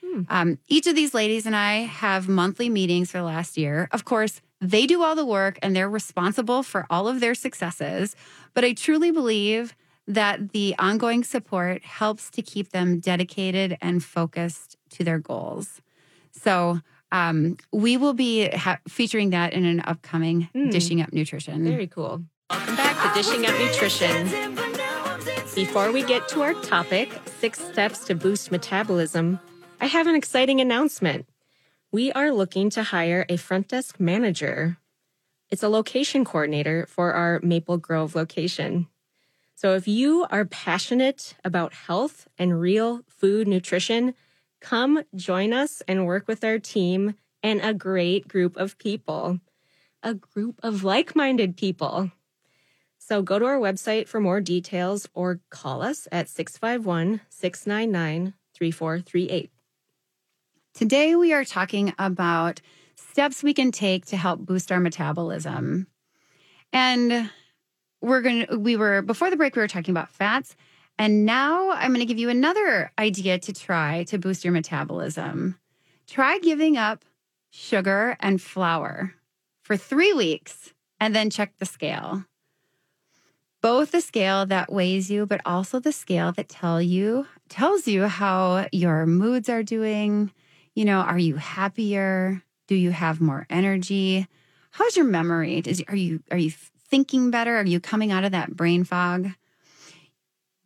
Hmm. 0.00 0.22
Um, 0.28 0.58
each 0.68 0.86
of 0.86 0.94
these 0.94 1.14
ladies 1.14 1.46
and 1.46 1.56
I 1.56 1.78
have 1.78 2.28
monthly 2.28 2.68
meetings 2.68 3.10
for 3.10 3.18
the 3.18 3.24
last 3.24 3.58
year. 3.58 3.88
Of 3.90 4.04
course, 4.04 4.40
they 4.60 4.86
do 4.86 5.02
all 5.02 5.16
the 5.16 5.26
work 5.26 5.58
and 5.62 5.74
they're 5.74 5.90
responsible 5.90 6.62
for 6.62 6.86
all 6.88 7.08
of 7.08 7.18
their 7.18 7.34
successes. 7.34 8.14
But 8.54 8.64
I 8.64 8.72
truly 8.72 9.10
believe 9.10 9.74
that 10.06 10.52
the 10.52 10.76
ongoing 10.78 11.24
support 11.24 11.84
helps 11.84 12.30
to 12.30 12.40
keep 12.40 12.70
them 12.70 13.00
dedicated 13.00 13.76
and 13.80 14.04
focused 14.04 14.76
to 14.90 15.02
their 15.02 15.18
goals. 15.18 15.82
So 16.42 16.80
um, 17.12 17.56
we 17.72 17.96
will 17.96 18.14
be 18.14 18.48
ha- 18.50 18.78
featuring 18.88 19.30
that 19.30 19.52
in 19.52 19.64
an 19.64 19.80
upcoming 19.80 20.48
Hmm. 20.52 20.70
Dishing 20.70 21.00
Up 21.02 21.12
Nutrition. 21.12 21.64
Very 21.64 21.86
cool. 21.86 22.22
Welcome 22.50 22.76
back 22.76 22.96
to 23.02 23.20
Dishing 23.22 23.44
Up 23.46 23.58
Nutrition. 23.58 24.56
Before 25.54 25.90
we 25.90 26.02
get 26.04 26.28
to 26.28 26.42
our 26.42 26.54
topic, 26.54 27.10
six 27.40 27.58
steps 27.64 28.04
to 28.06 28.14
boost 28.14 28.50
metabolism, 28.52 29.40
I 29.80 29.86
have 29.86 30.06
an 30.06 30.14
exciting 30.14 30.60
announcement. 30.60 31.26
We 31.90 32.12
are 32.12 32.30
looking 32.30 32.70
to 32.70 32.82
hire 32.84 33.24
a 33.28 33.36
front 33.36 33.68
desk 33.68 33.98
manager. 33.98 34.76
It's 35.50 35.62
a 35.62 35.68
location 35.68 36.24
coordinator 36.24 36.86
for 36.86 37.12
our 37.14 37.40
Maple 37.42 37.78
Grove 37.78 38.14
location. 38.14 38.86
So 39.54 39.74
if 39.74 39.88
you 39.88 40.26
are 40.30 40.44
passionate 40.44 41.34
about 41.44 41.72
health 41.72 42.28
and 42.38 42.60
real 42.60 43.00
food 43.08 43.48
nutrition, 43.48 44.14
come 44.60 45.02
join 45.14 45.52
us 45.52 45.82
and 45.88 46.06
work 46.06 46.28
with 46.28 46.44
our 46.44 46.58
team 46.58 47.14
and 47.42 47.60
a 47.60 47.74
great 47.74 48.28
group 48.28 48.56
of 48.56 48.78
people, 48.78 49.40
a 50.02 50.14
group 50.14 50.60
of 50.62 50.84
like 50.84 51.14
minded 51.14 51.56
people. 51.56 52.10
So 52.98 53.22
go 53.22 53.38
to 53.38 53.44
our 53.46 53.58
website 53.58 54.08
for 54.08 54.20
more 54.20 54.40
details 54.40 55.08
or 55.14 55.40
call 55.50 55.82
us 55.82 56.06
at 56.12 56.28
651 56.28 57.20
699 57.30 58.34
3438. 58.54 59.50
Today, 60.74 61.16
we 61.16 61.32
are 61.32 61.44
talking 61.44 61.94
about 61.98 62.60
steps 62.96 63.42
we 63.42 63.54
can 63.54 63.72
take 63.72 64.06
to 64.06 64.16
help 64.16 64.40
boost 64.40 64.70
our 64.70 64.80
metabolism. 64.80 65.86
And 66.72 67.30
we're 68.00 68.20
going 68.20 68.46
to, 68.46 68.58
we 68.58 68.76
were, 68.76 69.02
before 69.02 69.30
the 69.30 69.36
break, 69.36 69.56
we 69.56 69.62
were 69.62 69.68
talking 69.68 69.92
about 69.92 70.10
fats. 70.10 70.54
And 70.98 71.24
now 71.24 71.70
I'm 71.70 71.90
going 71.90 72.00
to 72.00 72.06
give 72.06 72.18
you 72.18 72.28
another 72.28 72.90
idea 72.98 73.38
to 73.38 73.52
try 73.52 74.02
to 74.04 74.18
boost 74.18 74.44
your 74.44 74.52
metabolism. 74.52 75.56
Try 76.08 76.38
giving 76.38 76.76
up 76.76 77.04
sugar 77.50 78.16
and 78.18 78.42
flour 78.42 79.14
for 79.62 79.76
three 79.76 80.12
weeks 80.12 80.74
and 80.98 81.14
then 81.14 81.30
check 81.30 81.52
the 81.58 81.66
scale. 81.66 82.24
Both 83.60 83.92
the 83.92 84.00
scale 84.00 84.46
that 84.46 84.72
weighs 84.72 85.10
you, 85.10 85.26
but 85.26 85.40
also 85.44 85.80
the 85.80 85.92
scale 85.92 86.32
that 86.32 86.48
tell 86.48 86.80
you 86.80 87.26
tells 87.48 87.86
you 87.88 88.04
how 88.04 88.66
your 88.72 89.06
moods 89.06 89.48
are 89.48 89.62
doing. 89.62 90.32
You 90.74 90.84
know, 90.84 91.00
are 91.00 91.18
you 91.18 91.36
happier? 91.36 92.42
Do 92.66 92.74
you 92.74 92.90
have 92.90 93.20
more 93.20 93.46
energy? 93.50 94.26
How's 94.70 94.96
your 94.96 95.06
memory? 95.06 95.60
Does, 95.60 95.82
are 95.88 95.96
you 95.96 96.22
are 96.30 96.38
you 96.38 96.50
thinking 96.50 97.30
better? 97.30 97.56
Are 97.56 97.66
you 97.66 97.80
coming 97.80 98.12
out 98.12 98.24
of 98.24 98.32
that 98.32 98.54
brain 98.54 98.84
fog? 98.84 99.30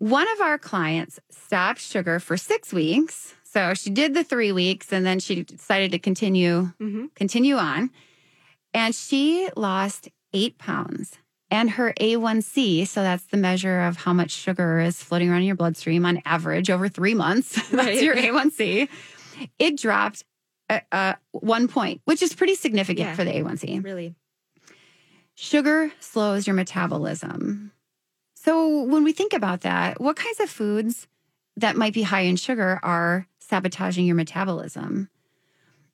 One 0.02 0.26
of 0.32 0.40
our 0.40 0.58
clients 0.58 1.20
stopped 1.30 1.78
sugar 1.80 2.18
for 2.18 2.36
six 2.36 2.72
weeks. 2.72 3.34
So 3.44 3.72
she 3.74 3.88
did 3.90 4.14
the 4.14 4.24
three 4.24 4.50
weeks 4.50 4.92
and 4.92 5.06
then 5.06 5.20
she 5.20 5.44
decided 5.44 5.92
to 5.92 6.00
continue, 6.00 6.72
Mm-hmm. 6.80 7.06
continue 7.14 7.54
on. 7.54 7.90
And 8.74 8.92
she 8.96 9.48
lost 9.56 10.08
eight 10.32 10.58
pounds. 10.58 11.18
And 11.52 11.70
her 11.70 11.92
A1C, 12.00 12.88
so 12.88 13.02
that's 13.02 13.22
the 13.26 13.36
measure 13.36 13.82
of 13.82 13.96
how 13.98 14.12
much 14.12 14.32
sugar 14.32 14.80
is 14.80 15.00
floating 15.00 15.28
around 15.30 15.42
in 15.42 15.46
your 15.46 15.54
bloodstream 15.56 16.04
on 16.04 16.20
average 16.24 16.68
over 16.68 16.88
three 16.88 17.14
months. 17.14 17.52
that's 17.70 17.72
Right. 17.86 18.02
your 18.02 18.16
A1C. 18.16 18.88
It 19.60 19.76
dropped 19.78 20.24
uh, 20.68 20.80
uh, 20.90 21.14
one 21.30 21.68
point, 21.68 22.00
which 22.06 22.22
is 22.22 22.34
pretty 22.34 22.56
significant 22.56 23.06
Yeah. 23.10 23.14
for 23.14 23.22
the 23.22 23.30
A1C. 23.32 23.84
Really. 23.84 24.16
Sugar 25.36 25.92
slows 26.00 26.46
your 26.46 26.56
metabolism. 26.56 27.70
So 28.44 28.82
when 28.82 29.04
we 29.04 29.12
think 29.12 29.32
about 29.32 29.60
that, 29.60 30.00
what 30.00 30.16
kinds 30.16 30.40
of 30.40 30.50
foods 30.50 31.06
that 31.56 31.76
might 31.76 31.94
be 31.94 32.02
high 32.02 32.22
in 32.22 32.34
sugar 32.34 32.80
are 32.82 33.28
sabotaging 33.38 34.04
your 34.04 34.16
metabolism? 34.16 35.08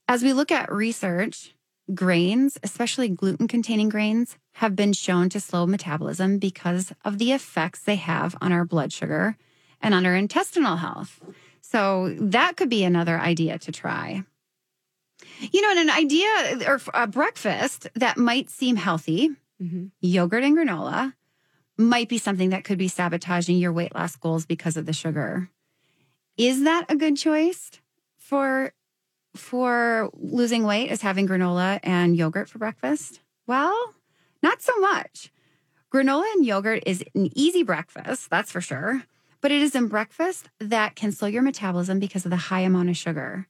As 0.09 0.23
we 0.23 0.33
look 0.33 0.51
at 0.51 0.73
research, 0.73 1.55
grains, 1.95 2.57
especially 2.63 3.11
gluten 3.11 3.49
containing 3.49 3.91
grains, 3.91 4.39
have 4.53 4.75
been 4.75 4.95
shown 4.95 5.29
to 5.29 5.41
slow 5.41 5.67
metabolism 5.67 6.39
because 6.39 6.91
of 7.05 7.19
the 7.19 7.33
effects 7.33 7.81
they 7.81 7.97
have 7.97 8.35
on 8.41 8.51
our 8.51 8.65
blood 8.65 8.95
sugar 8.95 9.37
and 9.83 9.93
on 9.93 10.07
our 10.07 10.15
intestinal 10.15 10.77
health. 10.77 11.21
So 11.61 12.15
that 12.19 12.57
could 12.57 12.71
be 12.71 12.83
another 12.83 13.19
idea 13.19 13.59
to 13.59 13.73
try. 13.73 14.25
You 15.53 15.61
know, 15.61 15.71
and 15.71 15.81
an 15.81 15.91
idea 15.91 16.67
or 16.67 16.81
a 16.95 17.07
breakfast 17.07 17.89
that 17.95 18.17
might 18.17 18.49
seem 18.49 18.77
healthy, 18.77 19.33
Mm-hmm. 19.61 19.87
yogurt 20.01 20.45
and 20.45 20.57
granola, 20.57 21.15
might 21.79 22.09
be 22.09 22.19
something 22.19 22.51
that 22.51 22.65
could 22.65 22.79
be 22.79 22.89
sabotaging 22.89 23.57
your 23.57 23.73
weight 23.73 23.95
loss 23.95 24.17
goals 24.17 24.45
because 24.45 24.77
of 24.77 24.85
the 24.85 24.93
sugar. 24.93 25.49
Is 26.37 26.65
that 26.65 26.87
a 26.89 26.97
good 26.97 27.17
choice 27.17 27.71
for 28.19 28.73
for 29.35 30.11
losing 30.15 30.65
weight 30.65 30.91
is 30.91 31.03
having 31.03 31.29
granola 31.29 31.79
and 31.83 32.17
yogurt 32.17 32.49
for 32.49 32.59
breakfast? 32.59 33.21
Well, 33.47 33.95
not 34.43 34.63
so 34.63 34.77
much. 34.81 35.31
Granola 35.93 36.25
and 36.35 36.45
yogurt 36.45 36.83
is 36.85 37.03
an 37.15 37.31
easy 37.35 37.63
breakfast, 37.63 38.29
that's 38.29 38.53
for 38.53 38.61
sure, 38.61 39.05
but 39.41 39.51
it 39.51 39.63
is 39.63 39.75
a 39.75 39.83
breakfast 39.83 40.49
that 40.61 40.97
can 40.97 41.13
slow 41.13 41.29
your 41.29 41.43
metabolism 41.43 41.99
because 41.99 42.27
of 42.27 42.31
the 42.31 42.37
high 42.37 42.61
amount 42.61 42.91
of 42.91 42.97
sugar. 42.97 43.47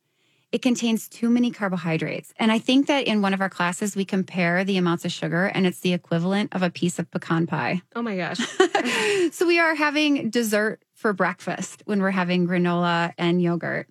It 0.51 0.63
contains 0.63 1.09
too 1.09 1.29
many 1.29 1.51
carbohydrates. 1.51 2.33
And 2.39 2.51
I 2.51 2.59
think 2.59 2.87
that 2.87 3.07
in 3.07 3.21
one 3.21 3.35
of 3.35 3.43
our 3.43 3.51
classes, 3.51 3.95
we 3.95 4.07
compare 4.07 4.65
the 4.65 4.79
amounts 4.79 5.05
of 5.05 5.13
sugar 5.13 5.47
and 5.47 5.67
it's 5.67 5.81
the 5.81 5.93
equivalent 5.93 6.55
of 6.55 6.63
a 6.63 6.71
piece 6.71 6.99
of 6.99 7.11
pecan 7.11 7.47
pie. 7.47 7.83
Oh 7.95 8.01
my 8.01 8.17
gosh. 8.17 8.39
so 9.33 9.47
we 9.47 9.59
are 9.59 9.75
having 9.75 10.31
dessert 10.31 10.83
for 10.95 11.13
breakfast 11.13 11.83
when 11.85 12.01
we're 12.01 12.11
having 12.11 12.47
granola 12.47 13.13
and 13.19 13.43
yogurt. 13.43 13.89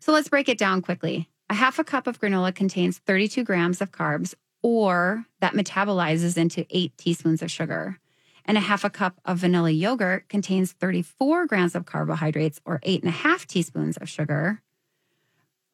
So 0.00 0.12
let's 0.12 0.28
break 0.28 0.48
it 0.48 0.58
down 0.58 0.82
quickly. 0.82 1.28
A 1.48 1.54
half 1.54 1.78
a 1.78 1.84
cup 1.84 2.08
of 2.08 2.20
granola 2.20 2.52
contains 2.52 2.98
32 2.98 3.44
grams 3.44 3.80
of 3.80 3.92
carbs, 3.92 4.34
or 4.62 5.24
that 5.40 5.54
metabolizes 5.54 6.36
into 6.36 6.66
eight 6.70 6.96
teaspoons 6.98 7.42
of 7.42 7.50
sugar. 7.50 7.98
And 8.44 8.56
a 8.56 8.60
half 8.60 8.82
a 8.82 8.90
cup 8.90 9.20
of 9.24 9.38
vanilla 9.38 9.70
yogurt 9.70 10.28
contains 10.28 10.72
34 10.72 11.46
grams 11.46 11.76
of 11.76 11.86
carbohydrates, 11.86 12.60
or 12.64 12.80
eight 12.82 13.02
and 13.02 13.08
a 13.08 13.12
half 13.16 13.46
teaspoons 13.46 13.96
of 13.98 14.08
sugar, 14.08 14.60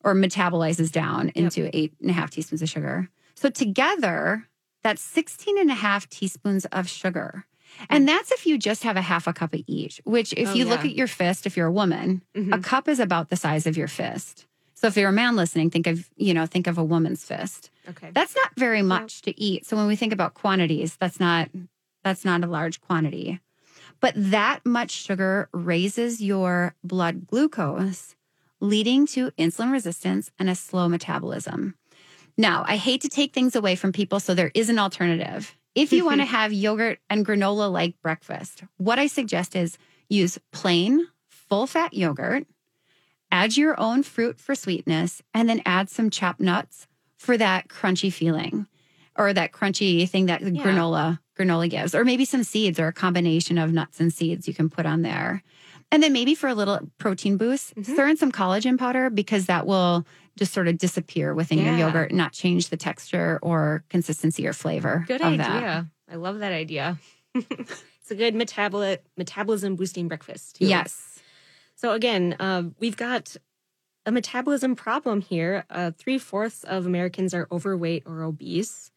or 0.04 0.14
metabolizes 0.14 0.90
down 0.92 1.30
into 1.34 1.68
eight 1.76 1.92
and 2.00 2.10
a 2.10 2.12
half 2.14 2.30
teaspoons 2.30 2.62
of 2.62 2.68
sugar. 2.68 3.08
So 3.34 3.50
together, 3.50 4.44
that's 4.82 5.02
16 5.02 5.58
and 5.58 5.70
a 5.70 5.74
half 5.74 6.08
teaspoons 6.08 6.64
of 6.66 6.88
sugar. 6.88 7.44
And 7.90 8.08
that's 8.08 8.32
if 8.32 8.46
you 8.46 8.56
just 8.58 8.82
have 8.84 8.96
a 8.96 9.02
half 9.02 9.26
a 9.26 9.32
cup 9.32 9.52
of 9.54 9.60
each, 9.66 10.00
which 10.04 10.32
if 10.36 10.48
Oh, 10.48 10.52
you 10.54 10.64
look 10.64 10.84
at 10.84 10.94
your 10.94 11.06
fist, 11.06 11.46
if 11.46 11.56
you're 11.56 11.66
a 11.66 11.72
woman, 11.72 12.22
a 12.34 12.38
Mhm. 12.40 12.64
cup 12.64 12.88
is 12.88 12.98
about 12.98 13.28
the 13.28 13.36
size 13.36 13.66
of 13.66 13.76
your 13.76 13.88
fist. 13.88 14.46
So 14.74 14.86
if 14.86 14.96
you're 14.96 15.10
a 15.10 15.12
man 15.12 15.36
listening, 15.36 15.70
think 15.70 15.86
of, 15.86 16.08
you 16.16 16.32
know, 16.32 16.46
think 16.46 16.66
of 16.66 16.78
a 16.78 16.84
woman's 16.84 17.24
fist. 17.24 17.70
Okay. 17.88 18.10
That's 18.14 18.34
not 18.36 18.52
very 18.56 18.80
much 18.80 19.22
to 19.22 19.38
eat. 19.38 19.66
So 19.66 19.76
when 19.76 19.86
we 19.86 19.96
think 19.96 20.12
about 20.12 20.34
quantities, 20.34 20.96
that's 20.96 21.20
not 21.20 21.50
that's 22.04 22.24
not 22.24 22.42
a 22.44 22.46
large 22.46 22.80
quantity. 22.80 23.40
But 24.00 24.14
that 24.16 24.64
much 24.64 24.92
sugar 24.92 25.48
raises 25.52 26.22
your 26.22 26.74
blood 26.84 27.26
glucose, 27.26 28.14
leading 28.60 29.06
to 29.08 29.30
insulin 29.32 29.72
resistance 29.72 30.30
and 30.38 30.48
a 30.50 30.54
slow 30.54 30.88
metabolism. 30.88 31.74
Now, 32.36 32.64
I 32.66 32.76
hate 32.76 33.00
to 33.02 33.08
take 33.08 33.32
things 33.32 33.56
away 33.56 33.74
from 33.74 33.92
people, 33.92 34.20
so 34.20 34.34
there 34.34 34.52
is 34.54 34.68
an 34.68 34.78
alternative. 34.78 35.54
If 35.74 35.92
you 35.92 36.04
want 36.04 36.20
to 36.20 36.24
have 36.38 36.52
yogurt 36.52 36.98
and 37.10 37.26
granola 37.26 37.70
like 37.70 38.00
breakfast, 38.02 38.62
what 38.76 38.98
I 38.98 39.06
suggest 39.06 39.56
is 39.56 39.78
use 40.08 40.38
plain 40.52 41.06
full 41.28 41.66
fat 41.66 41.94
yogurt, 41.94 42.46
add 43.30 43.56
your 43.56 43.78
own 43.78 44.02
fruit 44.02 44.38
for 44.40 44.54
sweetness, 44.54 45.22
and 45.34 45.48
then 45.48 45.62
add 45.66 45.90
some 45.90 46.10
chopped 46.10 46.40
nuts 46.40 46.86
for 47.16 47.36
that 47.36 47.68
crunchy 47.68 48.12
feeling 48.12 48.66
or 49.16 49.32
that 49.32 49.52
crunchy 49.52 50.08
thing 50.08 50.26
that 50.26 50.42
Yeah. 50.42 50.62
granola 50.62 51.18
granola 51.36 51.68
gives 51.70 51.94
or 51.94 52.04
maybe 52.04 52.24
some 52.24 52.42
seeds 52.44 52.80
or 52.80 52.88
a 52.88 52.92
combination 52.92 53.58
of 53.58 53.72
nuts 53.72 54.00
and 54.00 54.12
seeds 54.12 54.48
you 54.48 54.54
can 54.54 54.68
put 54.68 54.86
on 54.86 55.02
there 55.02 55.42
and 55.90 56.02
then 56.02 56.12
maybe 56.12 56.34
for 56.34 56.48
a 56.48 56.54
little 56.54 56.80
protein 56.98 57.36
boost 57.36 57.74
Mhm. 57.74 57.84
stir 57.84 58.08
in 58.08 58.16
some 58.16 58.32
collagen 58.32 58.78
powder 58.78 59.10
because 59.10 59.46
that 59.46 59.66
will 59.66 60.06
just 60.36 60.52
sort 60.52 60.68
of 60.68 60.78
disappear 60.78 61.34
within 61.34 61.58
your 61.58 61.76
yogurt 61.76 62.12
not 62.12 62.32
change 62.32 62.68
the 62.68 62.76
texture 62.76 63.38
or 63.42 63.84
consistency 63.88 64.46
or 64.46 64.52
flavor 64.52 65.04
Good 65.08 65.22
idea. 65.22 65.88
that 66.08 66.12
I 66.14 66.16
love 66.16 66.38
that 66.38 66.52
idea. 66.52 66.98
it's 67.34 68.10
a 68.10 68.14
good 68.14 68.34
metabol- 68.34 68.98
metabolism 69.16 69.76
boosting 69.76 70.08
breakfast. 70.08 70.56
too. 70.56 70.66
yes 70.66 71.18
So 71.76 71.92
again, 71.92 72.34
uh, 72.40 72.64
we've 72.80 72.96
got 72.96 73.36
a 74.06 74.10
metabolism 74.12 74.74
problem 74.74 75.20
here. 75.20 75.64
Uh, 75.70 75.90
Three 75.92 76.18
fourths 76.18 76.64
of 76.64 76.86
Americans 76.86 77.34
are 77.34 77.46
overweight 77.52 78.02
or 78.06 78.22
obese, 78.22 78.90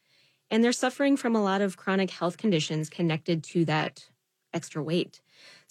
and 0.49 0.63
they're 0.63 0.71
suffering 0.71 1.17
from 1.17 1.35
a 1.35 1.43
lot 1.43 1.61
of 1.61 1.75
chronic 1.77 2.09
health 2.11 2.37
conditions 2.37 2.89
connected 2.89 3.43
to 3.45 3.65
that 3.65 4.09
extra 4.53 4.81
weight. 4.81 5.21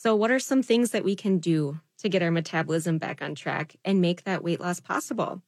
So, 0.03 0.17
what 0.17 0.31
are 0.31 0.39
some 0.39 0.63
things 0.63 0.93
that 0.93 1.05
we 1.05 1.15
can 1.15 1.41
do 1.41 1.79
to 1.99 2.09
get 2.09 2.23
our 2.23 2.31
metabolism 2.31 2.97
back 2.97 3.21
on 3.21 3.35
track 3.35 3.77
and 3.85 4.01
make 4.01 4.25
that 4.25 4.43
weight 4.43 4.59
loss 4.59 4.81
possible? 4.81 5.43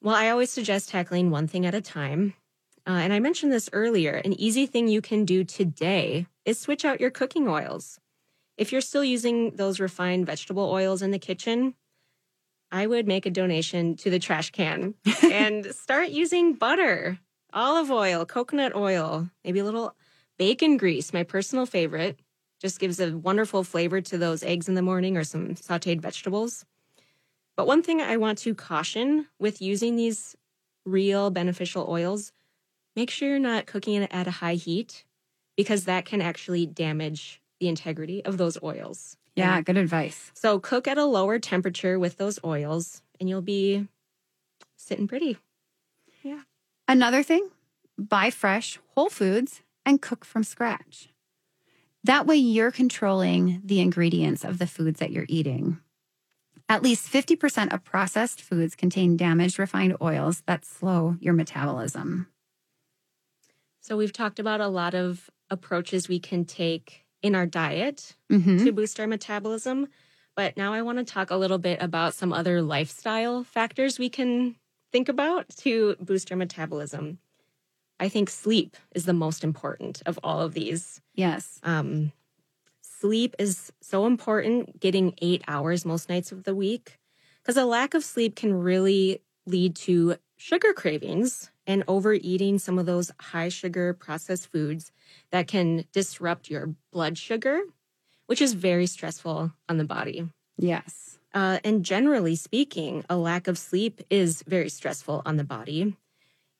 Well, 0.00 0.14
I 0.14 0.30
always 0.30 0.52
suggest 0.52 0.88
tackling 0.88 1.32
one 1.32 1.48
thing 1.48 1.66
at 1.66 1.74
a 1.74 1.80
time. 1.80 2.34
Uh, 2.86 2.90
and 2.92 3.12
I 3.12 3.18
mentioned 3.18 3.50
this 3.52 3.68
earlier. 3.72 4.12
An 4.12 4.38
easy 4.40 4.66
thing 4.66 4.86
you 4.86 5.02
can 5.02 5.24
do 5.24 5.42
today 5.42 6.28
is 6.44 6.60
switch 6.60 6.84
out 6.84 7.00
your 7.00 7.10
cooking 7.10 7.48
oils. 7.48 7.98
If 8.56 8.70
you're 8.70 8.80
still 8.80 9.02
using 9.02 9.56
those 9.56 9.80
refined 9.80 10.26
vegetable 10.26 10.70
oils 10.70 11.02
in 11.02 11.10
the 11.10 11.18
kitchen, 11.18 11.74
I 12.70 12.86
would 12.86 13.08
make 13.08 13.26
a 13.26 13.30
donation 13.30 13.96
to 13.96 14.10
the 14.10 14.20
trash 14.20 14.52
can 14.52 14.94
and 15.24 15.74
start 15.74 16.10
using 16.10 16.54
butter, 16.54 17.18
olive 17.52 17.90
oil, 17.90 18.26
coconut 18.26 18.76
oil, 18.76 19.28
maybe 19.44 19.58
a 19.58 19.64
little 19.64 19.96
bacon 20.38 20.76
grease, 20.76 21.12
my 21.12 21.24
personal 21.24 21.66
favorite. 21.66 22.20
Just 22.60 22.78
gives 22.80 22.98
a 23.00 23.16
wonderful 23.16 23.64
flavor 23.64 24.00
to 24.00 24.16
those 24.18 24.42
eggs 24.42 24.68
in 24.68 24.74
the 24.74 24.82
morning 24.82 25.16
or 25.16 25.24
some 25.24 25.54
sauteed 25.54 26.00
vegetables. 26.00 26.64
But 27.56 27.66
one 27.66 27.82
thing 27.82 28.00
I 28.00 28.16
want 28.16 28.38
to 28.38 28.54
caution 28.54 29.26
with 29.38 29.60
using 29.62 29.96
these 29.96 30.36
real 30.84 31.30
beneficial 31.30 31.86
oils, 31.88 32.32
make 32.94 33.10
sure 33.10 33.28
you're 33.28 33.38
not 33.38 33.66
cooking 33.66 34.02
it 34.02 34.10
at 34.12 34.26
a 34.26 34.30
high 34.32 34.54
heat 34.54 35.04
because 35.56 35.84
that 35.84 36.04
can 36.04 36.20
actually 36.20 36.66
damage 36.66 37.40
the 37.60 37.68
integrity 37.68 38.24
of 38.24 38.36
those 38.36 38.58
oils. 38.62 39.16
yeah 39.34 39.60
good 39.62 39.78
advice 39.78 40.30
So 40.34 40.58
cook 40.58 40.86
at 40.86 40.98
a 40.98 41.04
lower 41.06 41.38
temperature 41.38 41.98
with 41.98 42.18
those 42.18 42.38
oils 42.44 43.02
and 43.18 43.28
you'll 43.28 43.40
be 43.42 43.88
sitting 44.76 45.08
pretty. 45.08 45.38
Yeah. 46.22 46.42
Another 46.86 47.22
thing, 47.22 47.48
buy 47.98 48.30
fresh 48.30 48.78
whole 48.94 49.08
foods 49.08 49.62
and 49.86 50.02
cook 50.02 50.24
from 50.24 50.44
scratch. 50.44 51.08
That 52.06 52.24
way, 52.24 52.36
you're 52.36 52.70
controlling 52.70 53.60
the 53.64 53.80
ingredients 53.80 54.44
of 54.44 54.58
the 54.58 54.66
foods 54.68 55.00
that 55.00 55.10
you're 55.10 55.26
eating. 55.28 55.78
At 56.68 56.84
least 56.84 57.12
50% 57.12 57.74
of 57.74 57.82
processed 57.82 58.40
foods 58.40 58.76
contain 58.76 59.16
damaged 59.16 59.58
refined 59.58 59.96
oils 60.00 60.44
that 60.46 60.64
slow 60.64 61.16
your 61.18 61.34
metabolism. 61.34 62.28
So 63.80 63.96
we've 63.96 64.12
talked 64.12 64.38
about 64.38 64.60
a 64.60 64.68
lot 64.68 64.94
of 64.94 65.28
approaches 65.50 66.08
we 66.08 66.20
can 66.20 66.44
take 66.44 67.04
in 67.22 67.34
our 67.34 67.46
diet 67.46 68.14
Mhm. 68.30 68.62
to 68.64 68.70
boost 68.72 69.00
our 69.00 69.08
metabolism. 69.08 69.88
But 70.36 70.56
now 70.56 70.72
I 70.72 70.82
want 70.82 70.98
to 70.98 71.04
talk 71.04 71.32
a 71.32 71.36
little 71.36 71.58
bit 71.58 71.82
about 71.82 72.14
some 72.14 72.32
other 72.32 72.62
lifestyle 72.62 73.42
factors 73.42 73.98
we 73.98 74.10
can 74.10 74.54
think 74.92 75.08
about 75.08 75.48
to 75.56 75.96
boost 75.98 76.30
our 76.30 76.38
metabolism. 76.38 77.18
I 77.98 78.08
think 78.08 78.28
sleep 78.30 78.76
is 78.94 79.04
the 79.04 79.12
most 79.12 79.42
important 79.42 80.02
of 80.06 80.18
all 80.22 80.40
of 80.40 80.54
these. 80.54 81.00
Yes. 81.14 81.60
Um, 81.62 82.12
sleep 82.82 83.34
is 83.38 83.72
so 83.80 84.06
important, 84.06 84.80
getting 84.80 85.14
eight 85.22 85.42
hours 85.48 85.84
most 85.84 86.08
nights 86.08 86.32
of 86.32 86.44
the 86.44 86.54
week, 86.54 86.98
because 87.42 87.56
a 87.56 87.64
lack 87.64 87.94
of 87.94 88.04
sleep 88.04 88.36
can 88.36 88.54
really 88.54 89.22
lead 89.46 89.76
to 89.76 90.16
sugar 90.36 90.72
cravings 90.72 91.50
and 91.66 91.82
overeating 91.88 92.58
some 92.58 92.78
of 92.78 92.86
those 92.86 93.10
high 93.20 93.48
sugar 93.48 93.94
processed 93.94 94.50
foods 94.52 94.92
that 95.30 95.48
can 95.48 95.84
disrupt 95.92 96.50
your 96.50 96.74
blood 96.92 97.16
sugar, 97.16 97.60
which 98.26 98.42
is 98.42 98.52
very 98.52 98.86
stressful 98.86 99.52
on 99.68 99.76
the 99.78 99.84
body. 99.84 100.28
Yes. 100.58 101.18
Uh, 101.34 101.58
and 101.64 101.84
generally 101.84 102.36
speaking, 102.36 103.04
a 103.10 103.16
lack 103.16 103.46
of 103.46 103.58
sleep 103.58 104.02
is 104.10 104.42
very 104.46 104.68
stressful 104.68 105.22
on 105.26 105.36
the 105.36 105.44
body. 105.44 105.96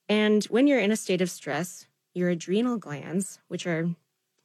And 0.09 0.43
when 0.45 0.67
you're 0.67 0.79
in 0.79 0.91
a 0.91 0.95
state 0.97 1.21
of 1.21 1.29
stress, 1.29 1.87
your 2.13 2.29
adrenal 2.29 2.77
glands, 2.77 3.39
which 3.47 3.67
are, 3.67 3.83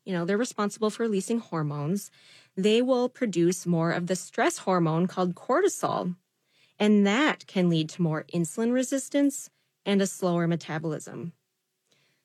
you 0.04 0.12
know, 0.12 0.24
they're 0.24 0.38
responsible 0.38 0.90
for 0.90 1.04
releasing 1.04 1.38
hormones, 1.38 2.10
they 2.56 2.82
will 2.82 3.08
produce 3.08 3.66
more 3.66 3.92
of 3.92 4.06
the 4.06 4.16
stress 4.16 4.58
hormone 4.58 5.06
called 5.06 5.34
cortisol. 5.34 6.16
And 6.78 7.06
that 7.06 7.46
can 7.46 7.70
lead 7.70 7.88
to 7.90 8.02
more 8.02 8.24
insulin 8.34 8.72
resistance 8.72 9.50
and 9.86 10.02
a 10.02 10.06
slower 10.06 10.46
metabolism. 10.46 11.32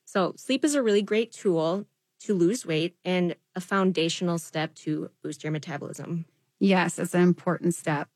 So, 0.05 0.33
sleep 0.37 0.63
is 0.65 0.75
a 0.75 0.83
really 0.83 1.01
great 1.01 1.31
tool 1.31 1.85
to 2.21 2.33
lose 2.33 2.65
weight 2.65 2.97
and 3.05 3.35
a 3.55 3.61
foundational 3.61 4.39
step 4.39 4.73
to 4.75 5.11
boost 5.21 5.43
your 5.43 5.51
metabolism. 5.51 6.25
Yes, 6.59 6.99
it's 6.99 7.13
an 7.13 7.21
important 7.21 7.75
step. 7.75 8.09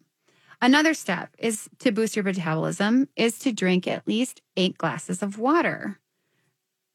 Another 0.61 0.93
step 0.93 1.29
is 1.39 1.69
to 1.79 1.91
boost 1.91 2.15
your 2.15 2.23
metabolism 2.23 3.07
is 3.15 3.39
to 3.39 3.51
drink 3.51 3.87
at 3.87 4.07
least 4.07 4.41
8 4.57 4.77
glasses 4.77 5.23
of 5.23 5.37
water 5.39 5.99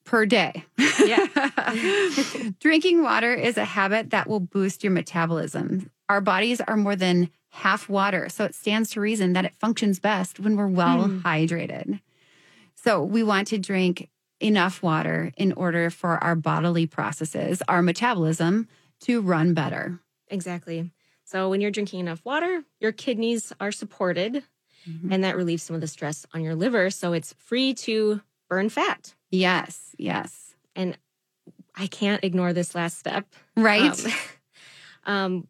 per 0.04 0.24
day. 0.24 0.64
Yeah. 1.04 1.26
Drinking 2.60 3.02
water 3.02 3.34
is 3.34 3.56
a 3.56 3.64
habit 3.64 4.10
that 4.10 4.28
will 4.28 4.38
boost 4.40 4.84
your 4.84 4.92
metabolism. 4.92 5.90
Our 6.08 6.20
bodies 6.20 6.60
are 6.60 6.76
more 6.76 6.94
than 6.94 7.28
half 7.50 7.88
water, 7.88 8.28
so 8.28 8.44
it 8.44 8.54
stands 8.54 8.90
to 8.90 9.00
reason 9.00 9.32
that 9.32 9.44
it 9.44 9.54
functions 9.58 9.98
best 9.98 10.38
when 10.38 10.56
we're 10.56 10.68
well 10.68 11.08
Hmm. 11.08 11.20
hydrated. 11.20 12.00
So 12.76 13.02
we 13.02 13.24
want 13.24 13.48
to 13.48 13.58
drink 13.58 14.08
enough 14.38 14.80
water 14.82 15.32
in 15.36 15.52
order 15.54 15.90
for 15.90 16.22
our 16.22 16.36
bodily 16.36 16.86
processes, 16.86 17.62
our 17.66 17.82
metabolism 17.82 18.68
to 19.00 19.20
run 19.20 19.54
better. 19.54 19.98
Exactly. 20.28 20.92
So, 21.26 21.50
when 21.50 21.60
you're 21.60 21.70
drinking 21.72 22.00
enough 22.00 22.24
water, 22.24 22.62
your 22.80 22.92
kidneys 22.92 23.52
are 23.60 23.72
supported, 23.72 24.44
Mhm. 24.88 25.12
and 25.12 25.24
that 25.24 25.36
relieves 25.36 25.64
some 25.64 25.74
of 25.74 25.80
the 25.80 25.88
stress 25.88 26.24
on 26.32 26.42
your 26.42 26.54
liver. 26.54 26.88
So, 26.90 27.12
it's 27.12 27.34
free 27.38 27.74
to 27.74 28.20
burn 28.48 28.68
fat. 28.68 29.14
Yes, 29.30 29.94
yes. 29.98 30.54
And 30.76 30.96
I 31.74 31.88
can't 31.88 32.22
ignore 32.24 32.52
this 32.52 32.74
last 32.76 32.98
step. 32.98 33.26
Right? 33.56 33.90
Um, 33.90 34.12
um, 35.04 35.48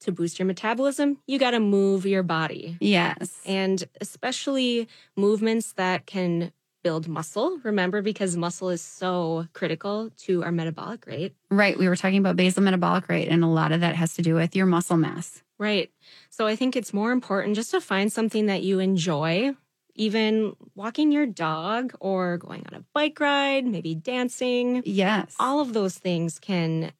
to 0.00 0.10
boost 0.12 0.40
your 0.40 0.46
metabolism, 0.46 1.18
you 1.28 1.38
got 1.38 1.52
to 1.52 1.60
move 1.60 2.04
your 2.04 2.24
body. 2.24 2.76
yes. 2.80 3.40
And 3.46 3.84
especially 4.00 4.88
movements 5.16 5.72
that 5.74 6.06
can 6.06 6.52
build 6.82 7.08
muscle. 7.08 7.58
Remember, 7.62 8.02
because 8.02 8.36
muscle 8.36 8.70
is 8.70 8.82
so 8.82 9.46
critical 9.52 10.10
to 10.18 10.42
our 10.44 10.52
metabolic 10.52 11.06
rate. 11.06 11.34
Right. 11.50 11.78
We 11.78 11.88
were 11.88 11.96
talking 11.96 12.18
about 12.18 12.36
basal 12.36 12.62
metabolic 12.62 13.08
rate, 13.08 13.28
and 13.28 13.44
a 13.44 13.48
lot 13.48 13.72
of 13.72 13.80
that 13.80 13.96
has 13.96 14.14
to 14.14 14.22
do 14.22 14.34
with 14.34 14.56
your 14.56 14.66
muscle 14.66 14.96
mass. 14.96 15.42
Right. 15.58 15.90
So 16.30 16.46
I 16.46 16.56
think 16.56 16.74
it's 16.76 16.92
more 16.92 17.12
important 17.12 17.56
just 17.56 17.70
to 17.70 17.80
find 17.80 18.12
something 18.12 18.46
that 18.46 18.62
you 18.62 18.80
enjoy, 18.80 19.54
even 19.94 20.56
walking 20.74 21.12
your 21.12 21.26
dog 21.26 21.94
or 22.00 22.38
going 22.38 22.64
on 22.66 22.74
a 22.74 22.84
bike 22.92 23.20
ride, 23.20 23.66
maybe 23.66 23.94
dancing. 23.94 24.82
Yes. 24.84 25.34
All 25.38 25.60
of 25.60 25.72
those 25.72 25.96
things 25.96 26.38
can 26.38 26.92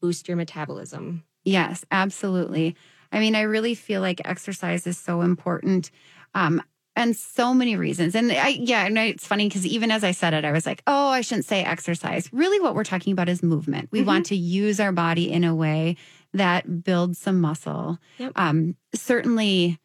boost 0.00 0.28
your 0.28 0.36
metabolism. 0.36 1.24
Yes, 1.44 1.84
absolutely. 1.90 2.76
I 3.10 3.20
mean, 3.20 3.34
I 3.34 3.42
really 3.42 3.74
feel 3.74 4.00
like 4.00 4.20
exercise 4.24 4.86
is 4.86 4.98
so 4.98 5.22
important. 5.22 5.90
Um, 6.34 6.62
and 6.96 7.16
so 7.16 7.52
many 7.54 7.76
reasons. 7.76 8.14
And 8.14 8.30
I, 8.32 8.48
yeah, 8.48 8.86
and 8.86 8.96
it's 8.98 9.26
funny 9.26 9.48
because 9.48 9.66
even 9.66 9.90
as 9.90 10.04
I 10.04 10.12
said 10.12 10.34
it, 10.34 10.44
I 10.44 10.52
was 10.52 10.64
like, 10.66 10.82
oh, 10.86 11.08
I 11.08 11.20
shouldn't 11.22 11.44
say 11.46 11.62
exercise. 11.64 12.28
Really, 12.32 12.60
what 12.60 12.74
we're 12.74 12.84
talking 12.84 13.12
about 13.12 13.28
is 13.28 13.42
movement. 13.42 13.88
We 13.90 14.02
Mhm. 14.02 14.06
want 14.06 14.26
to 14.26 14.36
use 14.36 14.78
our 14.80 14.92
body 14.92 15.30
in 15.30 15.44
a 15.44 15.54
way 15.54 15.96
that 16.32 16.84
builds 16.84 17.18
some 17.18 17.40
muscle. 17.40 17.98
Yep. 18.18 18.32
Um, 18.36 18.76
certainly, 18.94 19.78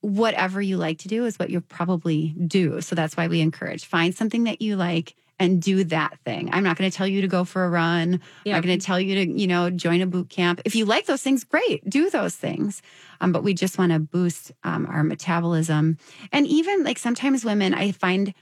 whatever 0.00 0.60
you 0.62 0.76
like 0.76 0.98
to 0.98 1.08
do 1.08 1.24
is 1.24 1.38
what 1.38 1.50
you'll 1.50 1.60
probably 1.62 2.34
do. 2.46 2.80
So 2.80 2.94
that's 2.94 3.16
why 3.16 3.26
we 3.28 3.40
encourage 3.40 3.84
find 3.86 4.14
something 4.14 4.44
that 4.44 4.62
you 4.62 4.76
like 4.76 5.14
and 5.38 5.60
do 5.60 5.84
that 5.84 6.18
thing. 6.24 6.48
I'm 6.52 6.64
not 6.64 6.76
going 6.76 6.90
to 6.90 6.96
tell 6.96 7.06
you 7.06 7.20
to 7.20 7.28
go 7.28 7.44
for 7.44 7.64
a 7.64 7.68
run. 7.70 8.20
I'm 8.46 8.52
not 8.52 8.62
going 8.62 8.78
to 8.78 8.84
tell 8.84 8.98
you 9.00 9.14
to, 9.26 9.30
you 9.38 9.46
know, 9.46 9.68
join 9.70 10.00
a 10.00 10.06
boot 10.06 10.30
camp. 10.30 10.60
If 10.64 10.74
you 10.74 10.84
like 10.86 11.06
those 11.06 11.22
things, 11.22 11.44
great, 11.44 11.88
do 11.88 12.08
those 12.10 12.34
things. 12.34 12.80
Um, 13.20 13.32
but 13.32 13.42
we 13.44 13.52
just 13.54 13.78
want 13.78 13.92
to 13.92 13.98
boost 13.98 14.52
um, 14.64 14.86
our 14.86 15.02
metabolism. 15.04 15.98
And 16.32 16.46
even 16.46 16.84
like 16.84 16.98
sometimes 16.98 17.44
women, 17.44 17.74
I 17.74 17.92
find 17.92 18.32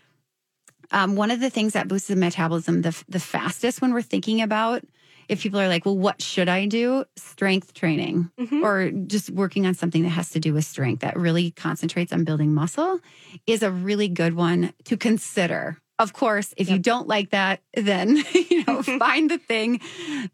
um, 0.93 1.17
one 1.17 1.31
of 1.31 1.41
the 1.41 1.51
things 1.51 1.73
that 1.73 1.89
boosts 1.89 2.09
the 2.09 2.17
metabolism 2.17 2.83
the, 2.83 3.03
the 3.09 3.21
fastest 3.21 3.81
when 3.81 3.93
we're 3.93 4.03
thinking 4.03 4.41
about 4.43 4.83
if 5.27 5.41
people 5.43 5.59
are 5.59 5.69
like, 5.69 5.87
well, 5.87 5.97
what 5.97 6.21
should 6.21 6.49
I 6.51 6.67
do? 6.67 7.05
Strength 7.17 7.73
training 7.73 8.31
Mhm. 8.39 8.63
or 8.63 8.91
just 9.07 9.31
working 9.31 9.67
on 9.67 9.75
something 9.75 10.03
that 10.03 10.11
has 10.11 10.31
to 10.31 10.39
do 10.41 10.53
with 10.53 10.67
strength 10.67 11.01
that 11.01 11.17
really 11.17 11.51
concentrates 11.51 12.13
on 12.13 12.25
building 12.25 12.53
muscle 12.53 13.01
is 13.47 13.63
a 13.63 13.71
really 13.71 14.07
good 14.09 14.35
one 14.35 14.75
to 14.85 14.97
consider. 14.99 15.79
Of 15.99 16.13
course, 16.13 16.53
if 16.57 16.69
you 16.69 16.79
don't 16.79 17.07
like 17.07 17.31
that, 17.31 17.61
then 17.75 18.17
you 18.51 18.65
know, 18.65 18.83
find 18.99 19.31
the 19.31 19.39
thing 19.39 19.81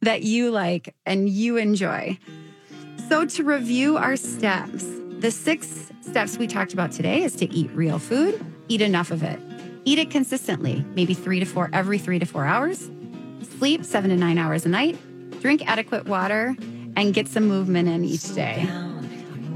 that 0.00 0.22
you 0.22 0.50
like 0.50 0.94
and 1.04 1.28
you 1.28 1.56
enjoy. 1.56 2.18
So 3.08 3.26
to 3.26 3.44
review 3.44 3.96
our 3.96 4.16
steps, 4.16 4.84
the 5.18 5.30
six 5.30 5.90
steps 6.00 6.38
we 6.38 6.46
talked 6.46 6.72
about 6.72 6.92
today 6.92 7.22
is 7.22 7.36
to 7.36 7.52
eat 7.52 7.70
real 7.72 7.98
food, 7.98 8.42
eat 8.68 8.80
enough 8.80 9.10
of 9.10 9.22
it. 9.22 9.38
Eat 9.84 9.98
it 9.98 10.10
consistently, 10.10 10.84
maybe 10.94 11.14
3 11.14 11.40
to 11.40 11.46
4 11.46 11.70
every 11.72 11.98
3 11.98 12.18
to 12.18 12.26
4 12.26 12.44
hours. 12.44 12.90
Sleep 13.58 13.84
7 13.84 14.10
to 14.10 14.16
9 14.16 14.38
hours 14.38 14.64
a 14.64 14.68
night. 14.68 14.98
Drink 15.40 15.66
adequate 15.66 16.06
water 16.06 16.54
and 16.96 17.14
get 17.14 17.28
some 17.28 17.46
movement 17.46 17.88
in 17.88 18.04
each 18.04 18.34
day. 18.34 18.66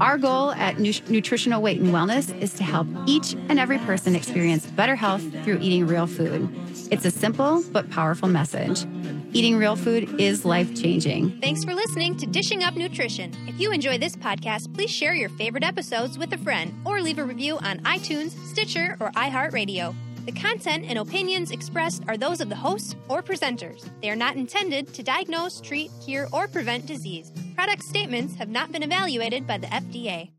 Our 0.01 0.17
goal 0.17 0.51
at 0.51 0.77
Nu- 0.77 0.91
Nutritional 1.07 1.61
Weight 1.61 1.79
and 1.79 1.93
Wellness 1.93 2.37
is 2.41 2.53
to 2.55 2.63
help 2.63 2.85
each 3.05 3.33
and 3.33 3.57
every 3.57 3.77
person 3.79 4.13
experience 4.13 4.65
better 4.65 4.95
health 4.95 5.23
through 5.43 5.59
eating 5.61 5.87
real 5.87 6.05
food. 6.05 6.49
It's 6.91 7.05
a 7.05 7.11
simple 7.11 7.63
but 7.71 7.89
powerful 7.89 8.27
message. 8.27 8.85
Eating 9.31 9.57
real 9.57 9.77
food 9.77 10.19
is 10.19 10.43
life 10.43 10.75
changing. 10.75 11.39
Thanks 11.39 11.63
for 11.63 11.73
listening 11.73 12.17
to 12.17 12.25
Dishing 12.25 12.61
Up 12.63 12.75
Nutrition. 12.75 13.33
If 13.47 13.59
you 13.59 13.71
enjoy 13.71 13.97
this 13.97 14.17
podcast, 14.17 14.73
please 14.73 14.91
share 14.91 15.13
your 15.13 15.29
favorite 15.29 15.63
episodes 15.63 16.17
with 16.17 16.33
a 16.33 16.37
friend 16.37 16.73
or 16.85 17.01
leave 17.01 17.17
a 17.19 17.23
review 17.23 17.57
on 17.59 17.79
iTunes, 17.79 18.31
Stitcher, 18.47 18.97
or 18.99 19.11
iHeartRadio. 19.11 19.95
The 20.25 20.31
content 20.33 20.85
and 20.89 20.97
opinions 20.99 21.51
expressed 21.51 22.03
are 22.07 22.17
those 22.17 22.41
of 22.41 22.49
the 22.49 22.55
hosts 22.55 22.95
or 23.07 23.23
presenters. 23.23 23.87
They 24.01 24.09
are 24.09 24.15
not 24.15 24.35
intended 24.35 24.93
to 24.95 25.03
diagnose, 25.03 25.61
treat, 25.61 25.89
cure, 26.03 26.27
or 26.33 26.47
prevent 26.47 26.85
disease. 26.85 27.31
Product 27.55 27.81
statements 27.83 28.35
have 28.35 28.49
not 28.49 28.73
been 28.73 28.83
evaluated 28.83 29.47
by 29.47 29.57
the 29.57 29.67
FDA. 29.67 30.34